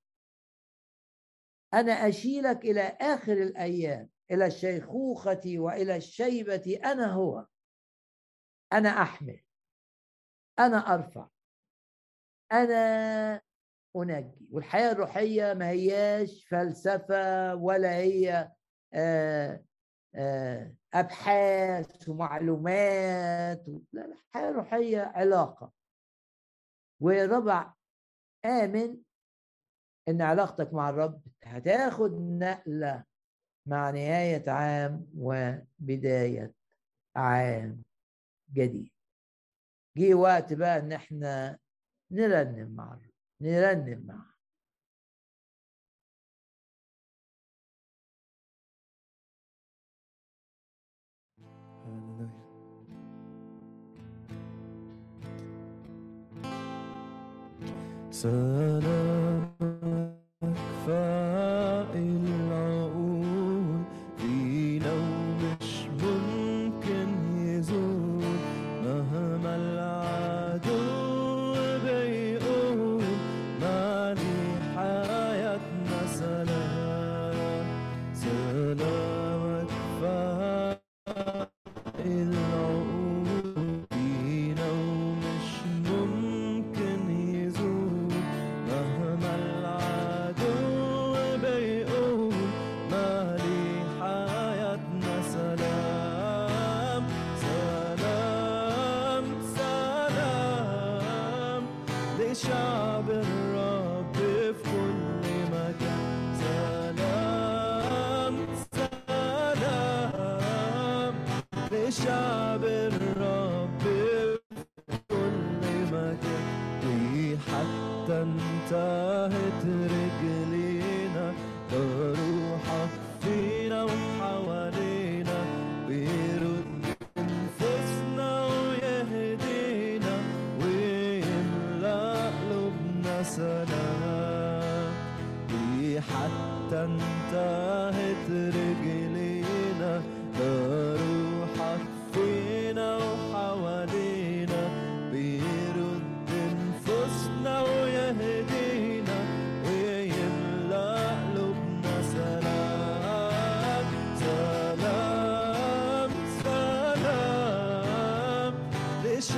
أنا 1.73 1.91
أشيلك 1.91 2.65
إلى 2.65 2.81
آخر 2.81 3.33
الأيام 3.33 4.09
إلى 4.31 4.45
الشيخوخة 4.45 5.41
وإلى 5.45 5.95
الشيبة 5.95 6.79
أنا 6.85 7.11
هو. 7.13 7.45
أنا 8.73 8.89
أحمل. 8.89 9.39
أنا 10.59 10.93
أرفع. 10.93 11.27
أنا 12.51 13.41
أنجي. 13.95 14.47
والحياة 14.51 14.91
الروحية 14.91 15.53
ما 15.53 15.69
هياش 15.69 16.47
فلسفة 16.47 17.55
ولا 17.55 17.95
هي 17.95 18.51
آه، 18.93 19.65
آه، 20.15 20.75
أبحاث 20.93 22.09
ومعلومات. 22.09 23.65
لا 23.93 24.05
الحياة 24.05 24.49
الروحية 24.49 25.01
علاقة. 25.01 25.73
وربع 26.99 27.73
آمن 28.45 28.97
إن 30.07 30.21
علاقتك 30.21 30.73
مع 30.73 30.89
الرب 30.89 31.21
هتاخد 31.43 32.11
نقلة 32.21 33.03
مع 33.65 33.89
نهاية 33.89 34.49
عام 34.49 35.07
وبداية 35.17 36.53
عام 37.15 37.83
جديد. 38.53 38.91
جه 39.97 40.13
وقت 40.13 40.53
بقى 40.53 40.77
إن 40.79 40.91
إحنا 40.91 41.57
نرنم 42.11 42.75
مع 42.75 42.93
الرب 42.93 43.11
نرنم 43.41 44.05
معه 44.07 44.37
سلام. 58.11 59.26
forever. 59.57 61.26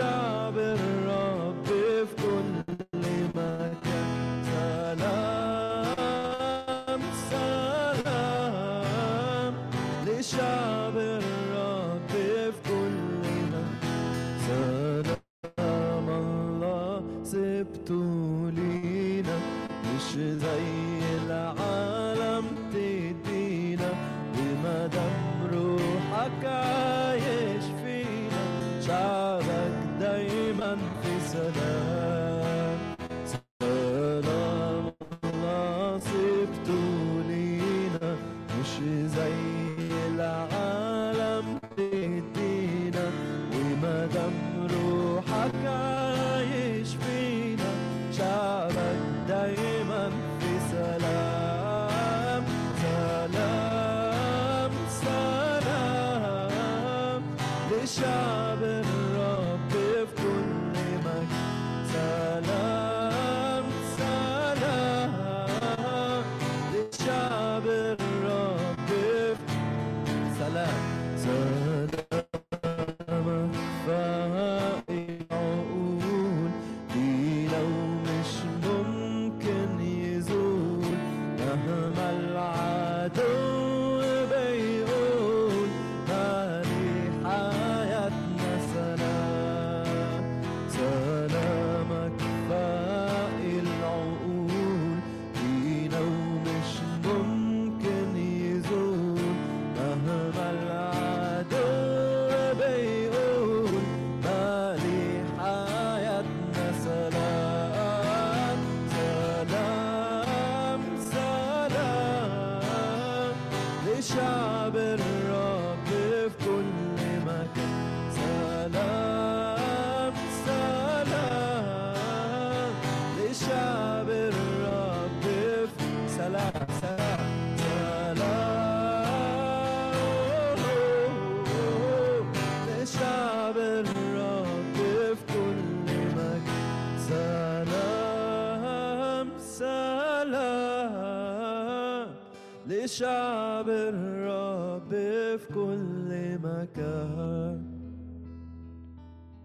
far 0.10 0.52
better 0.52 1.10
off 1.10 1.72
if 1.72 2.16
good 2.18 2.69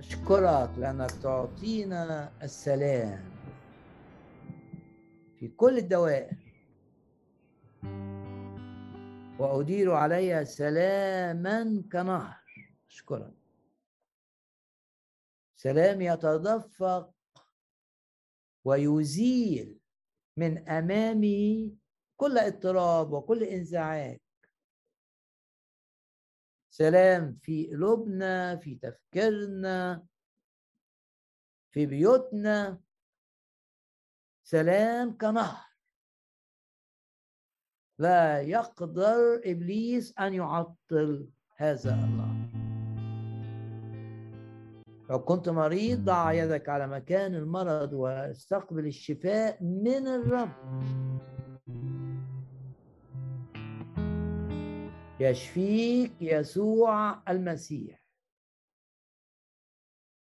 أشكرك 0.08 0.70
لأنك 0.78 1.10
تعطينا 1.10 2.32
السلام 2.42 3.24
في 5.36 5.48
كل 5.48 5.78
الدوائر. 5.78 6.36
وأدير 9.38 9.92
علي 9.94 10.44
سلاما 10.44 11.82
كنهر. 11.92 12.36
أشكرك 12.88 13.34
سلام 15.56 16.00
يتدفق 16.00 17.10
ويزيل 18.64 19.78
من 20.36 20.68
أمامي 20.68 21.74
كل 22.16 22.38
اضطراب 22.38 23.12
وكل 23.12 23.42
إنزعاج. 23.42 24.18
في 27.40 27.68
قلوبنا 27.72 28.56
في 28.56 28.74
تفكيرنا 28.74 30.06
في 31.70 31.86
بيوتنا. 31.86 32.80
سلام 34.42 35.18
كنهر. 35.18 35.64
لا 37.98 38.40
يقدر 38.40 39.40
إبليس 39.44 40.18
أن 40.18 40.34
يعطل 40.34 41.28
هذا 41.56 41.94
النهر 41.94 42.44
لو 45.10 45.24
كنت 45.24 45.48
مريض 45.48 46.04
ضع 46.04 46.32
يدك 46.32 46.68
على 46.68 46.86
مكان 46.86 47.34
المرض 47.34 47.92
واستقبل 47.92 48.86
الشفاء 48.86 49.62
من 49.62 50.06
الرب. 50.06 50.52
يشفيك 55.20 56.12
يسوع 56.20 57.22
المسيح. 57.28 58.04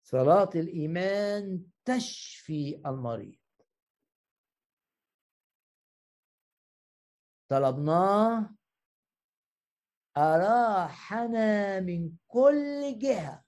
صلاة 0.02 0.51
الإيمان 0.55 1.66
تشفي 1.85 2.82
المريض. 2.86 3.39
طلبناه 7.48 8.55
أراحنا 10.16 11.81
من 11.81 12.12
كل 12.28 12.98
جهة. 12.98 13.44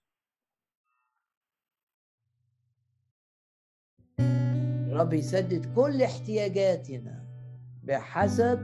رب 4.91 5.13
يسدد 5.13 5.75
كل 5.75 6.03
احتياجاتنا 6.03 7.27
بحسب 7.83 8.59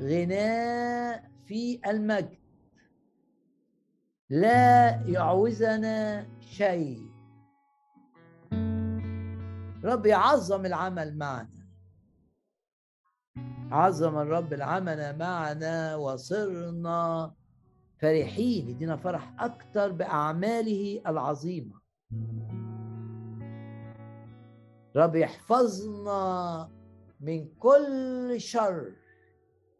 غناء 0.00 1.31
في 1.52 1.80
المجد. 1.86 2.38
لا 4.30 4.90
يعوزنا 5.06 6.26
شيء. 6.40 7.06
رب 9.84 10.06
يعظم 10.06 10.66
العمل 10.66 11.18
معنا. 11.18 11.66
عظم 13.70 14.18
الرب 14.18 14.52
العمل 14.52 15.18
معنا 15.18 15.96
وصرنا 15.96 17.32
فرحين. 17.98 18.68
يدينا 18.68 18.96
فرح 18.96 19.34
أكثر 19.38 19.92
بأعماله 19.92 21.02
العظيمة. 21.06 21.80
رب 24.96 25.16
يحفظنا 25.16 26.68
من 27.20 27.48
كل 27.48 28.34
شر. 28.38 29.01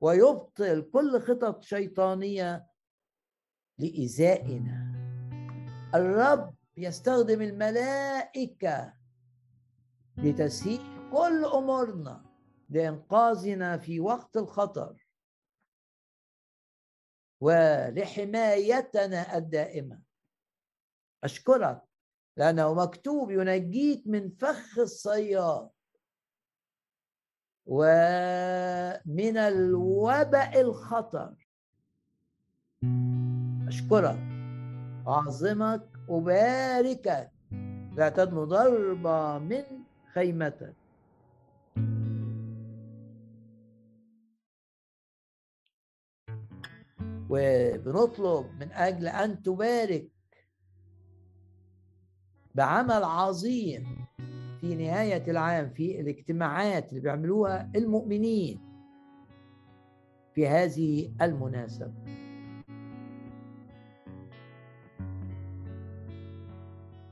ويبطل 0.02 0.90
كل 0.92 1.20
خطط 1.20 1.62
شيطانية 1.62 2.66
لإيذائنا 3.78 4.92
الرب 5.94 6.54
يستخدم 6.76 7.42
الملائكة 7.42 8.94
لتسهيل 10.16 11.10
كل 11.12 11.44
أمورنا 11.44 12.24
لإنقاذنا 12.68 13.78
في 13.78 14.00
وقت 14.00 14.36
الخطر 14.36 15.06
ولحمايتنا 17.40 19.36
الدائمة. 19.36 20.02
أشكرك 21.24 21.82
لأنه 22.36 22.74
مكتوب 22.74 23.30
ينجيك 23.30 24.06
من 24.06 24.30
فخ 24.30 24.78
الصياد. 24.78 25.70
ومن 27.66 29.36
الوباء 29.36 30.60
الخطر. 30.60 31.34
أشكرك. 33.68 34.18
أعظمك 35.09 35.82
أباركك. 36.09 37.30
لا 37.97 38.09
تدنو 38.09 38.44
ضربة 38.44 39.39
من 39.39 39.64
خيمتك. 40.14 40.74
وبنطلب 47.30 48.47
من 48.60 48.72
أجل 48.72 49.09
أن 49.09 49.43
تبارك 49.43 50.09
بعمل 52.55 53.05
عظيم 53.05 54.01
في 54.62 54.74
نهاية 54.74 55.30
العام 55.30 55.70
في 55.70 56.01
الاجتماعات 56.01 56.89
اللي 56.89 57.01
بيعملوها 57.01 57.70
المؤمنين 57.76 58.60
في 60.34 60.48
هذه 60.48 61.14
المناسبة. 61.22 61.93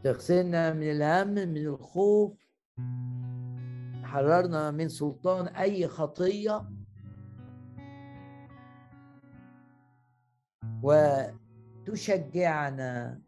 تغسلنا 0.03 0.73
من 0.73 0.91
الهم 0.91 1.29
من 1.29 1.67
الخوف. 1.67 2.33
حررنا 4.03 4.71
من 4.71 4.89
سلطان 4.89 5.47
أي 5.49 5.89
خطية. 5.89 6.69
وتشجعنا 11.87 13.21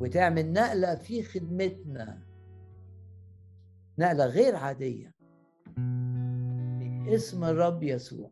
وتعمل 0.00 0.52
نقلة 0.52 0.94
في 0.94 1.22
خدمتنا. 1.22 2.22
نقلة 3.98 4.26
غير 4.26 4.56
عادية. 4.56 5.14
باسم 7.06 7.44
الرب 7.44 7.82
يسوع. 7.82 8.30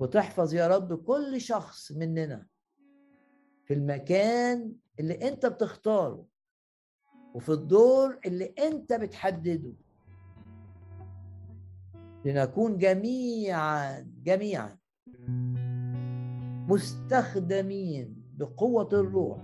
وتحفظ 0.00 0.54
يا 0.54 0.68
رب 0.68 0.94
كل 1.04 1.40
شخص 1.40 1.92
مننا 1.92 2.46
في 3.64 3.74
المكان 3.74 4.72
اللي 5.00 5.28
انت 5.28 5.46
بتختاره 5.46 6.26
وفي 7.34 7.48
الدور 7.52 8.18
اللي 8.26 8.44
انت 8.44 8.92
بتحدده. 8.92 9.72
لنكون 12.24 12.78
جميعا 12.78 14.00
جميعا 14.22 14.78
مستخدمين 16.68 18.19
بقوة 18.40 18.88
الروح. 18.92 19.38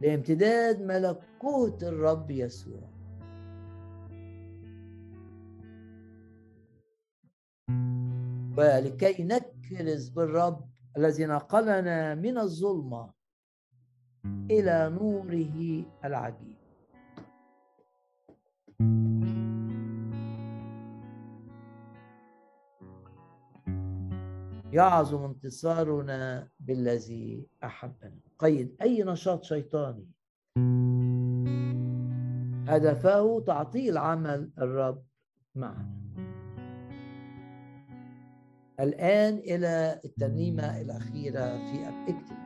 لامتداد 0.00 0.82
ملكوت 0.82 1.82
الرب 1.84 2.30
يسوع. 2.30 2.90
ولكي 8.58 9.24
نكرز 9.24 10.08
بالرب 10.08 10.70
الذي 10.96 11.26
نقلنا 11.26 12.14
من 12.14 12.38
الظلمة 12.38 13.10
إلى 14.50 14.90
نوره 14.90 15.84
العجيب. 16.04 16.56
يعظم 24.72 25.24
انتصارنا 25.24 26.48
بالذي 26.60 27.46
أحبنا. 27.64 28.20
قيد 28.38 28.76
أي 28.82 29.02
نشاط 29.02 29.44
شيطاني. 29.44 30.06
هدفه 32.68 33.40
تعطيل 33.40 33.98
عمل 33.98 34.50
الرب 34.58 35.02
معنا. 35.54 35.96
الآن 38.80 39.34
إلى 39.38 40.00
الترنيمة 40.04 40.80
الأخيرة 40.80 41.56
في 41.56 41.88
الاجتماع 41.88 42.45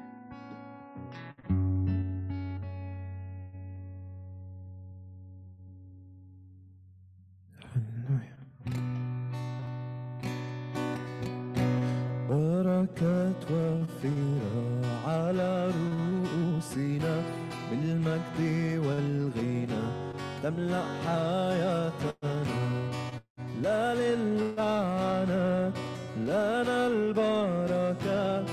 لنا 26.40 26.86
البركة. 26.86 28.44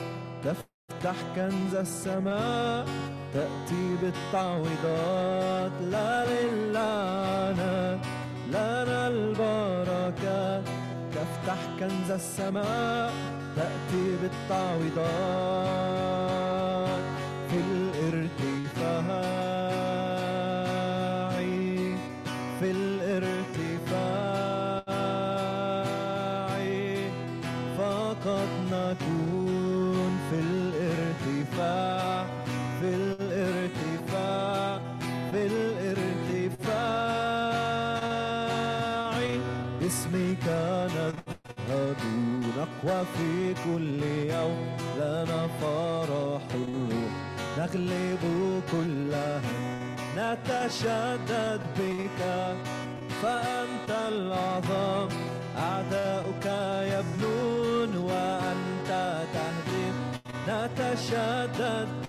تفتح 0.43 1.17
كنز 1.35 1.75
السماء 1.75 2.85
تأتي 3.33 3.95
بالتعويضات. 4.01 5.71
لا 5.91 6.25
للعنة 6.25 7.99
لنا 8.47 9.07
البركة 9.07 10.61
تفتح 11.15 11.59
كنز 11.79 12.11
السماء 12.11 13.13
تأتي 13.55 14.05
بالتعويضات. 14.21 15.07
وفي 42.87 43.53
كل 43.53 44.03
يوم 44.03 44.77
لنا 44.99 45.47
فرح 45.61 46.43
نغلب 47.57 48.23
كل 48.71 49.11
نتشدد 50.17 51.61
بك. 51.79 52.21
فأنت 53.21 53.89
العظام 54.07 55.09
أعداؤك 55.57 56.45
يبنون 56.93 57.97
وأنت 57.97 58.89
تهدم 59.33 59.97
نتشدد 60.47 62.06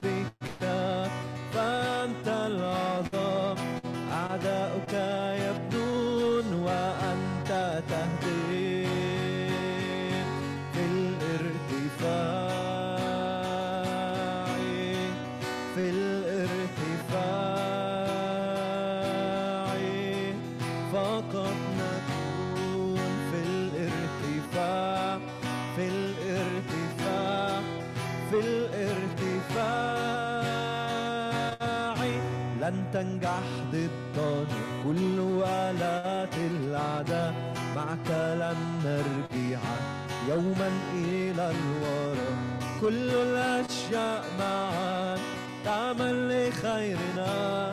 يوما 40.29 40.71
إلى 40.95 41.51
الوراء 41.51 42.39
كل 42.81 43.11
الأشياء 43.11 44.25
معا 44.41 45.17
تعمل 45.65 46.49
لخيرنا. 46.49 47.71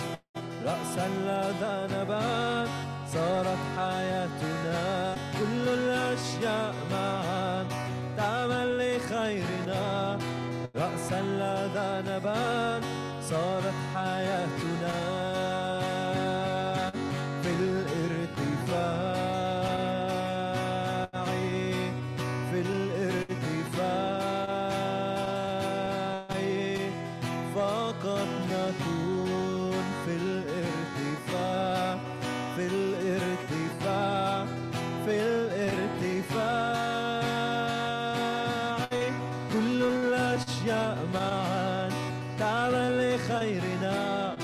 رأسا 0.65 1.07
لذنبا 1.27 2.67
صارت 3.13 3.61
حياتنا. 3.77 5.15
كل 5.39 5.65
الأشياء 5.79 6.73
معا 6.91 7.65
تعمل 8.17 8.67
لخيرنا. 8.77 10.17
رأسا 10.75 11.21
لذنبا 11.21 12.81
صارت 13.29 13.77
غيرنا 43.39 44.35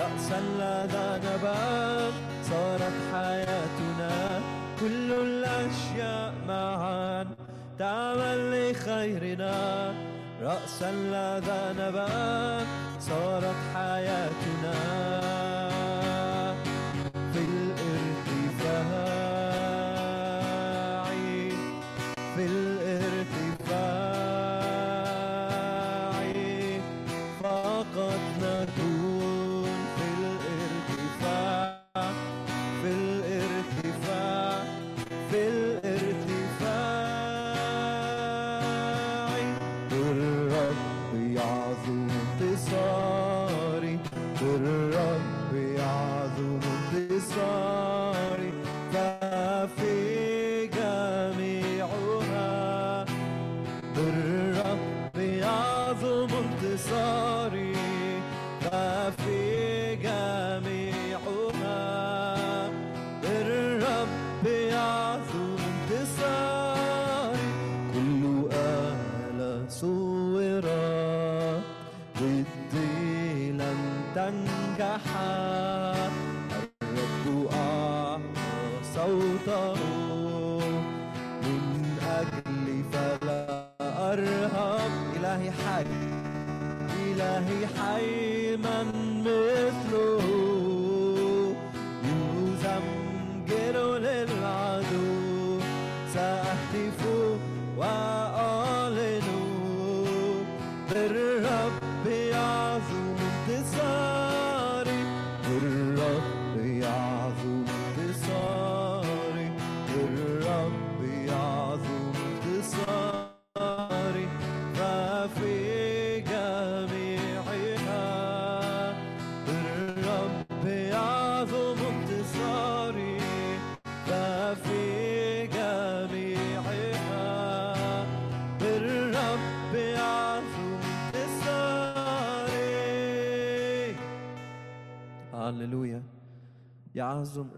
رأسا 0.00 0.40
لدى 0.40 1.26
نبات 1.26 2.12
صارت 2.50 2.96
حياتنا 3.12 4.40
كل 4.80 5.12
الأشياء 5.12 6.34
معا. 6.48 7.26
تعمل 7.78 8.70
لخيرنا. 8.70 9.54
رأسا 10.42 10.92
لذا 10.92 11.74
نبات 11.78 12.66
صارت 13.00 13.54
حياتنا 13.74 14.74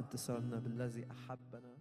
اتصالنا 0.07 0.59
بالذي 0.59 1.07
أحبنا. 1.11 1.75